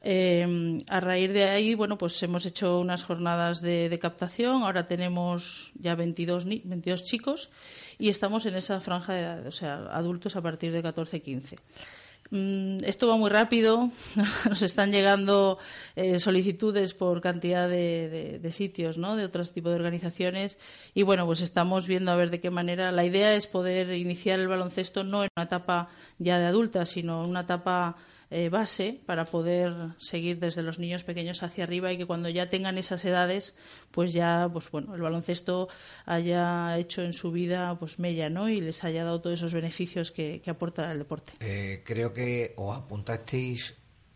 Eh, 0.01 0.85
a 0.87 1.01
raíz 1.01 1.33
de 1.33 1.45
ahí, 1.45 1.75
bueno, 1.75 1.99
pues 1.99 2.23
hemos 2.23 2.47
hecho 2.47 2.79
unas 2.79 3.03
jornadas 3.03 3.61
de, 3.61 3.89
de 3.89 3.99
captación. 3.99 4.63
Ahora 4.63 4.87
tenemos 4.87 5.73
ya 5.75 5.95
22, 5.95 6.45
22 6.45 7.05
chicos 7.05 7.51
y 7.99 8.09
estamos 8.09 8.47
en 8.47 8.55
esa 8.55 8.81
franja 8.81 9.15
de 9.15 9.21
edad, 9.21 9.47
o 9.47 9.53
sea, 9.53 9.87
adultos 9.91 10.37
a 10.37 10.43
partir 10.43 10.73
de 10.73 10.83
14, 10.83 11.21
15. 11.21 11.57
Mm, 11.57 11.61
esto 12.31 13.09
va 13.09 13.17
muy 13.17 13.31
rápido, 13.31 13.91
nos 14.49 14.63
están 14.63 14.93
llegando 14.93 15.59
eh, 15.97 16.21
solicitudes 16.21 16.93
por 16.93 17.21
cantidad 17.21 17.69
de 17.69 18.49
sitios, 18.53 18.99
¿no? 18.99 19.17
de 19.17 19.25
otros 19.25 19.53
tipos 19.53 19.71
de 19.71 19.77
organizaciones 19.77 20.59
y 20.95 21.03
bueno, 21.03 21.27
pues 21.27 21.41
estamos 21.41 21.87
viendo 21.87 22.11
a 22.11 22.17
ver 22.17 22.31
de 22.31 22.41
qué 22.41 22.51
manera. 22.51 22.93
La 22.93 23.05
idea 23.05 23.35
es 23.35 23.47
poder 23.47 23.93
iniciar 23.95 24.41
el 24.41 24.49
baloncesto 24.49 25.05
no 25.05 25.25
en 25.25 25.31
una 25.37 25.45
etapa 25.45 25.89
ya 26.19 26.39
de 26.39 26.47
adulta, 26.47 26.87
sino 26.87 27.25
en 27.25 27.31
una 27.31 27.41
etapa 27.41 27.97
eh, 28.31 28.49
base 28.51 29.01
para 29.07 29.25
poder 29.25 29.75
seguir 29.97 30.39
desde 30.39 30.63
los 30.63 30.79
niños 30.79 31.03
pequeños 31.05 31.43
hacia 31.43 31.65
arriba 31.65 31.93
y 31.93 31.97
que 31.99 32.07
cuando 32.07 32.29
ya 32.29 32.51
tengan 32.51 32.77
esas 32.77 33.05
edades, 33.05 33.55
pues 33.91 34.13
ya, 34.13 34.49
pues 34.53 34.71
bueno, 34.71 34.95
el 34.95 35.01
baloncesto 35.01 35.69
haya 36.05 36.77
hecho 36.79 37.03
en 37.03 37.13
su 37.13 37.31
vida 37.33 37.79
pues 37.79 37.99
mella, 37.99 38.29
¿no? 38.29 38.49
Y 38.49 38.61
les 38.61 38.85
haya 38.85 39.05
dado 39.05 39.21
todos 39.21 39.39
esos 39.41 39.55
beneficios 39.55 40.11
que, 40.11 40.41
que 40.43 40.51
aporta 40.51 40.91
el 40.93 40.99
deporte. 40.99 41.33
Eh, 41.41 41.83
creo 41.85 42.13
que 42.13 42.55
os 42.57 42.77
apuntasteis 42.77 43.75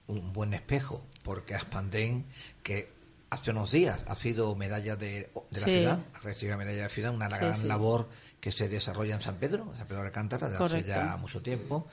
un 0.09 0.33
buen 0.33 0.53
espejo, 0.53 1.07
porque 1.23 1.55
Aspandén, 1.55 2.27
que 2.63 2.91
hace 3.31 3.51
unos 3.51 3.71
días 3.71 4.05
ha 4.09 4.17
sido 4.17 4.55
medalla 4.57 4.97
de, 4.97 5.31
de 5.51 5.61
la 5.61 5.67
Sí. 5.67 5.71
ciudad, 5.79 6.01
ha 6.15 6.19
recibido 6.21 6.59
medalla 6.59 6.77
de 6.77 6.83
la 6.83 6.89
ciudad, 6.91 7.15
una 7.15 7.31
Sí, 7.31 7.37
gran 7.37 7.55
sí. 7.55 7.67
labor 7.67 8.09
que 8.41 8.51
se 8.53 8.69
desarrolla 8.69 9.15
en 9.15 9.21
San 9.21 9.37
Pedro, 9.37 9.69
en 9.71 9.77
San 9.79 9.87
Pedro 9.87 10.01
de 10.03 10.09
Alcántara, 10.09 10.49
desde 10.49 10.59
Correcto. 10.59 10.93
hace 10.93 11.01
ya 11.07 11.17
mucho 11.17 11.41
tiempo. 11.41 11.87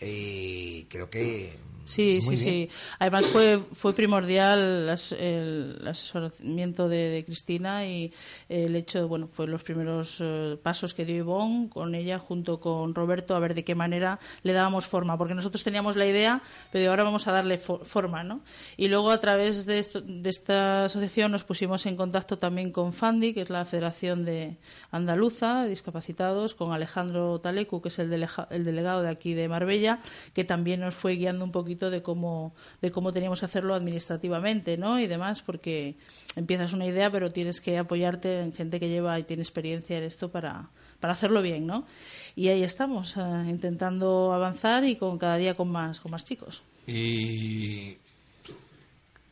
Y 0.00 0.84
creo 0.84 1.08
que. 1.10 1.66
Sí, 1.86 2.18
muy 2.24 2.36
sí, 2.36 2.44
bien. 2.44 2.68
sí. 2.70 2.76
Además 2.98 3.26
fue, 3.28 3.58
fue 3.72 3.94
primordial 3.94 4.86
las- 4.86 5.12
el, 5.12 5.78
asesoramiento 5.86 6.88
de, 6.88 6.96
de 7.10 7.24
Cristina 7.24 7.86
y 7.86 8.12
el 8.48 8.74
hecho, 8.76 9.06
bueno, 9.08 9.28
fue 9.28 9.46
los 9.46 9.62
primeros 9.62 10.18
eh, 10.20 10.58
pasos 10.62 10.94
que 10.94 11.04
dio 11.04 11.16
Ivonne 11.16 11.68
con 11.68 11.94
ella 11.94 12.18
junto 12.18 12.58
con 12.60 12.94
Roberto 12.94 13.34
a 13.34 13.38
ver 13.38 13.54
de 13.54 13.64
qué 13.64 13.74
manera 13.74 14.18
le 14.42 14.52
dábamos 14.52 14.86
forma, 14.86 15.16
porque 15.16 15.34
nosotros 15.34 15.62
teníamos 15.62 15.96
la 15.96 16.06
idea, 16.06 16.42
pero 16.72 16.90
ahora 16.90 17.04
vamos 17.04 17.26
a 17.28 17.32
darle 17.32 17.58
fo- 17.58 17.84
forma, 17.84 18.24
¿no? 18.24 18.40
Y 18.76 18.88
luego 18.88 19.10
a 19.10 19.20
través 19.20 19.64
de, 19.66 19.78
esto- 19.78 20.00
de 20.00 20.28
esta 20.28 20.86
asociación 20.86 21.30
nos 21.32 21.44
pusimos 21.44 21.86
en 21.86 21.96
contacto 21.96 22.38
también 22.38 22.72
con 22.72 22.92
FANDI, 22.92 23.32
que 23.32 23.42
es 23.42 23.50
la 23.50 23.64
Federación 23.64 24.24
de 24.24 24.56
Andaluza 24.90 25.62
de 25.62 25.70
Discapacitados, 25.70 26.54
con 26.54 26.72
Alejandro 26.72 27.38
Talecu, 27.40 27.80
que 27.80 27.88
es 27.90 27.98
el, 27.98 28.10
delega- 28.10 28.48
el 28.50 28.64
delegado 28.64 29.02
de 29.02 29.10
aquí 29.10 29.34
de 29.34 29.48
Marbella, 29.48 30.00
que 30.34 30.44
también 30.44 30.80
nos 30.80 30.94
fue 30.94 31.12
guiando 31.14 31.44
un 31.44 31.52
poquito 31.52 31.75
de 31.78 32.02
cómo, 32.02 32.54
de 32.80 32.90
cómo 32.90 33.12
teníamos 33.12 33.40
que 33.40 33.46
hacerlo 33.46 33.74
administrativamente, 33.74 34.76
¿no? 34.76 34.98
Y 34.98 35.06
demás, 35.06 35.42
porque 35.42 35.96
empiezas 36.34 36.72
una 36.72 36.86
idea, 36.86 37.10
pero 37.10 37.30
tienes 37.30 37.60
que 37.60 37.78
apoyarte 37.78 38.40
en 38.40 38.52
gente 38.52 38.80
que 38.80 38.88
lleva 38.88 39.18
y 39.18 39.24
tiene 39.24 39.42
experiencia 39.42 39.98
en 39.98 40.04
esto 40.04 40.30
para, 40.30 40.70
para 41.00 41.12
hacerlo 41.12 41.42
bien, 41.42 41.66
¿no? 41.66 41.86
Y 42.34 42.48
ahí 42.48 42.62
estamos, 42.62 43.16
eh, 43.16 43.20
intentando 43.48 44.32
avanzar 44.32 44.84
y 44.84 44.96
con 44.96 45.18
cada 45.18 45.36
día 45.36 45.54
con 45.54 45.70
más, 45.70 46.00
con 46.00 46.10
más 46.10 46.24
chicos. 46.24 46.62
Y. 46.86 47.98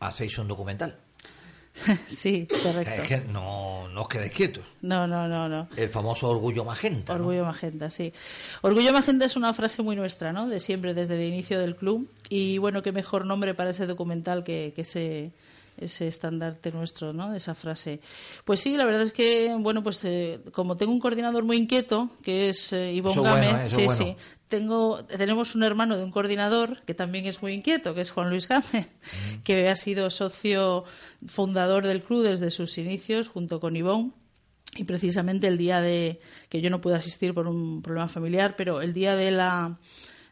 Hacéis 0.00 0.36
un 0.38 0.48
documental. 0.48 1.03
sí, 2.06 2.46
correcto. 2.62 3.02
Es 3.02 3.08
que 3.08 3.18
no, 3.18 3.88
no 3.88 4.02
os 4.02 4.08
quedáis 4.08 4.32
quietos. 4.32 4.64
No, 4.82 5.06
no, 5.06 5.26
no, 5.26 5.48
no. 5.48 5.68
El 5.76 5.88
famoso 5.88 6.28
orgullo 6.30 6.64
magenta. 6.64 7.14
¿no? 7.14 7.20
Orgullo 7.20 7.44
Magenta, 7.44 7.90
sí. 7.90 8.12
Orgullo 8.62 8.92
Magenta 8.92 9.24
es 9.24 9.36
una 9.36 9.52
frase 9.52 9.82
muy 9.82 9.96
nuestra, 9.96 10.32
¿no? 10.32 10.48
De 10.48 10.60
siempre, 10.60 10.94
desde 10.94 11.16
el 11.16 11.28
inicio 11.32 11.58
del 11.58 11.74
club. 11.74 12.08
Y 12.28 12.58
bueno, 12.58 12.82
qué 12.82 12.92
mejor 12.92 13.26
nombre 13.26 13.54
para 13.54 13.70
ese 13.70 13.86
documental 13.86 14.44
que, 14.44 14.72
que 14.74 14.82
ese, 14.82 15.32
ese 15.76 16.06
estandarte 16.06 16.70
nuestro, 16.72 17.12
¿no? 17.12 17.30
De 17.30 17.38
esa 17.38 17.54
frase. 17.54 18.00
Pues 18.44 18.60
sí, 18.60 18.76
la 18.76 18.84
verdad 18.84 19.02
es 19.02 19.12
que, 19.12 19.54
bueno, 19.58 19.82
pues 19.82 20.00
eh, 20.04 20.40
como 20.52 20.76
tengo 20.76 20.92
un 20.92 21.00
coordinador 21.00 21.44
muy 21.44 21.56
inquieto, 21.56 22.10
que 22.22 22.48
es 22.48 22.72
eh, 22.72 22.92
Ivonne 22.92 23.22
Gámez, 23.22 23.50
bueno, 23.50 23.68
sí, 23.70 23.74
bueno. 23.86 23.92
sí. 23.92 24.16
Tengo, 24.48 25.04
tenemos 25.04 25.54
un 25.56 25.64
hermano 25.64 25.96
de 25.96 26.04
un 26.04 26.12
coordinador 26.12 26.82
que 26.82 26.94
también 26.94 27.26
es 27.26 27.42
muy 27.42 27.52
inquieto, 27.52 27.94
que 27.94 28.02
es 28.02 28.10
Juan 28.10 28.30
Luis 28.30 28.46
Gámez, 28.46 28.86
Mm. 28.86 29.42
que 29.42 29.68
ha 29.68 29.76
sido 29.76 30.10
socio 30.10 30.84
fundador 31.26 31.86
del 31.86 32.02
club 32.02 32.22
desde 32.22 32.50
sus 32.50 32.78
inicios, 32.78 33.28
junto 33.28 33.58
con 33.60 33.76
Ivonne. 33.76 34.12
Y 34.76 34.84
precisamente 34.84 35.46
el 35.46 35.56
día 35.56 35.80
de 35.80 36.20
que 36.48 36.60
yo 36.60 36.68
no 36.68 36.80
pude 36.80 36.96
asistir 36.96 37.32
por 37.32 37.46
un 37.46 37.80
problema 37.80 38.08
familiar, 38.08 38.54
pero 38.56 38.82
el 38.82 38.92
día 38.92 39.14
de 39.14 39.30
la 39.30 39.78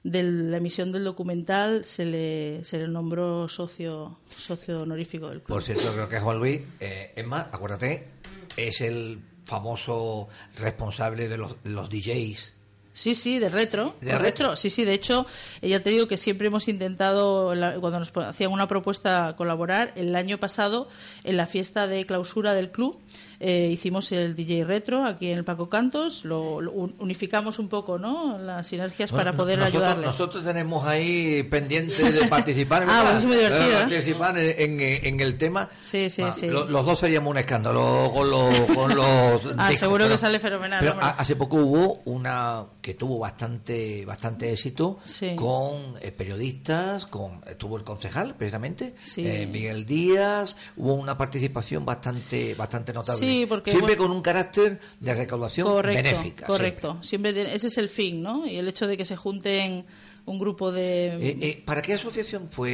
de 0.05 0.23
la 0.23 0.57
emisión 0.57 0.93
del 0.93 1.05
documental 1.05 1.85
se 1.85 2.05
le, 2.05 2.65
se 2.65 2.79
le 2.79 2.89
nombró 2.89 3.49
socio 3.49 4.19
socio 4.37 4.83
honorífico 4.83 5.29
del 5.29 5.43
club. 5.43 5.57
Por 5.57 5.63
cierto, 5.63 5.93
creo 5.93 6.09
que 6.09 6.19
Juan 6.19 6.39
Luis, 6.39 6.61
eh, 6.81 7.13
es 7.15 7.27
más, 7.27 7.47
acuérdate, 7.53 8.09
es 8.57 8.81
el 8.81 9.21
famoso 9.45 10.29
responsable 10.57 11.29
de 11.29 11.37
los, 11.37 11.57
los 11.65 11.89
DJs. 11.89 12.55
Sí, 12.95 13.15
sí, 13.15 13.39
de 13.39 13.49
retro. 13.49 13.95
De 14.01 14.11
correcto. 14.11 14.23
retro. 14.23 14.57
Sí, 14.57 14.69
sí, 14.69 14.85
de 14.85 14.93
hecho, 14.93 15.27
ya 15.63 15.81
te 15.81 15.91
digo 15.91 16.07
que 16.07 16.19
siempre 16.19 16.49
hemos 16.49 16.69
intentado, 16.69 17.47
cuando 17.81 17.99
nos 17.99 18.13
hacían 18.15 18.53
una 18.53 18.69
propuesta, 18.69 19.35
colaborar. 19.37 19.93
El 19.97 20.15
año 20.15 20.39
pasado, 20.39 20.89
en 21.25 21.39
la 21.39 21.47
fiesta 21.47 21.87
de 21.87 22.05
clausura 22.05 22.53
del 22.53 22.71
club, 22.71 23.01
eh, 23.43 23.69
hicimos 23.73 24.13
el 24.13 24.37
DJ 24.37 24.65
retro 24.65 25.05
aquí 25.05 25.29
en 25.31 25.39
el 25.39 25.45
Paco 25.45 25.69
Cantos. 25.69 26.25
Lo, 26.25 26.61
lo 26.61 26.71
un- 26.73 26.95
unificamos 27.01 27.59
un 27.59 27.69
poco, 27.69 27.99
¿no? 27.99 28.39
Las 28.39 28.69
sinergias 28.69 29.11
para 29.13 29.33
poder 29.33 29.59
nosotros, 29.59 29.83
ayudarles. 29.83 30.07
Nosotros 30.07 30.45
tenemos 30.45 30.85
ahí 30.85 31.43
pendiente 31.45 32.13
de 32.13 32.29
participar, 32.29 32.85
Ah, 32.89 33.03
pues 33.07 33.19
es 33.19 33.25
muy 33.25 33.37
divertido, 33.37 33.71
¿eh? 33.73 33.81
participar 33.81 34.39
en, 34.39 34.81
en- 34.81 35.07
en 35.07 35.21
el 35.21 35.37
tema. 35.39 35.69
Sí, 35.81 36.09
sí, 36.09 36.23
Ah, 36.23 36.31
sí. 36.33 36.47
lo- 36.47 36.67
los 36.69 36.87
dos 36.87 36.99
seríamos 37.01 37.31
un 37.33 37.39
escándalo 37.39 38.11
con 38.15 38.31
los, 38.31 38.55
con 38.75 38.95
los 38.95 39.43
Ah, 39.59 39.69
discos, 39.69 39.79
seguro 39.79 40.09
que 40.09 40.17
sale 40.19 40.39
fenomenal, 40.39 40.79
pero 40.81 40.97
hace 41.03 41.35
poco 41.37 41.57
hubo 41.57 42.01
una 42.05 42.65
que 42.81 42.95
tuvo 42.95 43.19
bastante 43.19 44.05
bastante 44.05 44.53
éxito 44.53 44.99
Sí. 45.05 45.35
con 45.37 45.95
eh, 46.01 46.13
periodistas, 46.13 47.07
con 47.07 47.41
estuvo 47.47 47.77
el 47.77 47.85
concejal 47.85 48.35
precisamente, 48.37 48.95
Sí. 49.05 49.27
eh, 49.27 49.47
Miguel 49.47 49.85
Díaz, 49.85 50.55
hubo 50.77 50.95
una 50.95 51.17
participación 51.19 51.85
bastante 51.85 52.55
bastante 52.55 52.93
notable. 52.93 53.19
Sí, 53.19 53.32
Sí, 53.33 53.47
porque, 53.47 53.71
Siempre 53.73 53.97
bueno- 53.97 54.09
con 54.09 54.17
un 54.17 54.23
carácter 54.23 54.81
de 55.01 55.15
recaudación 55.15 55.67
correcto, 55.67 56.03
benéfica. 56.03 56.47
correcto. 56.47 56.99
Siempre 57.03 57.33
tiene- 57.33 57.55
ese 57.55 57.67
es 57.69 57.79
el 57.79 57.89
fin, 57.89 58.23
¿no? 58.23 58.47
Y 58.47 58.57
el 58.57 58.69
hecho 58.69 58.87
de 58.87 58.97
que 58.97 59.05
se 59.05 59.17
junten 59.17 59.85
un 60.25 60.39
grupo 60.39 60.71
de 60.71 61.17
siempre. 61.21 61.49
Eh, 61.49 61.51
eh, 61.51 61.63
¿Para 61.65 61.83
qué 61.83 61.95
asociación 61.95 62.49
fue? 62.49 62.71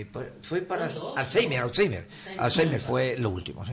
eh, 0.00 0.06
Fue 0.42 0.62
para 0.62 0.88
Alzheimer, 1.16 1.60
Alzheimer. 1.60 2.06
Alzheimer 2.38 2.80
fue 2.80 3.16
lo 3.18 3.30
último. 3.30 3.64
sí. 3.66 3.72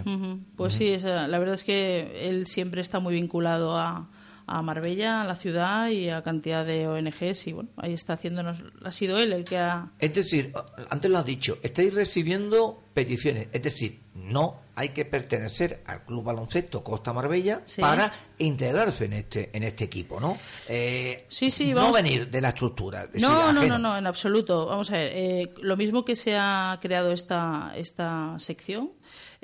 Pues 0.55 0.73
sí, 0.73 0.87
esa- 0.93 1.27
la 1.27 1.39
verdad 1.39 1.55
es 1.55 1.63
que 1.63 2.27
él 2.27 2.47
siempre 2.47 2.81
está 2.81 2.99
muy 2.99 3.13
vinculado 3.15 3.77
a, 3.77 4.09
a 4.47 4.61
Marbella, 4.61 5.21
a 5.21 5.25
la 5.25 5.35
ciudad 5.35 5.89
y 5.89 6.09
a 6.09 6.21
cantidad 6.23 6.65
de 6.65 6.87
ONGs 6.87 7.47
y 7.47 7.53
bueno, 7.53 7.69
ahí 7.77 7.93
está 7.93 8.13
haciéndonos, 8.13 8.57
ha 8.83 8.91
sido 8.91 9.17
él 9.17 9.33
el 9.33 9.43
que 9.45 9.57
ha... 9.57 9.91
Es 9.99 10.13
decir, 10.13 10.53
antes 10.89 11.09
lo 11.11 11.17
has 11.17 11.25
dicho, 11.25 11.57
estáis 11.63 11.93
recibiendo 11.93 12.81
peticiones. 12.93 13.47
Es 13.51 13.63
decir, 13.63 14.01
no 14.13 14.61
hay 14.75 14.89
que 14.89 15.05
pertenecer 15.05 15.81
al 15.87 16.03
Club 16.05 16.23
Baloncesto 16.23 16.83
Costa 16.83 17.13
Marbella 17.13 17.61
Sí. 17.65 17.81
para 17.81 18.11
integrarse 18.37 19.05
en 19.05 19.13
este 19.13 19.49
en 19.53 19.63
este 19.63 19.83
equipo, 19.85 20.19
¿no? 20.19 20.37
Eh, 20.69 21.25
Sí, 21.29 21.49
sí, 21.49 21.69
no 21.71 21.77
vamos- 21.77 21.93
venir 21.93 22.29
de 22.29 22.41
la 22.41 22.49
estructura. 22.49 23.03
es 23.03 23.13
decir, 23.13 23.27
No, 23.27 23.51
no, 23.51 23.65
no, 23.65 23.77
no, 23.79 23.97
en 23.97 24.05
absoluto. 24.07 24.67
Vamos 24.67 24.91
a 24.91 24.97
ver, 24.97 25.11
eh, 25.15 25.53
lo 25.61 25.75
mismo 25.77 26.03
que 26.03 26.15
se 26.15 26.35
ha 26.37 26.77
creado 26.81 27.11
esta, 27.11 27.73
esta 27.75 28.35
sección, 28.39 28.91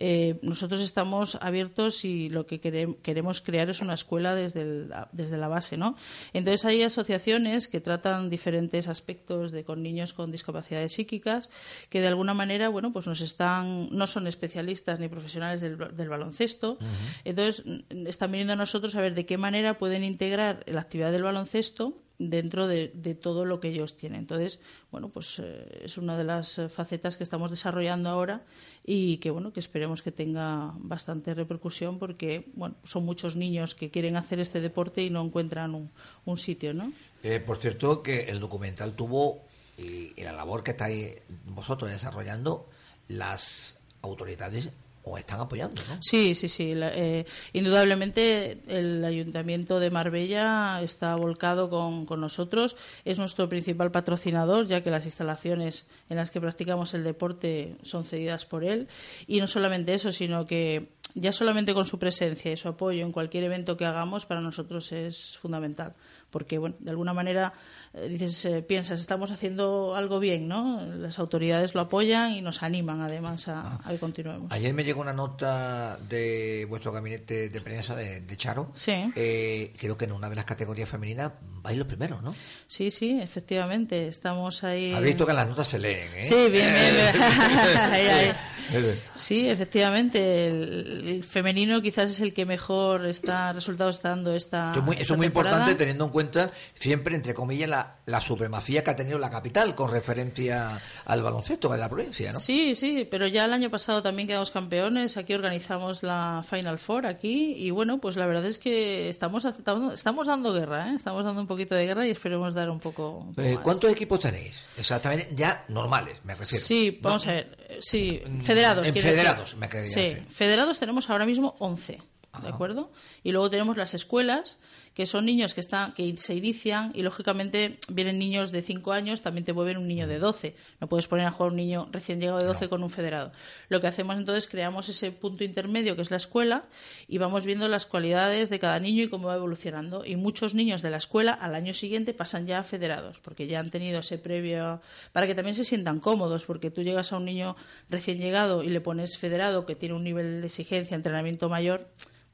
eh, 0.01 0.39
nosotros 0.41 0.79
estamos 0.79 1.37
abiertos 1.41 2.05
y 2.05 2.29
lo 2.29 2.45
que 2.45 2.61
quere- 2.61 2.95
queremos 3.03 3.41
crear 3.41 3.69
es 3.69 3.81
una 3.81 3.93
escuela 3.95 4.33
desde, 4.33 4.61
el- 4.61 4.93
desde 5.11 5.37
la 5.37 5.49
base, 5.49 5.75
¿no? 5.75 5.97
Entonces 6.31 6.63
hay 6.63 6.83
asociaciones 6.83 7.67
que 7.67 7.81
tratan 7.81 8.29
diferentes 8.29 8.87
aspectos 8.87 9.51
de 9.51 9.65
con 9.65 9.83
niños 9.83 10.13
con 10.13 10.31
discapacidades 10.31 10.93
psíquicas 10.93 11.49
que 11.89 11.99
de 11.99 12.07
alguna 12.07 12.33
manera, 12.33 12.69
bueno, 12.69 12.93
pues 12.93 13.07
nos 13.07 13.19
están, 13.19 13.89
no 13.91 14.07
son 14.07 14.25
especialistas 14.27 14.99
ni 15.01 15.09
profesionales 15.09 15.59
del, 15.59 15.77
del 15.77 16.07
baloncesto, 16.09 16.77
entonces 17.25 17.63
están 18.07 18.31
viniendo 18.31 18.53
a 18.53 18.55
nosotros 18.55 18.95
a 18.95 19.01
ver 19.01 19.15
de 19.15 19.25
qué 19.25 19.37
manera 19.37 19.77
pueden 19.77 20.05
integrar 20.05 20.63
la 20.65 20.79
actividad 20.79 21.11
del 21.11 21.23
baloncesto 21.23 22.01
dentro 22.19 22.67
de, 22.67 22.89
todo 23.19 23.45
lo 23.45 23.59
que 23.59 23.69
ellos 23.69 23.95
tienen. 23.95 24.19
Entonces, 24.19 24.59
bueno, 24.91 25.09
pues 25.09 25.39
eh, 25.39 25.81
es 25.83 25.97
una 25.97 26.17
de 26.17 26.25
las 26.25 26.59
eh, 26.59 26.69
facetas 26.69 27.15
que 27.15 27.23
estamos 27.23 27.49
desarrollando 27.49 28.09
ahora 28.09 28.43
y 28.85 29.17
que, 29.17 29.31
bueno, 29.31 29.53
que 29.53 29.61
esperemos 29.61 30.01
que 30.01 30.11
tenga 30.11 30.73
bastante 30.77 31.33
repercusión 31.33 31.97
porque, 31.97 32.51
bueno, 32.53 32.75
son 32.83 33.05
muchos 33.05 33.37
niños 33.37 33.73
que 33.73 33.89
quieren 33.89 34.17
hacer 34.17 34.39
este 34.41 34.59
deporte 34.59 35.01
y 35.01 35.09
no 35.09 35.23
encuentran 35.23 35.73
un, 35.73 35.89
un 36.25 36.37
sitio, 36.37 36.73
¿no? 36.73 36.91
Eh, 37.23 37.39
por 37.39 37.57
cierto, 37.57 38.03
que 38.03 38.25
el 38.25 38.39
documental 38.39 38.93
tuvo, 38.93 39.45
y, 39.77 40.13
y 40.15 40.23
la 40.23 40.33
labor 40.33 40.63
que 40.63 40.71
estáis 40.71 41.15
vosotros 41.45 41.89
desarrollando, 41.89 42.69
las 43.07 43.77
autoridades 44.01 44.69
están 45.17 45.39
apoyando. 45.39 45.81
Sí, 46.01 46.35
sí, 46.35 46.47
sí. 46.47 46.73
la- 46.75 46.91
eh, 46.93 47.25
indudablemente 47.53 48.59
el 48.67 49.03
Ayuntamiento 49.05 49.79
de 49.79 49.89
Marbella 49.91 50.81
está 50.81 51.15
volcado 51.15 51.69
con 51.69 52.19
nosotros. 52.19 52.75
Es 53.05 53.17
nuestro 53.17 53.47
principal 53.49 53.91
patrocinador, 53.91 54.67
ya 54.67 54.81
que 54.83 54.91
las 54.91 55.05
instalaciones 55.05 55.85
en 56.09 56.17
las 56.17 56.31
que 56.31 56.41
practicamos 56.41 56.93
el 56.93 57.03
deporte 57.03 57.75
son 57.81 58.05
cedidas 58.05 58.45
por 58.45 58.63
él. 58.63 58.87
Y 59.27 59.39
no 59.39 59.47
solamente 59.47 59.93
eso, 59.93 60.11
sino 60.11 60.45
que 60.45 60.89
ya 61.15 61.31
solamente 61.31 61.73
con 61.73 61.85
su 61.85 61.99
presencia 61.99 62.51
y 62.51 62.57
su 62.57 62.67
apoyo 62.67 63.05
en 63.05 63.11
cualquier 63.11 63.43
evento 63.43 63.77
que 63.77 63.85
hagamos 63.85 64.25
para 64.25 64.41
nosotros 64.41 64.91
es 64.91 65.37
fundamental. 65.37 65.93
Porque, 66.29 66.59
bueno, 66.59 66.75
de 66.79 66.91
alguna 66.91 67.13
manera 67.13 67.53
eh, 67.93 68.07
dices, 68.07 68.45
eh, 68.45 68.61
piensas, 68.61 68.99
estamos 68.99 69.31
haciendo 69.31 69.95
algo 69.95 70.19
bien, 70.19 70.47
¿no? 70.47 70.79
Las 70.85 71.17
autoridades 71.17 71.73
lo 71.73 71.81
apoyan 71.81 72.33
y 72.33 72.41
nos 72.41 72.61
animan 72.61 73.01
además 73.01 73.47
a, 73.47 73.79
a 73.83 73.89
que 73.89 73.97
continuemos. 73.97 74.51
Ayer 74.51 74.71
me 74.73 74.83
llegó 74.83 75.01
una 75.01 75.13
nota 75.13 75.97
de 76.07 76.67
vuestro 76.69 76.91
gabinete 76.91 77.49
de 77.49 77.61
prensa 77.61 77.95
de, 77.95 78.21
de 78.21 78.37
Charo. 78.37 78.69
Sí. 78.75 79.11
Eh, 79.15 79.73
creo 79.79 79.97
que 79.97 80.05
en 80.05 80.11
una 80.11 80.29
de 80.29 80.35
las 80.35 80.45
categorías 80.45 80.87
femeninas 80.87 81.31
vais 81.41 81.79
los 81.79 81.87
primeros, 81.87 82.21
¿no? 82.21 82.35
Sí, 82.67 82.91
sí, 82.91 83.19
efectivamente. 83.19 84.07
Estamos 84.07 84.63
ahí. 84.63 84.93
Habéis 84.93 85.15
visto 85.15 85.25
que 85.25 85.33
las 85.33 85.47
notas 85.47 85.67
se 85.67 85.79
leen, 85.79 86.09
¿eh? 86.15 86.23
Sí, 86.23 86.35
bien, 86.51 86.71
bien. 86.71 88.35
Sí, 89.15 89.49
efectivamente. 89.49 90.47
El, 90.47 90.98
el 91.07 91.23
femenino 91.23 91.81
quizás 91.81 92.11
es 92.11 92.19
el 92.19 92.33
que 92.33 92.45
mejor 92.45 93.05
está 93.05 93.53
resultados 93.53 93.95
está 93.95 94.09
dando 94.09 94.35
esta. 94.35 94.71
Eso 94.71 94.79
es 94.79 94.85
muy, 94.85 94.95
eso 94.95 95.01
esta 95.01 95.13
es 95.13 95.17
muy 95.17 95.25
temporada. 95.27 95.55
importante 95.57 95.77
teniendo 95.79 96.05
en 96.05 96.11
cuenta 96.11 96.51
siempre, 96.73 97.15
entre 97.15 97.33
comillas, 97.33 97.69
la, 97.69 97.95
la 98.05 98.21
supremacía 98.21 98.83
que 98.83 98.91
ha 98.91 98.95
tenido 98.95 99.17
la 99.19 99.29
capital 99.29 99.75
con 99.75 99.91
referencia 99.91 100.79
al 101.05 101.21
baloncesto 101.23 101.69
de 101.69 101.77
la 101.77 101.89
provincia, 101.89 102.31
¿no? 102.31 102.39
Sí, 102.39 102.75
sí, 102.75 103.07
pero 103.09 103.27
ya 103.27 103.45
el 103.45 103.53
año 103.53 103.69
pasado 103.69 104.01
también 104.03 104.27
quedamos 104.27 104.51
campeones. 104.51 105.17
Aquí 105.17 105.33
organizamos 105.33 106.03
la 106.03 106.43
Final 106.49 106.79
Four 106.79 107.05
aquí 107.05 107.53
y 107.57 107.71
bueno, 107.71 107.99
pues 107.99 108.15
la 108.15 108.25
verdad 108.25 108.45
es 108.45 108.57
que 108.57 109.09
estamos 109.09 109.45
estamos, 109.45 110.27
dando 110.27 110.53
guerra, 110.53 110.91
¿eh? 110.91 110.95
estamos 110.95 111.23
dando 111.23 111.41
un 111.41 111.47
poquito 111.47 111.75
de 111.75 111.85
guerra 111.85 112.07
y 112.07 112.11
esperemos 112.11 112.53
dar 112.53 112.69
un 112.69 112.79
poco. 112.79 113.17
un 113.19 113.35
poco 113.35 113.41
Eh, 113.41 113.55
más. 113.55 113.63
¿Cuántos 113.63 113.91
equipos 113.91 114.19
tenéis? 114.19 114.59
Exactamente, 114.77 115.29
ya 115.35 115.65
normales, 115.69 116.17
me 116.23 116.35
refiero. 116.35 116.63
Sí, 116.65 116.99
No, 117.01 117.09
vamos 117.09 117.27
a 117.27 117.31
ver. 117.33 117.57
Sí, 117.79 118.21
federados. 118.43 118.87
en 118.87 118.93
federados, 118.93 119.59
decir. 119.59 119.59
me 119.59 119.87
Sí, 119.87 119.99
decir. 120.01 120.25
federados 120.29 120.79
tenemos 120.79 121.09
ahora 121.09 121.25
mismo 121.25 121.55
11, 121.59 122.01
¿de 122.41 122.47
acuerdo? 122.49 122.91
Y 123.23 123.31
luego 123.31 123.49
tenemos 123.49 123.77
las 123.77 123.93
escuelas, 123.93 124.57
que 124.99 125.05
son 125.05 125.23
niños 125.23 125.53
que 125.53 125.61
están 125.61 125.93
que 125.93 126.17
se 126.17 126.35
inician 126.35 126.91
y 126.93 127.03
lógicamente 127.03 127.79
vienen 127.87 128.19
niños 128.19 128.51
de 128.51 128.61
5 128.61 128.91
años, 128.91 129.21
también 129.21 129.45
te 129.45 129.53
mueven 129.53 129.77
un 129.77 129.87
niño 129.87 130.09
de 130.09 130.19
12. 130.19 130.57
No 130.81 130.87
puedes 130.87 131.07
poner 131.07 131.25
a 131.25 131.31
jugar 131.31 131.51
un 131.51 131.55
niño 131.55 131.87
recién 131.89 132.19
llegado 132.19 132.39
de 132.39 132.43
12 132.43 132.67
con 132.67 132.83
un 132.83 132.89
federado. 132.89 133.31
Lo 133.69 133.79
que 133.79 133.87
hacemos 133.87 134.17
entonces 134.17 134.49
creamos 134.49 134.89
ese 134.89 135.13
punto 135.13 135.45
intermedio 135.45 135.95
que 135.95 136.01
es 136.01 136.11
la 136.11 136.17
escuela 136.17 136.65
y 137.07 137.17
vamos 137.17 137.45
viendo 137.45 137.69
las 137.69 137.85
cualidades 137.85 138.49
de 138.49 138.59
cada 138.59 138.77
niño 138.81 139.03
y 139.03 139.07
cómo 139.07 139.29
va 139.29 139.35
evolucionando. 139.35 140.03
Y 140.03 140.17
muchos 140.17 140.53
niños 140.53 140.81
de 140.81 140.89
la 140.89 140.97
escuela 140.97 141.31
al 141.31 141.55
año 141.55 141.73
siguiente 141.73 142.13
pasan 142.13 142.45
ya 142.45 142.59
a 142.59 142.63
federados, 142.65 143.21
porque 143.21 143.47
ya 143.47 143.61
han 143.61 143.69
tenido 143.69 144.01
ese 144.01 144.17
previo 144.17 144.81
para 145.13 145.27
que 145.27 145.33
también 145.33 145.55
se 145.55 145.63
sientan 145.63 146.01
cómodos, 146.01 146.45
porque 146.45 146.71
tú 146.71 146.83
llegas 146.83 147.13
a 147.13 147.17
un 147.19 147.23
niño 147.23 147.55
recién 147.89 148.17
llegado 148.17 148.63
y 148.63 148.69
le 148.69 148.81
pones 148.81 149.17
federado 149.17 149.65
que 149.65 149.75
tiene 149.75 149.95
un 149.95 150.03
nivel 150.03 150.41
de 150.41 150.47
exigencia, 150.47 150.95
entrenamiento 150.95 151.47
mayor, 151.47 151.87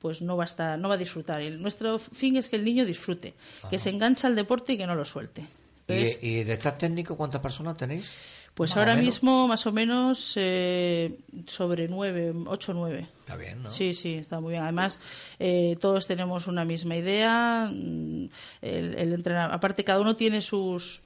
pues 0.05 0.21
no 0.21 0.37
va 0.37 0.43
a 0.43 0.45
estar, 0.45 0.77
no 0.77 0.87
va 0.87 0.93
a 0.93 0.97
disfrutar. 0.99 1.41
Y 1.41 1.49
nuestro 1.57 1.97
fin 1.97 2.37
es 2.37 2.47
que 2.47 2.57
el 2.57 2.63
niño 2.63 2.85
disfrute, 2.85 3.33
que 3.71 3.79
se 3.79 3.89
engancha 3.89 4.27
al 4.27 4.35
deporte 4.35 4.73
y 4.73 4.77
que 4.77 4.85
no 4.85 4.93
lo 4.93 5.03
suelte. 5.03 5.43
Entonces, 5.87 6.19
¿Y, 6.21 6.27
y 6.27 6.43
de 6.43 6.53
estas 6.53 6.77
técnicos 6.77 7.17
cuántas 7.17 7.41
personas 7.41 7.75
tenéis? 7.75 8.05
pues 8.53 8.69
Más 8.69 8.77
ahora 8.77 8.95
mismo 9.01 9.47
más 9.47 9.65
o 9.65 9.71
menos 9.71 10.33
eh, 10.35 11.17
sobre 11.47 11.87
nueve, 11.87 12.31
ocho 12.45 12.71
o 12.71 12.75
nueve. 12.75 13.07
Está 13.21 13.35
bien, 13.35 13.63
¿no? 13.63 13.71
Sí, 13.71 13.95
sí, 13.95 14.13
está 14.13 14.39
muy 14.39 14.51
bien. 14.51 14.61
Además, 14.61 14.99
eh, 15.39 15.75
todos 15.81 16.05
tenemos 16.05 16.45
una 16.45 16.65
misma 16.65 16.95
idea. 16.95 17.67
mm, 17.73 18.25
El, 18.61 18.93
el 18.95 19.13
entrenar- 19.13 19.51
aparte, 19.51 19.83
cada 19.83 19.99
uno 20.01 20.15
tiene 20.15 20.43
sus 20.43 21.01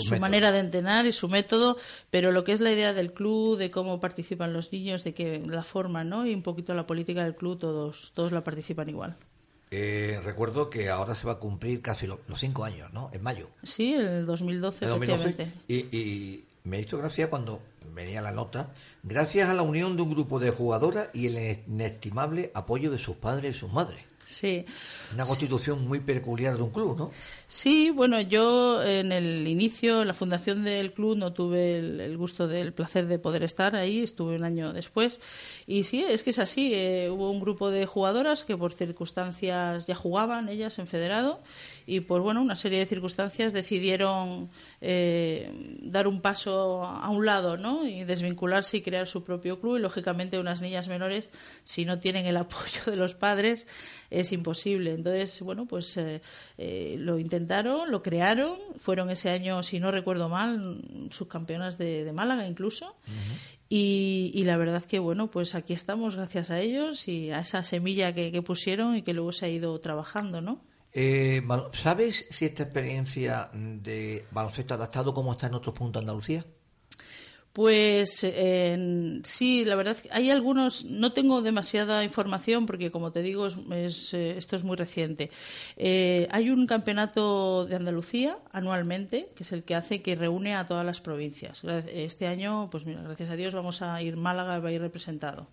Su 0.00 0.16
manera 0.20 0.52
de 0.52 0.60
entrenar 0.60 1.06
y 1.06 1.12
su 1.12 1.28
método, 1.28 1.76
pero 2.10 2.32
lo 2.32 2.44
que 2.44 2.52
es 2.52 2.60
la 2.60 2.72
idea 2.72 2.92
del 2.92 3.12
club, 3.12 3.56
de 3.58 3.70
cómo 3.70 4.00
participan 4.00 4.52
los 4.52 4.72
niños, 4.72 5.04
de 5.04 5.14
que 5.14 5.42
la 5.46 5.62
forma, 5.64 6.04
¿no? 6.04 6.26
Y 6.26 6.34
un 6.34 6.42
poquito 6.42 6.74
la 6.74 6.86
política 6.86 7.24
del 7.24 7.34
club, 7.36 7.58
todos, 7.58 8.12
todos 8.14 8.32
la 8.32 8.42
participan 8.44 8.88
igual. 8.88 9.16
Eh, 9.70 10.18
recuerdo 10.24 10.70
que 10.70 10.88
ahora 10.88 11.14
se 11.14 11.26
va 11.26 11.34
a 11.34 11.38
cumplir 11.38 11.82
casi 11.82 12.06
lo- 12.06 12.20
los 12.26 12.40
cinco 12.40 12.64
años, 12.64 12.90
¿no? 12.92 13.10
En 13.12 13.22
mayo. 13.22 13.50
Sí, 13.62 13.92
el 13.92 14.24
2012, 14.24 14.84
de 14.86 14.90
2012. 14.90 15.22
efectivamente. 15.30 15.60
Y, 15.68 15.94
y 15.96 16.44
me 16.64 16.80
hizo 16.80 16.96
gracia 16.96 17.28
cuando 17.28 17.60
venía 17.94 18.22
la 18.22 18.32
nota, 18.32 18.70
gracias 19.02 19.48
a 19.50 19.54
la 19.54 19.62
unión 19.62 19.96
de 19.96 20.02
un 20.02 20.10
grupo 20.10 20.38
de 20.38 20.50
jugadoras 20.50 21.08
y 21.12 21.26
el 21.26 21.58
inestimable 21.66 22.50
apoyo 22.54 22.90
de 22.90 22.98
sus 22.98 23.16
padres 23.16 23.56
y 23.56 23.58
sus 23.58 23.70
madres. 23.72 24.00
Sí. 24.28 24.66
Una 25.14 25.24
constitución 25.24 25.88
muy 25.88 26.00
peculiar 26.00 26.58
de 26.58 26.62
un 26.62 26.70
club, 26.70 26.98
¿no? 26.98 27.10
Sí, 27.48 27.88
bueno, 27.88 28.20
yo 28.20 28.82
en 28.82 29.10
el 29.10 29.48
inicio, 29.48 30.02
en 30.02 30.08
la 30.08 30.12
fundación 30.12 30.64
del 30.64 30.92
club, 30.92 31.16
no 31.16 31.32
tuve 31.32 31.78
el, 31.78 32.00
el 32.00 32.18
gusto 32.18 32.46
del 32.46 32.74
placer 32.74 33.06
de 33.06 33.18
poder 33.18 33.42
estar 33.42 33.74
ahí, 33.74 34.02
estuve 34.02 34.36
un 34.36 34.44
año 34.44 34.74
después. 34.74 35.18
Y 35.66 35.84
sí, 35.84 36.04
es 36.06 36.22
que 36.22 36.30
es 36.30 36.38
así, 36.38 36.74
eh, 36.74 37.08
hubo 37.10 37.30
un 37.30 37.40
grupo 37.40 37.70
de 37.70 37.86
jugadoras 37.86 38.44
que 38.44 38.54
por 38.56 38.74
circunstancias 38.74 39.86
ya 39.86 39.94
jugaban 39.94 40.50
ellas 40.50 40.78
en 40.78 40.86
federado 40.86 41.40
y 41.86 42.00
por, 42.00 42.20
bueno, 42.20 42.42
una 42.42 42.54
serie 42.54 42.78
de 42.80 42.86
circunstancias 42.86 43.54
decidieron 43.54 44.50
eh, 44.82 45.78
dar 45.80 46.06
un 46.06 46.20
paso 46.20 46.84
a 46.84 47.08
un 47.08 47.24
lado, 47.24 47.56
¿no? 47.56 47.86
Y 47.86 48.04
desvincularse 48.04 48.76
y 48.76 48.82
crear 48.82 49.06
su 49.06 49.24
propio 49.24 49.58
club 49.58 49.78
y, 49.78 49.80
lógicamente, 49.80 50.38
unas 50.38 50.60
niñas 50.60 50.86
menores, 50.86 51.30
si 51.64 51.86
no 51.86 51.98
tienen 51.98 52.26
el 52.26 52.36
apoyo 52.36 52.82
de 52.84 52.96
los 52.96 53.14
padres, 53.14 53.66
es 54.20 54.32
imposible. 54.32 54.94
Entonces, 54.94 55.40
bueno, 55.42 55.66
pues 55.66 55.96
eh, 55.96 56.20
eh, 56.56 56.96
lo 56.98 57.18
intentaron, 57.18 57.90
lo 57.90 58.02
crearon, 58.02 58.58
fueron 58.78 59.10
ese 59.10 59.30
año, 59.30 59.62
si 59.62 59.80
no 59.80 59.90
recuerdo 59.90 60.28
mal, 60.28 60.82
subcampeonas 61.10 61.78
de, 61.78 62.04
de 62.04 62.12
Málaga 62.12 62.46
incluso. 62.46 62.96
y, 63.68 64.30
y 64.34 64.44
la 64.44 64.56
verdad 64.56 64.82
que, 64.82 64.98
bueno, 64.98 65.28
pues 65.28 65.54
aquí 65.54 65.72
estamos 65.72 66.16
gracias 66.16 66.50
a 66.50 66.60
ellos 66.60 67.08
y 67.08 67.30
a 67.30 67.40
esa 67.40 67.64
semilla 67.64 68.14
que, 68.14 68.32
que 68.32 68.42
pusieron 68.42 68.96
y 68.96 69.02
que 69.02 69.14
luego 69.14 69.32
se 69.32 69.46
ha 69.46 69.48
ido 69.48 69.78
trabajando, 69.80 70.40
¿no? 70.40 70.60
Eh, 70.92 71.42
¿Sabes 71.74 72.26
si 72.30 72.46
esta 72.46 72.64
experiencia 72.64 73.50
de 73.52 74.24
baloncesto 74.30 74.74
adaptado 74.74 75.12
cómo 75.12 75.32
está 75.32 75.46
en 75.46 75.54
otros 75.54 75.74
puntos 75.74 76.00
de 76.00 76.04
Andalucía? 76.04 76.46
Pues 77.58 78.22
eh, 78.22 79.18
sí, 79.24 79.64
la 79.64 79.74
verdad 79.74 79.96
hay 80.12 80.30
algunos, 80.30 80.84
no 80.84 81.12
tengo 81.12 81.42
demasiada 81.42 82.04
información 82.04 82.66
porque 82.66 82.92
como 82.92 83.10
te 83.10 83.20
digo, 83.20 83.48
es, 83.48 83.56
es, 83.72 84.14
eh, 84.14 84.38
esto 84.38 84.54
es 84.54 84.62
muy 84.62 84.76
reciente. 84.76 85.28
Eh, 85.76 86.28
hay 86.30 86.50
un 86.50 86.68
campeonato 86.68 87.66
de 87.66 87.74
Andalucía 87.74 88.38
anualmente, 88.52 89.28
que 89.34 89.42
es 89.42 89.50
el 89.50 89.64
que 89.64 89.74
hace 89.74 90.02
que 90.02 90.14
reúne 90.14 90.54
a 90.54 90.68
todas 90.68 90.86
las 90.86 91.00
provincias. 91.00 91.64
Este 91.92 92.28
año, 92.28 92.68
pues 92.70 92.86
mira, 92.86 93.02
gracias 93.02 93.28
a 93.28 93.34
Dios 93.34 93.54
vamos 93.54 93.82
a 93.82 94.00
ir 94.02 94.16
Málaga, 94.16 94.60
va 94.60 94.68
a 94.68 94.72
ir 94.72 94.80
representado, 94.80 95.48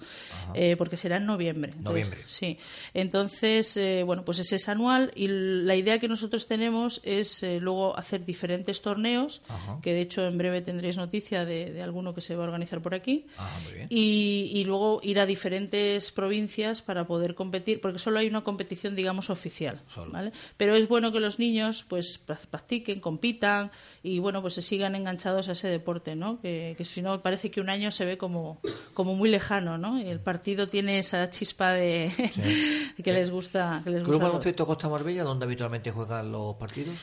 eh, 0.53 0.75
porque 0.77 0.97
será 0.97 1.17
en 1.17 1.25
noviembre. 1.25 1.71
Entonces, 1.71 1.89
Noviembre. 1.91 2.19
Sí, 2.27 2.59
entonces, 2.93 3.79
bueno, 4.05 4.23
pues 4.23 4.37
ese 4.37 4.57
es 4.57 4.69
anual 4.69 5.11
y 5.15 5.27
la 5.27 5.75
idea 5.75 5.97
que 5.97 6.07
nosotros 6.07 6.45
tenemos 6.45 7.01
es 7.03 7.43
luego 7.61 7.97
hacer 7.97 8.25
diferentes 8.25 8.83
torneos, 8.83 9.41
Ajá. 9.47 9.79
que 9.81 9.91
de 9.93 10.01
hecho 10.01 10.23
en 10.23 10.37
breve 10.37 10.61
tendréis 10.61 10.97
noticia 10.97 11.45
de, 11.45 11.71
de 11.71 11.94
alguno 11.95 12.13
que 12.13 12.21
se 12.21 12.35
va 12.35 12.43
a 12.43 12.47
organizar 12.47 12.81
por 12.81 12.93
aquí, 12.93 13.25
muy 13.63 13.73
bien. 13.73 13.87
y, 13.89 14.51
y 14.53 14.65
luego 14.65 14.99
ir 15.01 15.19
a 15.21 15.25
diferentes 15.25 16.11
provincias 16.11 16.81
para 16.81 17.07
poder 17.07 17.35
competir, 17.35 17.79
porque 17.79 17.99
solo 17.99 18.19
hay 18.19 18.27
una 18.27 18.43
competición, 18.43 18.95
digamos, 18.95 19.29
oficial. 19.29 19.79
¿vale? 20.11 20.31
Pero 20.57 20.75
es 20.75 20.87
bueno 20.89 21.11
que 21.13 21.19
los 21.21 21.39
niños, 21.39 21.85
pues, 21.87 22.19
pra- 22.27 22.37
practiquen, 22.49 22.99
compitan 22.99 23.71
y, 24.03 24.19
bueno, 24.19 24.41
pues 24.41 24.55
se 24.55 24.61
sigan 24.61 24.95
enganchados 24.95 25.47
a 25.47 25.53
ese 25.53 25.69
deporte, 25.69 26.15
¿no? 26.15 26.41
Que, 26.41 26.75
que 26.77 26.83
si 26.83 27.01
no 27.01 27.21
parece 27.21 27.49
que 27.49 27.61
un 27.61 27.69
año 27.69 27.91
se 27.91 28.03
ve 28.03 28.17
como, 28.17 28.59
como 28.93 29.15
muy 29.15 29.29
lejano, 29.29 29.77
¿no? 29.77 29.97
Y 30.01 30.07
el 30.07 30.19
partido 30.19 30.67
tiene 30.67 30.99
esa 30.99 31.29
chispa 31.29 31.71
de 31.71 32.11
que 33.03 33.13
les 33.13 33.31
gusta, 33.31 33.81
que 33.83 33.89
les 33.91 34.03
Club 34.03 34.15
gusta. 34.15 34.27
Baloncesto 34.27 34.65
Costa 34.67 34.89
Marbella, 34.89 35.23
¿dónde 35.23 35.45
habitualmente 35.45 35.91
juegan 35.91 36.31
los 36.31 36.55
partidos? 36.55 36.95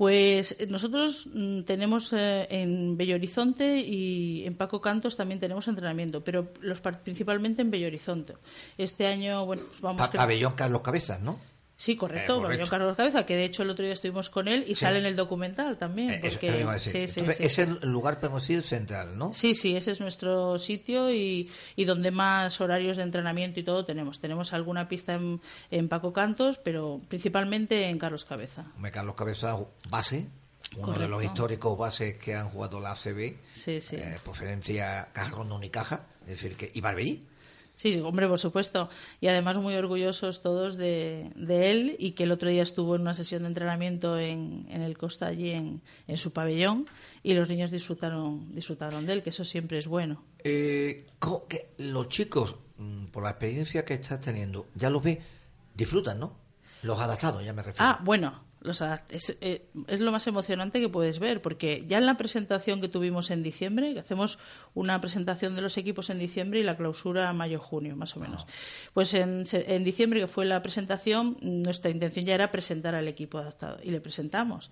Pues 0.00 0.56
eh, 0.58 0.66
nosotros 0.66 1.28
mm, 1.30 1.64
tenemos 1.64 2.14
eh, 2.14 2.46
en 2.48 2.96
Bello 2.96 3.16
Horizonte 3.16 3.80
y 3.80 4.46
en 4.46 4.54
Paco 4.54 4.80
Cantos 4.80 5.14
también 5.14 5.40
tenemos 5.40 5.68
entrenamiento, 5.68 6.24
pero 6.24 6.54
los 6.62 6.80
principalmente 6.80 7.60
en 7.60 7.70
Bello 7.70 7.86
Horizonte. 7.88 8.32
Este 8.78 9.06
año, 9.06 9.44
bueno, 9.44 9.64
pues 9.68 9.82
vamos... 9.82 9.98
Pa- 10.00 10.10
que- 10.10 10.16
pabellón 10.16 10.54
Carlos 10.54 10.80
Cabezas, 10.80 11.20
¿no? 11.20 11.38
Sí, 11.80 11.96
correcto, 11.96 12.36
Eh, 12.36 12.42
correcto. 12.42 12.66
Carlos 12.68 12.94
Cabeza, 12.94 13.24
que 13.24 13.34
de 13.36 13.44
hecho 13.46 13.62
el 13.62 13.70
otro 13.70 13.82
día 13.86 13.94
estuvimos 13.94 14.28
con 14.28 14.48
él 14.48 14.64
y 14.68 14.74
Sí. 14.74 14.82
sale 14.82 14.98
en 14.98 15.06
el 15.06 15.16
documental 15.16 15.78
también. 15.78 16.10
Eh, 16.10 16.20
porque, 16.20 16.60
eso 16.60 16.78
sí, 16.78 17.06
sí, 17.08 17.20
Entonces. 17.20 17.40
Es 17.40 17.58
el 17.58 17.78
lugar 17.90 18.20
conocido 18.20 18.60
central, 18.60 19.16
¿no? 19.16 19.32
Sí, 19.32 19.54
sí, 19.54 19.74
ese 19.74 19.92
es 19.92 20.00
nuestro 20.00 20.58
sitio 20.58 21.10
y, 21.10 21.50
y 21.76 21.84
donde 21.86 22.10
más 22.10 22.60
horarios 22.60 22.98
de 22.98 23.04
entrenamiento 23.04 23.60
y 23.60 23.62
todo 23.62 23.86
tenemos. 23.86 24.20
Tenemos 24.20 24.52
alguna 24.52 24.88
pista 24.88 25.14
en, 25.14 25.40
en 25.70 25.88
Paco 25.88 26.12
Cantos, 26.12 26.58
pero 26.58 27.00
principalmente 27.08 27.84
en 27.88 27.98
Carlos 27.98 28.26
Cabeza. 28.26 28.66
Carlos 28.92 29.14
Cabezas, 29.14 29.58
base, 29.88 30.26
uno 30.76 30.92
de 30.92 31.08
los 31.08 31.24
históricos 31.24 31.78
bases 31.78 32.16
que 32.18 32.34
han 32.34 32.50
jugado 32.50 32.78
la 32.78 32.90
ACB, 32.92 33.36
Sí, 33.54 33.80
sí. 33.80 33.96
eh, 33.96 34.16
procedencia 34.22 35.08
Caja 35.14 35.30
Ronda 35.34 35.54
Unicaja, 35.54 36.02
es 36.24 36.28
decir, 36.42 36.56
que 36.56 36.70
y 36.74 36.82
Marbellí. 36.82 37.26
Sí, 37.80 37.98
hombre, 38.00 38.28
por 38.28 38.38
supuesto. 38.38 38.90
Y 39.22 39.28
además 39.28 39.56
muy 39.56 39.74
orgullosos 39.74 40.42
todos 40.42 40.76
de, 40.76 41.30
de 41.34 41.70
él 41.70 41.96
y 41.98 42.10
que 42.10 42.24
el 42.24 42.32
otro 42.32 42.50
día 42.50 42.62
estuvo 42.62 42.94
en 42.94 43.00
una 43.00 43.14
sesión 43.14 43.40
de 43.40 43.48
entrenamiento 43.48 44.18
en, 44.18 44.66
en 44.68 44.82
el 44.82 44.98
Costa, 44.98 45.28
allí 45.28 45.48
en, 45.52 45.80
en 46.06 46.18
su 46.18 46.30
pabellón, 46.34 46.86
y 47.22 47.32
los 47.32 47.48
niños 47.48 47.70
disfrutaron, 47.70 48.54
disfrutaron 48.54 49.06
de 49.06 49.14
él, 49.14 49.22
que 49.22 49.30
eso 49.30 49.46
siempre 49.46 49.78
es 49.78 49.86
bueno. 49.86 50.22
Eh, 50.44 51.06
que 51.48 51.70
los 51.78 52.10
chicos, 52.10 52.56
mm, 52.76 53.06
por 53.06 53.22
la 53.22 53.30
experiencia 53.30 53.86
que 53.86 53.94
estás 53.94 54.20
teniendo, 54.20 54.66
ya 54.74 54.90
los 54.90 55.02
ve, 55.02 55.22
disfrutan, 55.74 56.20
¿no? 56.20 56.36
Los 56.82 57.00
adaptados, 57.00 57.42
ya 57.42 57.54
me 57.54 57.62
refiero. 57.62 57.82
Ah, 57.82 57.98
bueno, 58.02 58.44
es, 59.08 59.36
eh, 59.40 59.66
es 59.88 60.00
lo 60.00 60.12
más 60.12 60.26
emocionante 60.26 60.80
que 60.80 60.88
puedes 60.88 61.18
ver, 61.18 61.40
porque 61.40 61.84
ya 61.88 61.98
en 61.98 62.06
la 62.06 62.16
presentación 62.18 62.80
que 62.80 62.88
tuvimos 62.88 63.30
en 63.30 63.42
diciembre, 63.42 63.94
que 63.94 64.00
hacemos 64.00 64.38
una 64.74 65.00
presentación 65.00 65.54
de 65.56 65.62
los 65.62 65.78
equipos 65.78 66.10
en 66.10 66.18
diciembre 66.18 66.60
y 66.60 66.62
la 66.62 66.76
clausura 66.76 67.32
mayo-junio, 67.32 67.96
más 67.96 68.16
o 68.16 68.20
menos. 68.20 68.46
Pues 68.92 69.14
en, 69.14 69.44
en 69.52 69.84
diciembre, 69.84 70.20
que 70.20 70.26
fue 70.26 70.44
la 70.44 70.62
presentación, 70.62 71.38
nuestra 71.40 71.90
intención 71.90 72.26
ya 72.26 72.34
era 72.34 72.52
presentar 72.52 72.94
al 72.94 73.08
equipo 73.08 73.38
adaptado 73.38 73.78
y 73.82 73.90
le 73.90 74.00
presentamos. 74.00 74.70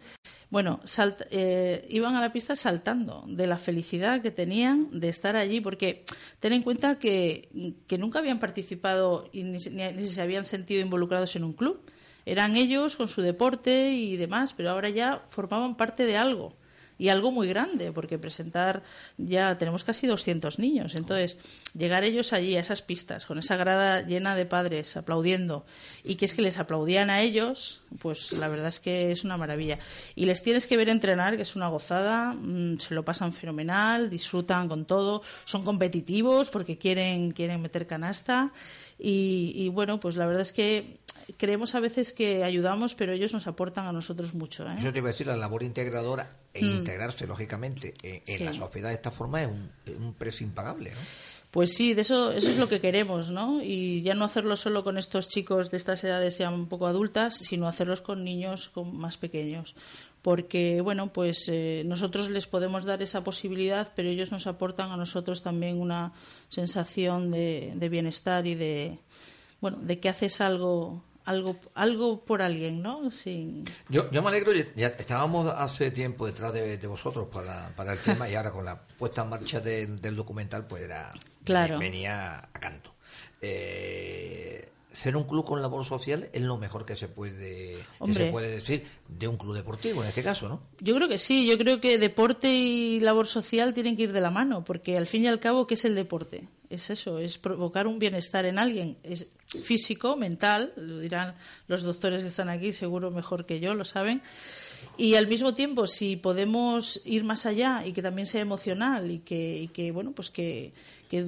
Bueno, 0.50 0.80
salt- 0.84 1.26
eh, 1.30 1.86
iban 1.88 2.14
a 2.14 2.20
la 2.20 2.32
pista 2.32 2.54
saltando 2.56 3.24
de 3.26 3.46
la 3.46 3.58
felicidad 3.58 4.20
que 4.20 4.30
tenían 4.30 4.88
de 5.00 5.08
estar 5.08 5.36
allí, 5.36 5.60
porque 5.60 6.04
ten 6.40 6.52
en 6.52 6.62
cuenta 6.62 6.98
que, 6.98 7.48
que 7.86 7.98
nunca 7.98 8.18
habían 8.18 8.38
participado 8.38 9.28
y 9.32 9.44
ni- 9.44 9.58
ni 9.58 10.06
se 10.06 10.20
habían 10.22 10.44
sentido 10.44 10.80
involucrados 10.82 11.36
en 11.36 11.44
un 11.44 11.52
club. 11.54 11.80
Eran 12.28 12.56
ellos 12.56 12.96
con 12.96 13.08
su 13.08 13.22
deporte 13.22 13.90
y 13.90 14.18
demás, 14.18 14.52
pero 14.54 14.70
ahora 14.70 14.90
ya 14.90 15.22
formaban 15.26 15.76
parte 15.76 16.04
de 16.04 16.18
algo. 16.18 16.52
Y 17.00 17.08
algo 17.10 17.30
muy 17.30 17.48
grande, 17.48 17.92
porque 17.92 18.18
presentar 18.18 18.82
ya 19.16 19.56
tenemos 19.56 19.84
casi 19.84 20.08
200 20.08 20.58
niños. 20.58 20.96
Entonces, 20.96 21.38
llegar 21.72 22.02
ellos 22.02 22.32
allí 22.32 22.56
a 22.56 22.60
esas 22.60 22.82
pistas, 22.82 23.24
con 23.24 23.38
esa 23.38 23.56
grada 23.56 24.02
llena 24.02 24.34
de 24.34 24.44
padres 24.46 24.96
aplaudiendo, 24.96 25.64
y 26.02 26.16
que 26.16 26.24
es 26.24 26.34
que 26.34 26.42
les 26.42 26.58
aplaudían 26.58 27.08
a 27.08 27.22
ellos, 27.22 27.80
pues 28.00 28.32
la 28.32 28.48
verdad 28.48 28.68
es 28.68 28.80
que 28.80 29.12
es 29.12 29.24
una 29.24 29.36
maravilla. 29.36 29.78
Y 30.16 30.26
les 30.26 30.42
tienes 30.42 30.66
que 30.66 30.76
ver 30.76 30.88
entrenar, 30.88 31.36
que 31.36 31.42
es 31.42 31.54
una 31.54 31.68
gozada, 31.68 32.34
mm, 32.34 32.78
se 32.80 32.94
lo 32.94 33.04
pasan 33.04 33.32
fenomenal, 33.32 34.10
disfrutan 34.10 34.68
con 34.68 34.84
todo, 34.84 35.22
son 35.44 35.64
competitivos 35.64 36.50
porque 36.50 36.76
quieren, 36.76 37.30
quieren 37.30 37.62
meter 37.62 37.86
canasta. 37.86 38.52
Y, 38.98 39.52
y 39.54 39.68
bueno, 39.68 40.00
pues 40.00 40.16
la 40.16 40.26
verdad 40.26 40.42
es 40.42 40.52
que 40.52 40.98
creemos 41.36 41.74
a 41.74 41.80
veces 41.80 42.12
que 42.12 42.42
ayudamos, 42.44 42.94
pero 42.94 43.12
ellos 43.12 43.32
nos 43.32 43.46
aportan 43.46 43.86
a 43.86 43.92
nosotros 43.92 44.34
mucho. 44.34 44.66
¿eh? 44.68 44.76
Eso 44.78 44.92
te 44.92 44.98
iba 44.98 45.08
a 45.08 45.12
decir, 45.12 45.26
la 45.26 45.36
labor 45.36 45.62
integradora 45.62 46.36
e 46.54 46.62
Mm. 46.62 46.78
integrarse, 46.78 47.26
lógicamente, 47.26 47.94
en, 48.02 48.22
en 48.26 48.38
Sí. 48.38 48.44
la 48.44 48.52
sociedad 48.52 48.88
de 48.88 48.94
esta 48.94 49.10
forma 49.10 49.42
es 49.42 49.48
un, 49.48 49.70
es 49.86 49.94
un 49.96 50.14
precio 50.14 50.46
impagable, 50.46 50.90
¿no? 50.92 50.96
Pues 51.50 51.72
sí, 51.74 51.94
de 51.94 52.02
eso, 52.02 52.30
eso 52.32 52.48
es 52.50 52.58
lo 52.58 52.68
que 52.68 52.78
queremos, 52.80 53.30
¿no? 53.30 53.62
Y 53.62 54.02
ya 54.02 54.14
no 54.14 54.24
hacerlo 54.26 54.54
solo 54.56 54.84
con 54.84 54.98
estos 54.98 55.28
chicos 55.28 55.70
de 55.70 55.78
estas 55.78 56.04
edades 56.04 56.36
ya 56.36 56.50
un 56.50 56.66
poco 56.68 56.86
adultas, 56.86 57.36
sino 57.38 57.66
hacerlos 57.66 58.02
con 58.02 58.22
niños 58.22 58.68
con 58.68 58.94
más 58.98 59.16
pequeños. 59.16 59.74
Porque, 60.20 60.82
bueno, 60.82 61.10
pues 61.12 61.48
eh, 61.48 61.84
nosotros 61.86 62.28
les 62.28 62.46
podemos 62.46 62.84
dar 62.84 63.00
esa 63.02 63.24
posibilidad, 63.24 63.92
pero 63.96 64.10
ellos 64.10 64.30
nos 64.30 64.46
aportan 64.46 64.90
a 64.90 64.96
nosotros 64.98 65.42
también 65.42 65.80
una 65.80 66.12
sensación 66.50 67.30
de, 67.30 67.72
de 67.76 67.88
bienestar 67.88 68.46
y 68.46 68.54
de, 68.54 68.98
bueno, 69.62 69.78
de 69.80 70.00
que 70.00 70.08
haces 70.10 70.40
algo, 70.42 71.02
algo, 71.28 71.56
algo 71.74 72.24
por 72.24 72.40
alguien, 72.42 72.80
¿no? 72.82 73.10
Sin, 73.10 73.64
Yo, 73.88 74.10
yo 74.10 74.22
me 74.22 74.28
alegro, 74.30 74.52
ya- 74.74 74.86
estábamos 74.88 75.52
hace 75.54 75.90
tiempo 75.90 76.26
detrás 76.26 76.52
de, 76.54 76.78
de 76.78 76.86
vosotros 76.86 77.28
para, 77.32 77.68
para 77.76 77.92
el 77.92 77.98
tema 77.98 78.28
y 78.28 78.34
ahora 78.34 78.50
con 78.50 78.64
la 78.64 78.80
puesta 78.98 79.22
en 79.22 79.28
marcha 79.28 79.60
de- 79.60 79.86
del 79.86 80.16
documental 80.16 80.66
pues 80.66 80.82
era 80.82 81.12
Claro. 81.44 81.78
venía 81.78 82.38
a 82.38 82.52
canto. 82.52 82.94
Eh, 83.42 84.68
ser 84.92 85.16
un 85.16 85.24
club 85.24 85.44
con 85.44 85.60
labor 85.62 85.84
social 85.84 86.28
es 86.32 86.42
lo 86.42 86.56
mejor 86.56 86.84
que 86.84 86.96
se 86.96 87.08
puede 87.08 87.78
que 88.04 88.12
se 88.14 88.26
puede 88.32 88.48
decir 88.50 88.84
de 89.06 89.28
un 89.28 89.36
club 89.36 89.54
deportivo 89.54 90.02
en 90.02 90.08
este 90.08 90.22
caso, 90.22 90.48
¿no? 90.48 90.60
Yo 90.80 90.94
creo 90.96 91.08
que 91.08 91.18
sí, 91.18 91.46
yo 91.48 91.56
creo 91.58 91.80
que 91.80 91.98
deporte 91.98 92.50
y 92.52 93.00
labor 93.00 93.26
social 93.26 93.74
tienen 93.74 93.96
que 93.96 94.04
ir 94.04 94.12
de 94.12 94.20
la 94.20 94.30
mano, 94.30 94.64
porque 94.64 94.96
al 94.96 95.06
fin 95.06 95.22
y 95.24 95.26
al 95.28 95.38
cabo, 95.40 95.66
¿qué 95.66 95.74
es 95.74 95.84
el 95.84 95.94
deporte? 95.94 96.48
Es 96.70 96.90
eso, 96.90 97.18
es 97.18 97.38
provocar 97.38 97.86
un 97.86 97.98
bienestar 97.98 98.44
en 98.44 98.58
alguien, 98.58 98.96
es 99.04 99.28
físico, 99.62 100.16
mental, 100.16 100.72
lo 100.76 100.98
dirán 100.98 101.34
los 101.68 101.82
doctores 101.82 102.22
que 102.22 102.28
están 102.28 102.48
aquí, 102.48 102.72
seguro 102.72 103.10
mejor 103.10 103.46
que 103.46 103.60
yo, 103.60 103.74
lo 103.74 103.84
saben. 103.84 104.22
Y 104.96 105.14
al 105.14 105.26
mismo 105.26 105.54
tiempo, 105.54 105.86
si 105.86 106.16
podemos 106.16 107.00
ir 107.04 107.24
más 107.24 107.46
allá 107.46 107.86
y 107.86 107.92
que 107.92 108.02
también 108.02 108.26
sea 108.26 108.40
emocional 108.40 109.10
y 109.10 109.20
que, 109.20 109.62
y 109.62 109.68
que 109.68 109.90
bueno, 109.90 110.12
pues 110.12 110.30
que, 110.30 110.72
que 111.08 111.24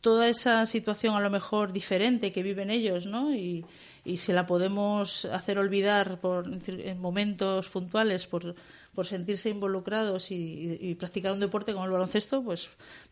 toda 0.00 0.28
esa 0.28 0.66
situación 0.66 1.14
a 1.14 1.20
lo 1.20 1.30
mejor 1.30 1.72
diferente 1.72 2.32
que 2.32 2.42
viven 2.42 2.70
ellos, 2.70 3.06
¿no? 3.06 3.34
Y, 3.34 3.64
y 4.04 4.16
se 4.16 4.32
la 4.32 4.46
podemos 4.46 5.24
hacer 5.26 5.58
olvidar 5.58 6.20
por, 6.20 6.48
en 6.66 7.00
momentos 7.00 7.68
puntuales 7.68 8.26
por, 8.26 8.54
por 8.94 9.06
sentirse 9.06 9.50
involucrados 9.50 10.30
y, 10.30 10.78
y 10.80 10.94
practicar 10.94 11.32
un 11.32 11.40
deporte 11.40 11.72
como 11.72 11.84
el 11.84 11.90
baloncesto, 11.92 12.42
pues 12.42 12.70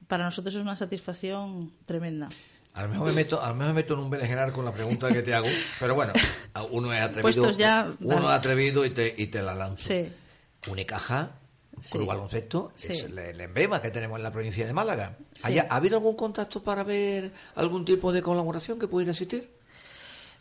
para 0.09 0.25
nosotros 0.25 0.55
es 0.55 0.63
una 0.63 0.77
satisfacción 0.77 1.71
tremenda. 1.87 2.29
A 2.77 2.83
lo 2.83 2.89
mejor 2.91 3.07
me 3.09 3.13
meto, 3.15 3.43
a 3.43 3.49
lo 3.49 3.55
mejor 3.55 3.75
me 3.75 3.81
meto 3.81 3.95
en 3.95 4.01
un 4.01 4.11
berenjenar 4.11 4.53
con 4.53 4.65
la 4.65 4.73
pregunta 4.73 5.09
que 5.09 5.23
te 5.23 5.35
hago, 5.35 5.49
pero 5.81 5.95
bueno, 5.95 6.13
uno 6.71 6.93
es 6.93 7.01
atrevido, 7.03 7.51
ya, 7.51 7.93
uno 8.01 8.31
es 8.31 8.37
atrevido 8.37 8.85
y 8.85 8.91
te, 8.91 9.15
y 9.17 9.27
te 9.29 9.43
la 9.43 9.55
lanzo. 9.55 9.89
Sí. 9.89 10.09
Unicaja, 10.69 11.31
Sí. 11.81 11.93
Club 11.99 12.07
Baloncesto, 12.07 12.73
Sí. 12.75 12.93
es 12.95 13.05
el, 13.05 13.19
el 13.19 13.41
emblema 13.41 13.83
que 13.83 13.91
tenemos 13.91 14.17
en 14.19 14.23
la 14.23 14.31
provincia 14.33 14.67
de 14.67 14.73
Málaga. 14.73 15.17
Sí. 15.35 15.43
¿Haya- 15.45 15.67
¿Ha 15.69 15.77
habido 15.77 15.97
algún 15.99 16.17
contacto 16.17 16.63
para 16.63 16.83
ver 16.85 17.33
algún 17.55 17.85
tipo 17.85 18.13
de 18.13 18.23
colaboración 18.23 18.79
que 18.79 18.89
pudiera 18.89 19.13
existir? 19.13 19.51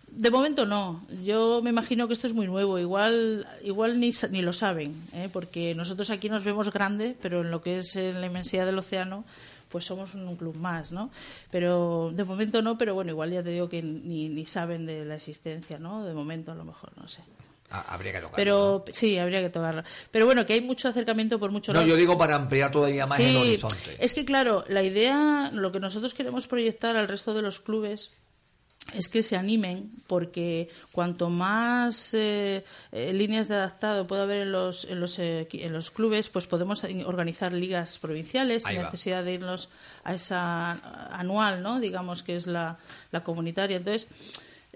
De 0.08 0.32
momento 0.32 0.66
no. 0.66 1.06
Yo 1.26 1.60
me 1.62 1.72
imagino 1.72 2.08
que 2.08 2.14
esto 2.14 2.28
es 2.28 2.34
muy 2.34 2.48
nuevo. 2.48 2.80
Igual, 2.80 3.48
igual 3.64 4.00
ni, 4.00 4.12
ni 4.32 4.42
lo 4.42 4.54
saben, 4.54 4.96
¿eh? 5.14 5.30
porque 5.32 5.76
nosotros 5.76 6.10
aquí 6.10 6.30
nos 6.30 6.46
vemos 6.46 6.72
grande, 6.72 7.18
pero 7.22 7.42
en 7.42 7.52
lo 7.52 7.62
que 7.62 7.80
es 7.80 7.96
en 7.98 8.22
la 8.22 8.28
inmensidad 8.28 8.66
del 8.66 8.80
océano, 8.80 9.26
pues 9.76 9.84
somos 9.84 10.16
un 10.16 10.38
club 10.38 10.56
más, 10.56 10.94
¿no? 10.94 11.12
Pero 11.52 12.10
de 12.14 12.24
momento 12.24 12.62
no, 12.62 12.78
pero 12.78 12.94
bueno, 12.94 13.12
igual 13.12 13.30
ya 13.32 13.44
te 13.44 13.50
digo 13.50 13.68
que 13.68 13.82
ni, 13.84 14.30
ni 14.30 14.46
saben 14.46 14.86
de 14.86 15.04
la 15.04 15.16
existencia, 15.16 15.80
¿no? 15.80 16.06
De 16.06 16.14
momento 16.14 16.54
a 16.54 16.56
lo 16.56 16.64
mejor, 16.64 16.94
no 16.96 17.10
sé. 17.10 17.20
Ah, 17.70 17.84
habría 17.90 18.14
que 18.14 18.20
tocarlo. 18.20 18.36
Pero 18.38 18.86
sí, 18.94 19.18
habría 19.18 19.42
que 19.42 19.50
tocarlo. 19.50 19.84
Pero 20.12 20.26
bueno, 20.28 20.46
que 20.46 20.54
hay 20.54 20.62
mucho 20.62 20.88
acercamiento 20.88 21.40
por 21.40 21.52
mucho 21.52 21.74
No, 21.74 21.80
lado. 21.80 21.90
yo 21.90 21.98
digo 21.98 22.18
para 22.18 22.36
ampliar 22.36 22.72
todavía 22.72 23.06
más 23.06 23.20
el 23.20 23.36
horizonte. 23.36 23.98
es 24.00 24.14
que 24.14 24.24
claro, 24.24 24.64
la 24.70 24.82
idea, 24.82 25.50
lo 25.52 25.74
que 25.74 25.82
nosotros 25.82 26.14
queremos 26.14 26.48
proyectar 26.48 26.96
al 26.96 27.10
resto 27.10 27.34
de 27.34 27.42
los 27.42 27.60
clubes 27.60 28.14
es 28.94 29.10
que 29.10 29.24
se 29.24 29.36
animen 29.36 29.92
porque 30.08 30.70
cuanto 30.92 31.30
más 31.30 32.14
eh, 32.14 32.64
eh, 32.92 33.14
líneas 33.14 33.48
de 33.48 33.56
adaptado 33.56 34.06
pueda 34.06 34.24
haber 34.24 34.38
en 34.38 34.52
los, 34.52 34.86
en, 34.86 35.00
los, 35.00 35.18
eh, 35.20 35.48
en 35.52 35.74
los 35.74 35.90
clubes, 35.92 36.30
pues 36.30 36.46
podemos 36.48 36.84
organizar 36.84 37.52
ligas 37.52 37.98
provinciales 37.98 38.66
Ahí 38.66 38.76
sin 38.76 38.82
va. 38.82 38.86
necesidad 38.86 39.24
de 39.24 39.34
irnos 39.34 39.70
a 40.04 40.14
esa 40.14 40.72
anual, 41.18 41.64
¿no? 41.64 41.80
digamos 41.80 42.22
que 42.22 42.36
es 42.36 42.46
la, 42.46 42.78
la 43.12 43.24
comunitaria. 43.24 43.78
Entonces, 43.78 44.08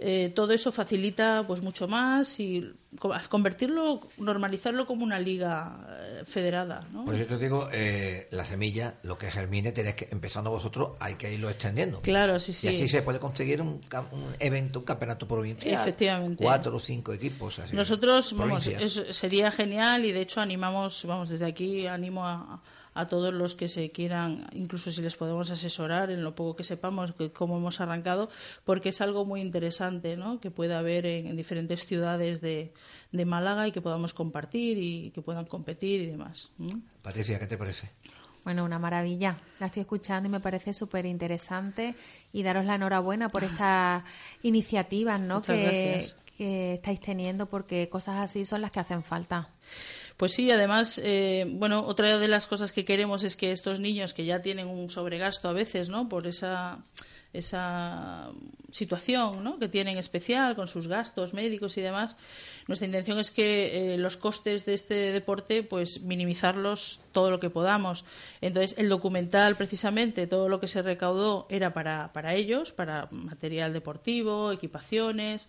eh, 0.02 0.32
todo 0.34 0.54
eso 0.54 0.72
facilita 0.72 1.43
pues 1.45 1.62
mucho 1.62 1.88
más 1.88 2.39
y 2.39 2.72
co- 3.00 3.14
convertirlo, 3.30 4.00
normalizarlo 4.18 4.88
como 4.88 5.04
una 5.04 5.20
liga 5.20 5.86
eh, 5.89 6.24
federada. 6.26 6.88
¿no? 6.91 7.06
Por 7.06 7.16
eso 7.16 7.26
te 7.26 7.38
digo, 7.38 7.68
eh, 7.72 8.28
la 8.32 8.45
semilla, 8.45 8.95
lo 9.04 9.18
que 9.18 9.30
germine, 9.30 9.72
tenéis 9.72 9.95
que, 9.95 10.08
empezando 10.12 10.50
vosotros, 10.52 10.95
hay 11.00 11.16
que 11.16 11.34
irlo 11.34 11.50
extendiendo. 11.50 12.02
Claro, 12.02 12.39
sí, 12.39 12.54
sí. 12.54 12.68
Y 12.68 12.70
así 12.76 12.88
se 12.88 13.02
puede 13.02 13.20
conseguir 13.20 13.62
un, 13.62 13.82
un 14.12 14.36
evento, 14.39 14.80
un 14.80 14.86
campeonato 14.86 15.28
provincial. 15.28 15.74
Efectivamente. 15.82 16.43
Cuatro 16.43 16.76
o 16.76 16.80
cinco 16.80 17.12
equipos. 17.14 17.60
así, 17.60 17.76
Nosotros, 17.76 18.34
vamos, 18.38 18.68
es- 18.68 19.04
sería 19.12 19.52
genial 19.52 20.06
y 20.06 20.12
de 20.12 20.22
hecho 20.22 20.39
animamos, 20.41 21.04
vamos, 21.06 21.30
desde 21.30 21.45
aquí 21.45 21.88
animo 21.88 22.26
a, 22.26 22.34
a 22.36 22.60
todos 23.08 23.34
los 23.34 23.56
que 23.56 23.68
se 23.68 23.90
quieran, 23.90 24.48
incluso 24.54 24.92
si 24.92 25.02
les 25.02 25.16
podemos 25.16 25.50
asesorar 25.52 26.12
en 26.12 26.24
lo 26.24 26.36
poco 26.36 26.56
que 26.56 26.64
sepamos, 26.64 27.14
que 27.14 27.32
cómo 27.32 27.58
hemos 27.58 27.80
arrancado, 27.82 28.30
porque 28.64 28.90
es 28.90 29.02
algo 29.02 29.26
muy 29.26 29.42
interesante, 29.42 30.18
¿no? 30.18 30.40
Que 30.40 30.52
pueda 30.52 30.80
haber 30.80 31.06
en, 31.06 31.28
en 31.28 31.36
diferentes 31.36 31.86
ciudades 31.86 32.42
de, 32.42 32.74
de 33.12 33.26
Málaga 33.26 33.68
y 33.68 33.72
que 33.72 33.82
podamos 33.82 34.14
compartir 34.14 34.78
y 34.78 35.12
que 35.12 35.22
puedan 35.22 35.46
competir 35.46 36.02
y 36.02 36.06
demás. 36.08 36.50
Patricia, 37.02 37.40
¿qué 37.40 37.48
te 37.48 37.58
parece? 37.58 37.90
Bueno, 38.44 38.64
una 38.64 38.80
maravilla. 38.80 39.38
La 39.60 39.68
estoy 39.68 39.82
escuchando 39.82 40.28
y 40.28 40.32
me 40.32 40.40
parece 40.40 40.74
súper 40.74 41.06
interesante 41.06 41.96
y 42.32 42.44
daros 42.44 42.66
la 42.66 42.76
enhorabuena 42.76 43.30
por 43.30 43.44
estas 43.46 44.04
iniciativas 44.44 45.20
¿no? 45.20 45.36
Muchas 45.36 45.56
que, 45.56 45.64
gracias. 45.64 46.18
que 46.38 46.74
estáis 46.74 47.00
teniendo 47.00 47.48
porque 47.48 47.90
cosas 47.90 48.20
así 48.22 48.46
son 48.46 48.62
las 48.62 48.72
que 48.72 48.80
hacen 48.80 49.04
falta. 49.04 49.50
Pues 50.20 50.34
sí, 50.34 50.52
además, 50.52 51.00
eh, 51.02 51.46
bueno, 51.48 51.86
otra 51.86 52.20
de 52.20 52.28
las 52.28 52.46
cosas 52.46 52.74
que 52.74 52.84
queremos 52.84 53.24
es 53.24 53.38
que 53.38 53.54
estos 53.54 53.80
niños 53.80 54.14
que 54.14 54.26
ya 54.26 54.42
tienen 54.42 54.68
un 54.68 54.90
sobregasto 54.90 55.48
a 55.48 55.54
veces, 55.54 55.88
¿no? 55.88 56.10
Por 56.10 56.28
esa 56.28 56.84
esa 57.32 58.32
situación 58.72 59.44
¿no? 59.44 59.60
que 59.60 59.68
tienen 59.68 59.98
especial 59.98 60.56
con 60.56 60.68
sus 60.68 60.88
gastos 60.88 61.34
médicos 61.34 61.78
y 61.78 61.82
demás 61.82 62.18
nuestra 62.68 62.88
intención 62.88 63.20
es 63.20 63.30
que 63.30 63.94
eh, 63.94 63.98
los 63.98 64.18
costes 64.18 64.66
de 64.66 64.74
este 64.74 65.12
deporte 65.12 65.62
pues 65.62 66.02
minimizarlos 66.02 67.02
todo 67.12 67.30
lo 67.30 67.40
que 67.40 67.52
podamos 67.52 68.04
entonces 68.42 68.76
el 68.80 68.90
documental 68.90 69.58
precisamente 69.58 70.26
todo 70.26 70.50
lo 70.50 70.60
que 70.60 70.68
se 70.68 70.82
recaudó 70.82 71.46
era 71.50 71.72
para, 71.72 72.12
para 72.14 72.34
ellos 72.34 72.72
para 72.72 73.08
material 73.12 73.74
deportivo 73.74 74.52
equipaciones 74.52 75.48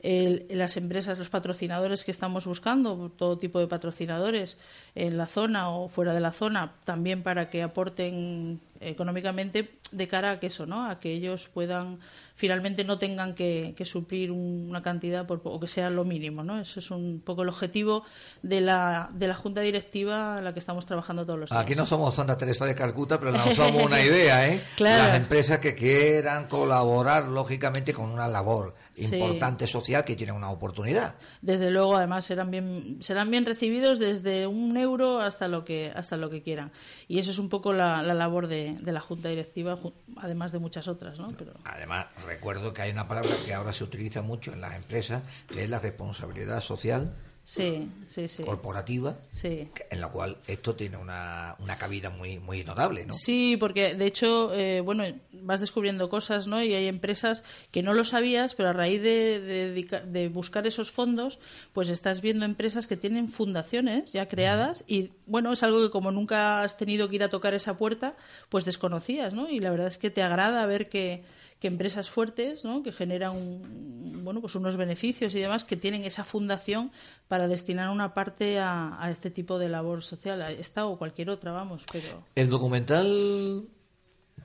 el- 0.00 0.46
las 0.50 0.76
empresas, 0.76 1.18
los 1.18 1.28
patrocinadores 1.28 2.04
que 2.04 2.10
estamos 2.10 2.46
buscando, 2.46 3.10
todo 3.16 3.38
tipo 3.38 3.58
de 3.58 3.66
patrocinadores 3.66 4.58
en 4.94 5.16
la 5.16 5.26
zona 5.26 5.70
o 5.70 5.88
fuera 5.88 6.14
de 6.14 6.20
la 6.20 6.32
zona, 6.32 6.72
también 6.84 7.22
para 7.22 7.50
que 7.50 7.62
aporten 7.62 8.60
económicamente 8.80 9.78
de 9.90 10.08
cara 10.08 10.32
a 10.32 10.40
que 10.40 10.48
eso, 10.48 10.66
¿no? 10.66 10.86
A 10.86 11.00
que 11.00 11.12
ellos 11.12 11.48
puedan 11.48 11.98
finalmente 12.34 12.84
no 12.84 12.98
tengan 12.98 13.34
que, 13.34 13.74
que 13.76 13.84
suplir 13.84 14.30
un- 14.30 14.66
una 14.70 14.80
cantidad 14.82 15.26
por, 15.26 15.40
o 15.44 15.58
que 15.58 15.66
sea 15.66 15.90
lo 15.90 16.04
mínimo, 16.04 16.44
¿no? 16.44 16.60
Eso 16.60 16.78
es 16.78 16.90
un 16.92 17.20
poco 17.24 17.42
el 17.42 17.48
objetivo 17.48 18.04
de 18.42 18.60
la, 18.60 19.10
de 19.12 19.26
la 19.26 19.34
junta 19.34 19.60
directiva 19.60 20.38
a 20.38 20.42
la 20.42 20.52
que 20.52 20.60
estamos 20.60 20.86
trabajando 20.86 21.24
todos 21.26 21.40
los 21.40 21.50
días. 21.50 21.60
Aquí 21.60 21.74
no 21.74 21.84
somos 21.86 22.14
Santa 22.14 22.38
Teresa 22.38 22.64
de 22.66 22.74
Calcuta, 22.76 23.18
pero 23.18 23.32
lanzamos 23.32 23.84
una 23.84 24.00
idea, 24.00 24.48
¿eh? 24.48 24.62
Claro. 24.76 25.04
Las 25.04 25.16
empresas 25.16 25.58
que 25.58 25.74
quieran 25.74 26.46
colaborar, 26.46 27.24
lógicamente, 27.28 27.92
con 27.92 28.10
una 28.10 28.28
labor 28.28 28.74
Sí. 28.92 29.14
importante 29.14 29.66
social 29.68 30.04
que 30.04 30.16
tienen 30.16 30.34
una 30.34 30.50
oportunidad. 30.50 31.14
Desde 31.40 31.70
luego, 31.70 31.96
además 31.96 32.24
serán 32.24 32.50
bien 32.50 32.98
serán 33.00 33.30
bien 33.30 33.46
recibidos 33.46 34.00
desde 34.00 34.48
un 34.48 34.76
euro 34.76 35.20
hasta 35.20 35.46
lo 35.46 35.64
que 35.64 35.92
hasta 35.94 36.16
lo 36.16 36.28
que 36.30 36.42
quieran. 36.42 36.72
Y 37.06 37.20
eso 37.20 37.30
es 37.30 37.38
un 37.38 37.48
poco 37.48 37.72
la, 37.72 38.02
la 38.02 38.14
labor 38.14 38.48
de, 38.48 38.67
de 38.74 38.92
la 38.92 39.00
junta 39.00 39.28
directiva, 39.28 39.78
además 40.16 40.52
de 40.52 40.58
muchas 40.58 40.88
otras, 40.88 41.18
¿no? 41.18 41.28
Pero 41.36 41.52
Además, 41.64 42.06
recuerdo 42.26 42.72
que 42.72 42.82
hay 42.82 42.90
una 42.90 43.08
palabra 43.08 43.34
que 43.44 43.54
ahora 43.54 43.72
se 43.72 43.84
utiliza 43.84 44.22
mucho 44.22 44.52
en 44.52 44.60
las 44.60 44.74
empresas, 44.74 45.22
que 45.48 45.64
es 45.64 45.70
la 45.70 45.78
responsabilidad 45.78 46.60
social 46.60 47.14
sí, 47.48 47.88
sí, 48.06 48.28
sí, 48.28 48.42
corporativa, 48.42 49.16
en 49.42 50.00
la 50.00 50.08
cual 50.08 50.36
esto 50.46 50.74
tiene 50.74 50.96
una, 50.96 51.56
una 51.60 51.78
cabida 51.78 52.10
muy 52.10 52.38
muy 52.38 52.62
notable, 52.64 53.06
¿no? 53.06 53.12
Sí, 53.14 53.56
porque 53.58 53.94
de 53.94 54.06
hecho, 54.06 54.52
eh, 54.52 54.80
bueno, 54.80 55.04
vas 55.32 55.60
descubriendo 55.60 56.08
cosas, 56.08 56.46
¿no? 56.46 56.62
Y 56.62 56.74
hay 56.74 56.86
empresas 56.86 57.42
que 57.70 57.82
no 57.82 57.94
lo 57.94 58.04
sabías, 58.04 58.54
pero 58.54 58.68
a 58.68 58.72
raíz 58.72 59.00
de, 59.02 59.40
de 59.40 60.02
de 60.04 60.28
buscar 60.28 60.66
esos 60.66 60.90
fondos, 60.90 61.38
pues 61.72 61.88
estás 61.88 62.20
viendo 62.20 62.44
empresas 62.44 62.86
que 62.86 62.96
tienen 62.96 63.28
fundaciones 63.28 64.12
ya 64.12 64.28
creadas 64.28 64.84
y, 64.86 65.12
bueno, 65.26 65.52
es 65.52 65.62
algo 65.62 65.82
que 65.82 65.90
como 65.90 66.10
nunca 66.10 66.62
has 66.62 66.76
tenido 66.76 67.08
que 67.08 67.16
ir 67.16 67.22
a 67.22 67.30
tocar 67.30 67.54
esa 67.54 67.78
puerta, 67.78 68.14
pues 68.48 68.64
desconocías, 68.64 69.32
¿no? 69.32 69.48
Y 69.48 69.60
la 69.60 69.70
verdad 69.70 69.86
es 69.86 69.98
que 69.98 70.10
te 70.10 70.22
agrada 70.22 70.66
ver 70.66 70.88
que, 70.88 71.22
que 71.60 71.66
empresas 71.68 72.08
fuertes, 72.08 72.64
¿no? 72.64 72.82
Que 72.82 72.92
generan, 72.92 73.32
un- 73.36 74.20
bueno, 74.24 74.40
pues 74.40 74.54
unos 74.54 74.76
beneficios 74.76 75.34
y 75.34 75.40
demás, 75.40 75.64
que 75.64 75.76
tienen 75.76 76.04
esa 76.04 76.22
fundación 76.24 76.92
para 77.28 77.48
destinar 77.48 77.90
una 77.90 78.14
parte 78.14 78.58
a, 78.58 78.96
a 79.02 79.10
este 79.10 79.30
tipo 79.30 79.58
de 79.58 79.68
labor 79.68 80.02
social, 80.02 80.40
a 80.42 80.50
esta 80.52 80.86
o 80.86 80.98
cualquier 80.98 81.30
otra, 81.30 81.52
vamos, 81.52 81.84
pero... 81.90 82.22
¿El 82.34 82.48
documental 82.50 83.64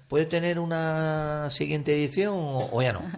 puede 0.08 0.26
tener 0.26 0.60
una 0.60 1.50
siguiente 1.50 1.94
edición 1.96 2.34
o, 2.36 2.70
o 2.72 2.82
ya 2.82 2.94
no? 2.94 3.02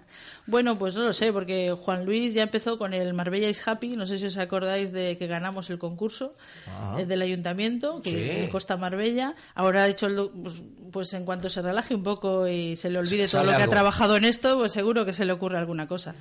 Bueno, 0.48 0.78
pues 0.78 0.94
no 0.94 1.04
lo 1.06 1.12
sé, 1.12 1.34
porque 1.34 1.72
Juan 1.76 2.06
Luis 2.06 2.36
ya 2.36 2.44
empezó 2.44 2.78
con 2.78 2.94
el 2.94 3.16
Marbella 3.16 3.50
is 3.50 3.68
Happy. 3.68 3.96
No 3.96 4.06
sé 4.06 4.20
si 4.20 4.28
os 4.28 4.38
acordáis 4.38 4.92
de 4.92 5.18
que 5.18 5.26
ganamos 5.26 5.72
el 5.72 5.80
concurso 5.80 6.36
Ajá. 6.68 7.02
eh, 7.02 7.08
del 7.08 7.24
ayuntamiento, 7.24 8.04
que 8.04 8.44
Sí. 8.46 8.52
Costa 8.52 8.78
Marbella. 8.78 9.34
Ahora 9.56 9.82
ha 9.82 9.88
hecho 9.88 10.06
el. 10.06 10.30
Pues, 10.44 10.62
pues 10.92 11.14
en 11.16 11.26
cuanto 11.26 11.50
se 11.50 11.64
relaje 11.64 11.96
un 11.96 12.04
poco 12.04 12.48
y 12.48 12.76
se 12.76 12.92
le 12.92 13.00
olvide 13.00 13.28
todo 13.28 13.42
lo 13.44 13.50
que 13.50 13.56
algo. 13.56 13.68
ha 13.72 13.74
trabajado 13.74 14.18
en 14.18 14.26
esto, 14.26 14.56
pues 14.60 14.72
seguro 14.72 15.04
que 15.04 15.14
se 15.14 15.26
le 15.26 15.34
ocurre 15.34 15.58
alguna 15.58 15.88
cosa. 15.88 16.14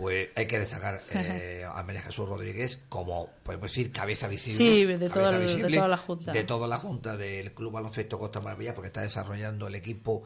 Pues 0.00 0.30
hay 0.34 0.46
que 0.46 0.58
destacar 0.58 1.00
eh, 1.14 1.64
a 1.70 1.82
María 1.82 2.02
Jesús 2.02 2.28
Rodríguez 2.28 2.82
como, 2.88 3.28
podemos 3.42 3.70
decir, 3.70 3.92
cabeza 3.92 4.26
visible. 4.28 4.56
Sí, 4.56 4.84
de 4.86 4.94
cabeza 4.94 5.14
toda 5.14 5.30
el- 5.32 5.40
de 5.40 5.46
visible 5.46 5.76
toda 5.76 5.88
la 5.88 5.96
Junta. 5.98 6.32
De 6.32 6.44
toda 6.44 6.66
la 6.66 6.76
Junta 6.78 7.16
del 7.16 7.52
Club 7.52 7.72
Baloncesto 7.72 8.18
Costa 8.18 8.40
Marbella, 8.40 8.74
porque 8.74 8.88
está 8.88 9.02
desarrollando 9.02 9.66
el 9.66 9.74
equipo, 9.74 10.22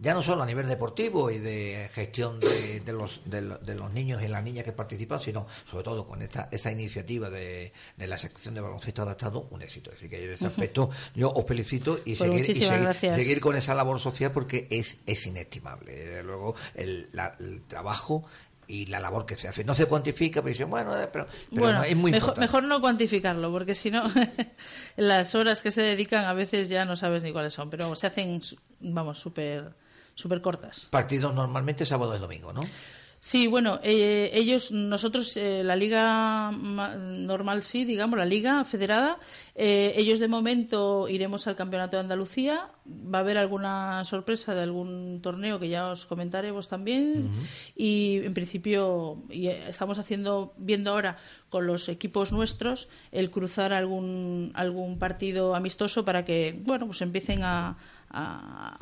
ya 0.00 0.14
no 0.14 0.22
solo 0.22 0.44
a 0.44 0.46
nivel 0.46 0.68
deportivo 0.68 1.28
y 1.28 1.40
de 1.40 1.90
gestión 1.92 2.38
de, 2.38 2.78
de 2.80 2.92
los, 2.92 3.20
de, 3.24 3.42
lo- 3.42 3.58
de 3.58 3.74
los 3.74 3.92
niños 3.92 4.22
y 4.22 4.28
las 4.28 4.44
niñas 4.44 4.64
que 4.64 4.70
participan, 4.70 5.18
sino 5.18 5.48
sobre 5.68 5.82
todo 5.82 6.06
con 6.06 6.22
esta 6.22 6.48
esa 6.52 6.70
iniciativa 6.70 7.28
de, 7.30 7.72
de 7.96 8.06
la 8.06 8.16
sección 8.16 8.54
de 8.54 8.60
baloncesto 8.60 9.02
adaptado, 9.02 9.48
un 9.50 9.60
éxito. 9.60 9.90
Así 9.94 10.08
que 10.08 10.24
en 10.24 10.30
ese 10.32 10.46
aspecto 10.46 10.88
yo 11.16 11.32
os 11.32 11.44
felicito 11.44 11.98
y, 12.04 12.14
Pues 12.14 12.18
seguir, 12.18 12.40
y 12.40 12.54
seguir, 13.20 13.40
con 13.40 13.56
esa 13.56 13.74
labor 13.74 13.98
social 13.98 14.30
porque 14.30 14.68
es, 14.70 14.98
es 15.04 15.26
inestimable. 15.26 15.92
Desde 15.92 16.22
luego, 16.22 16.54
el, 16.76 17.08
la- 17.12 17.34
el 17.40 17.62
trabajo 17.62 18.24
y 18.68 18.86
la 18.86 19.00
labor 19.00 19.26
que 19.26 19.34
se 19.34 19.48
hace. 19.48 19.64
No 19.64 19.74
se 19.74 19.86
cuantifica, 19.86 20.42
pero 20.42 20.52
dicen, 20.52 20.70
bueno, 20.70 20.96
eh, 20.96 21.08
pero, 21.10 21.26
pero 21.50 21.62
bueno, 21.62 21.78
no, 21.78 21.84
es 21.84 21.96
muy 21.96 22.12
mejor, 22.12 22.28
importante. 22.28 22.40
mejor 22.40 22.64
no 22.64 22.80
cuantificarlo, 22.80 23.50
porque 23.50 23.74
si 23.74 23.90
no, 23.90 24.02
las 24.96 25.34
horas 25.34 25.62
que 25.62 25.70
se 25.70 25.82
dedican 25.82 26.26
a 26.26 26.34
veces 26.34 26.68
ya 26.68 26.84
no 26.84 26.94
sabes 26.94 27.24
ni 27.24 27.32
cuáles 27.32 27.54
son, 27.54 27.70
pero 27.70 27.96
se 27.96 28.06
hacen, 28.06 28.40
vamos, 28.80 29.18
súper 29.18 29.74
súper 30.14 30.42
cortas. 30.42 30.88
Partidos 30.90 31.32
normalmente 31.32 31.86
sábado 31.86 32.14
y 32.16 32.18
domingo, 32.18 32.52
¿no? 32.52 32.60
Sí, 33.20 33.48
bueno, 33.48 33.80
eh, 33.82 34.30
ellos, 34.32 34.70
nosotros, 34.70 35.36
eh, 35.36 35.62
la 35.64 35.74
liga 35.74 36.52
ma- 36.52 36.94
normal 36.94 37.64
sí, 37.64 37.84
digamos, 37.84 38.16
la 38.16 38.24
liga 38.24 38.64
federada, 38.64 39.18
eh, 39.56 39.92
ellos 39.96 40.20
de 40.20 40.28
momento 40.28 41.08
iremos 41.08 41.48
al 41.48 41.56
Campeonato 41.56 41.96
de 41.96 42.02
Andalucía, 42.02 42.68
va 42.86 43.18
a 43.18 43.20
haber 43.22 43.36
alguna 43.36 44.04
sorpresa 44.04 44.54
de 44.54 44.62
algún 44.62 45.18
torneo 45.20 45.58
que 45.58 45.68
ya 45.68 45.88
os 45.90 46.06
comentaremos 46.06 46.68
también. 46.68 47.28
Y 47.74 48.20
en 48.22 48.34
principio 48.34 49.16
y, 49.30 49.48
eh, 49.48 49.68
estamos 49.68 49.98
haciendo, 49.98 50.54
viendo 50.56 50.92
ahora 50.92 51.16
con 51.50 51.66
los 51.66 51.88
equipos 51.88 52.30
nuestros 52.30 52.88
el 53.10 53.30
cruzar 53.30 53.72
algún, 53.72 54.52
algún 54.54 54.98
partido 55.00 55.56
amistoso 55.56 56.04
para 56.04 56.24
que, 56.24 56.56
bueno, 56.64 56.86
pues 56.86 57.00
empiecen 57.02 57.42
a, 57.42 57.76
a, 58.10 58.76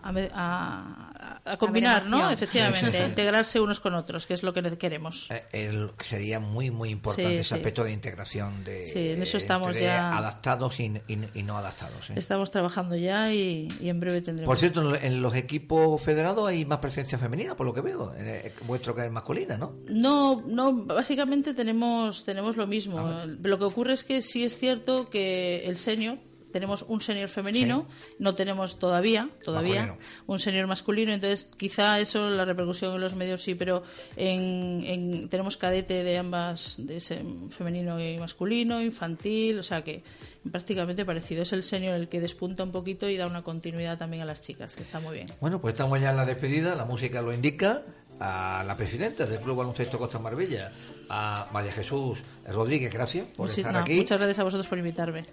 a 1.44 1.56
combinar, 1.56 2.06
¿no? 2.06 2.30
Efectivamente, 2.30 2.86
Sí, 2.86 2.92
sí, 2.92 2.96
sí. 2.98 3.02
a 3.02 3.08
integrarse 3.08 3.60
unos 3.60 3.80
con 3.80 3.94
otros, 3.94 4.26
que 4.26 4.34
es 4.34 4.42
lo 4.42 4.52
que 4.52 4.62
queremos. 4.78 5.28
Eh, 5.30 5.44
el- 5.52 5.90
sería 6.02 6.40
muy 6.40 6.70
muy 6.70 6.90
importante 6.90 7.30
Sí, 7.30 7.36
ese 7.38 7.48
sí. 7.50 7.54
aspecto 7.54 7.84
de 7.84 7.92
integración 7.92 8.64
de 8.64 8.84
Sí, 8.84 9.10
en 9.10 9.22
eso 9.22 9.36
estamos 9.36 9.68
entre 9.68 9.84
ya. 9.84 10.16
adaptados 10.16 10.78
y, 10.80 10.84
y- 11.08 11.28
y 11.34 11.42
no 11.42 11.56
adaptados 11.58 12.10
¿eh? 12.10 12.14
Estamos 12.16 12.50
trabajando 12.50 12.96
ya 12.96 13.32
y, 13.32 13.68
y 13.80 13.88
en 13.88 14.00
breve 14.00 14.22
tendremos. 14.22 14.50
por 14.50 14.58
cierto 14.58 14.94
en, 14.96 15.04
en 15.04 15.22
los 15.22 15.34
equipos 15.34 16.00
federados 16.02 16.46
hay 16.48 16.64
más 16.64 16.78
presencia 16.78 17.18
femenina 17.18 17.56
por 17.56 17.66
lo 17.66 17.74
que 17.74 17.80
veo 17.80 18.14
en 18.14 18.26
el- 18.28 18.52
vuestro 18.66 18.94
que 18.94 19.04
es 19.06 19.10
masculina 19.10 19.56
¿no? 19.56 19.76
No, 19.88 20.42
no, 20.46 20.72
básicamente 20.86 21.54
tenemos, 21.54 22.24
tenemos 22.24 22.56
lo 22.56 22.66
mismo. 22.66 23.24
Lo 23.42 23.58
que 23.58 23.64
ocurre 23.64 23.92
es 23.94 24.04
que 24.04 24.20
sí 24.22 24.44
es 24.44 24.58
cierto 24.58 25.08
que 25.10 25.64
el 25.64 25.76
senior, 25.76 26.18
tenemos 26.56 26.82
un 26.88 27.00
senior 27.00 27.28
femenino, 27.28 27.86
no 28.18 28.34
tenemos 28.34 28.78
todavía, 28.78 29.28
todavía, 29.44 29.82
Masculino. 29.86 30.06
un 30.26 30.38
senior 30.38 30.66
masculino, 30.66 31.12
entonces 31.12 31.48
quizá 31.56 32.00
eso, 32.00 32.30
la 32.30 32.44
repercusión 32.46 32.94
en 32.94 33.00
los 33.02 33.14
medios 33.14 33.42
sí, 33.42 33.54
pero 33.54 33.82
en, 34.16 34.82
en- 34.86 35.28
tenemos 35.28 35.56
cadete 35.58 36.02
de 36.02 36.16
ambas, 36.18 36.76
de 36.78 36.96
ese 36.96 37.22
femenino 37.50 38.00
y 38.00 38.16
masculino, 38.18 38.80
infantil, 38.82 39.58
o 39.58 39.62
sea 39.62 39.82
que 39.84 40.02
prácticamente 40.50 41.04
parecido. 41.04 41.42
Es 41.42 41.52
el 41.52 41.62
senior 41.62 41.94
el 41.94 42.08
que 42.08 42.20
despunta 42.20 42.62
un 42.62 42.72
poquito 42.72 43.08
y 43.08 43.16
da 43.16 43.26
una 43.26 43.42
continuidad 43.42 43.98
también 43.98 44.22
a 44.22 44.26
las 44.26 44.40
chicas, 44.40 44.76
que 44.76 44.82
está 44.82 45.00
muy 45.00 45.14
bien. 45.14 45.26
Bueno, 45.40 45.60
pues 45.60 45.72
estamos 45.74 46.00
ya 46.00 46.10
en 46.10 46.16
la 46.16 46.24
despedida, 46.24 46.74
la 46.74 46.84
música 46.86 47.20
lo 47.20 47.32
indica, 47.34 47.82
a 48.18 48.64
la 48.66 48.76
presidenta 48.78 49.26
del 49.26 49.40
Club 49.40 49.56
Baloncesto 49.58 49.98
Costa 49.98 50.18
Marbella, 50.18 50.72
a 51.10 51.48
María 51.52 51.70
Jesús 51.70 52.22
Rodríguez, 52.46 52.90
gracias 52.90 53.26
por 53.36 53.48
Muchi- 53.48 53.58
estar 53.58 53.72
no, 53.74 53.80
aquí. 53.80 53.96
Muchas 53.96 54.16
gracias 54.16 54.38
a 54.38 54.44
vosotros 54.44 54.66
por 54.68 54.78
invitarme. 54.78 55.24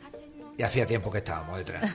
Y 0.57 0.63
hacía 0.63 0.85
tiempo 0.85 1.11
que 1.11 1.19
estábamos 1.19 1.57
detrás. 1.57 1.93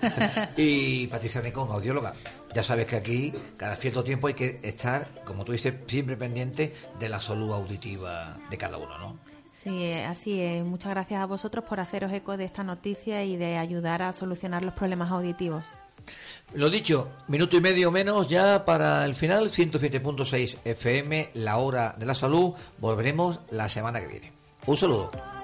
y 0.57 1.07
Patricia 1.07 1.41
Nicón, 1.41 1.71
audióloga. 1.71 2.15
Ya 2.55 2.63
sabes 2.63 2.87
que 2.87 2.97
aquí, 2.97 3.33
cada 3.57 3.77
cierto 3.77 4.03
tiempo, 4.03 4.27
hay 4.27 4.35
que 4.35 4.61
estar, 4.63 5.23
como 5.25 5.45
tú 5.45 5.53
dices, 5.53 5.75
siempre 5.87 6.17
pendiente 6.17 6.75
de 6.99 7.09
la 7.09 7.21
salud 7.21 7.53
auditiva 7.53 8.37
de 8.51 8.59
cada 8.59 8.79
uno, 8.79 8.99
¿no? 8.99 9.19
Sí, 9.53 9.83
eh, 9.83 10.05
así 10.05 10.41
es. 10.41 10.65
Muchas 10.65 10.91
gracias 10.91 11.21
a 11.21 11.27
vosotros 11.27 11.65
por 11.65 11.81
haceros 11.81 12.13
eco 12.13 12.37
de 12.37 12.45
esta 12.45 12.63
noticia 12.63 13.25
y 13.25 13.37
de 13.37 13.59
ayudar 13.59 14.03
a 14.03 14.13
solucionar 14.13 14.65
los 14.65 14.75
problemas 14.75 15.11
auditivos. 15.11 15.65
Lo 16.55 16.71
dicho, 16.71 17.11
minuto 17.27 17.57
y 17.57 17.61
medio 17.61 17.91
menos 17.91 18.29
ya 18.29 18.65
para 18.65 19.05
el 19.05 19.15
final, 19.15 19.51
107.6 19.51 20.59
FM, 20.65 21.31
la 21.35 21.59
hora 21.59 21.95
de 21.99 22.07
la 22.07 22.15
salud. 22.15 22.55
Volveremos 22.79 23.41
la 23.51 23.69
semana 23.69 24.01
que 24.01 24.07
viene. 24.07 24.33
Un 24.67 24.77
saludo. 24.77 25.38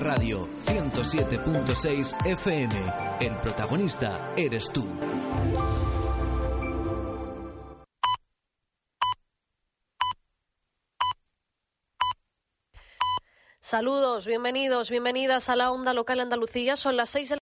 Radio 0.00 0.48
107.6 0.66 2.26
FM. 2.26 2.74
El 3.20 3.34
protagonista 3.36 4.32
eres 4.36 4.70
tú. 4.72 4.86
Saludos, 13.60 14.26
bienvenidos, 14.26 14.90
bienvenidas 14.90 15.48
a 15.48 15.56
la 15.56 15.70
onda 15.72 15.94
local 15.94 16.20
Andalucía. 16.20 16.76
Son 16.76 16.96
las 16.96 17.10
6 17.10 17.30
de 17.30 17.36
la 17.36 17.41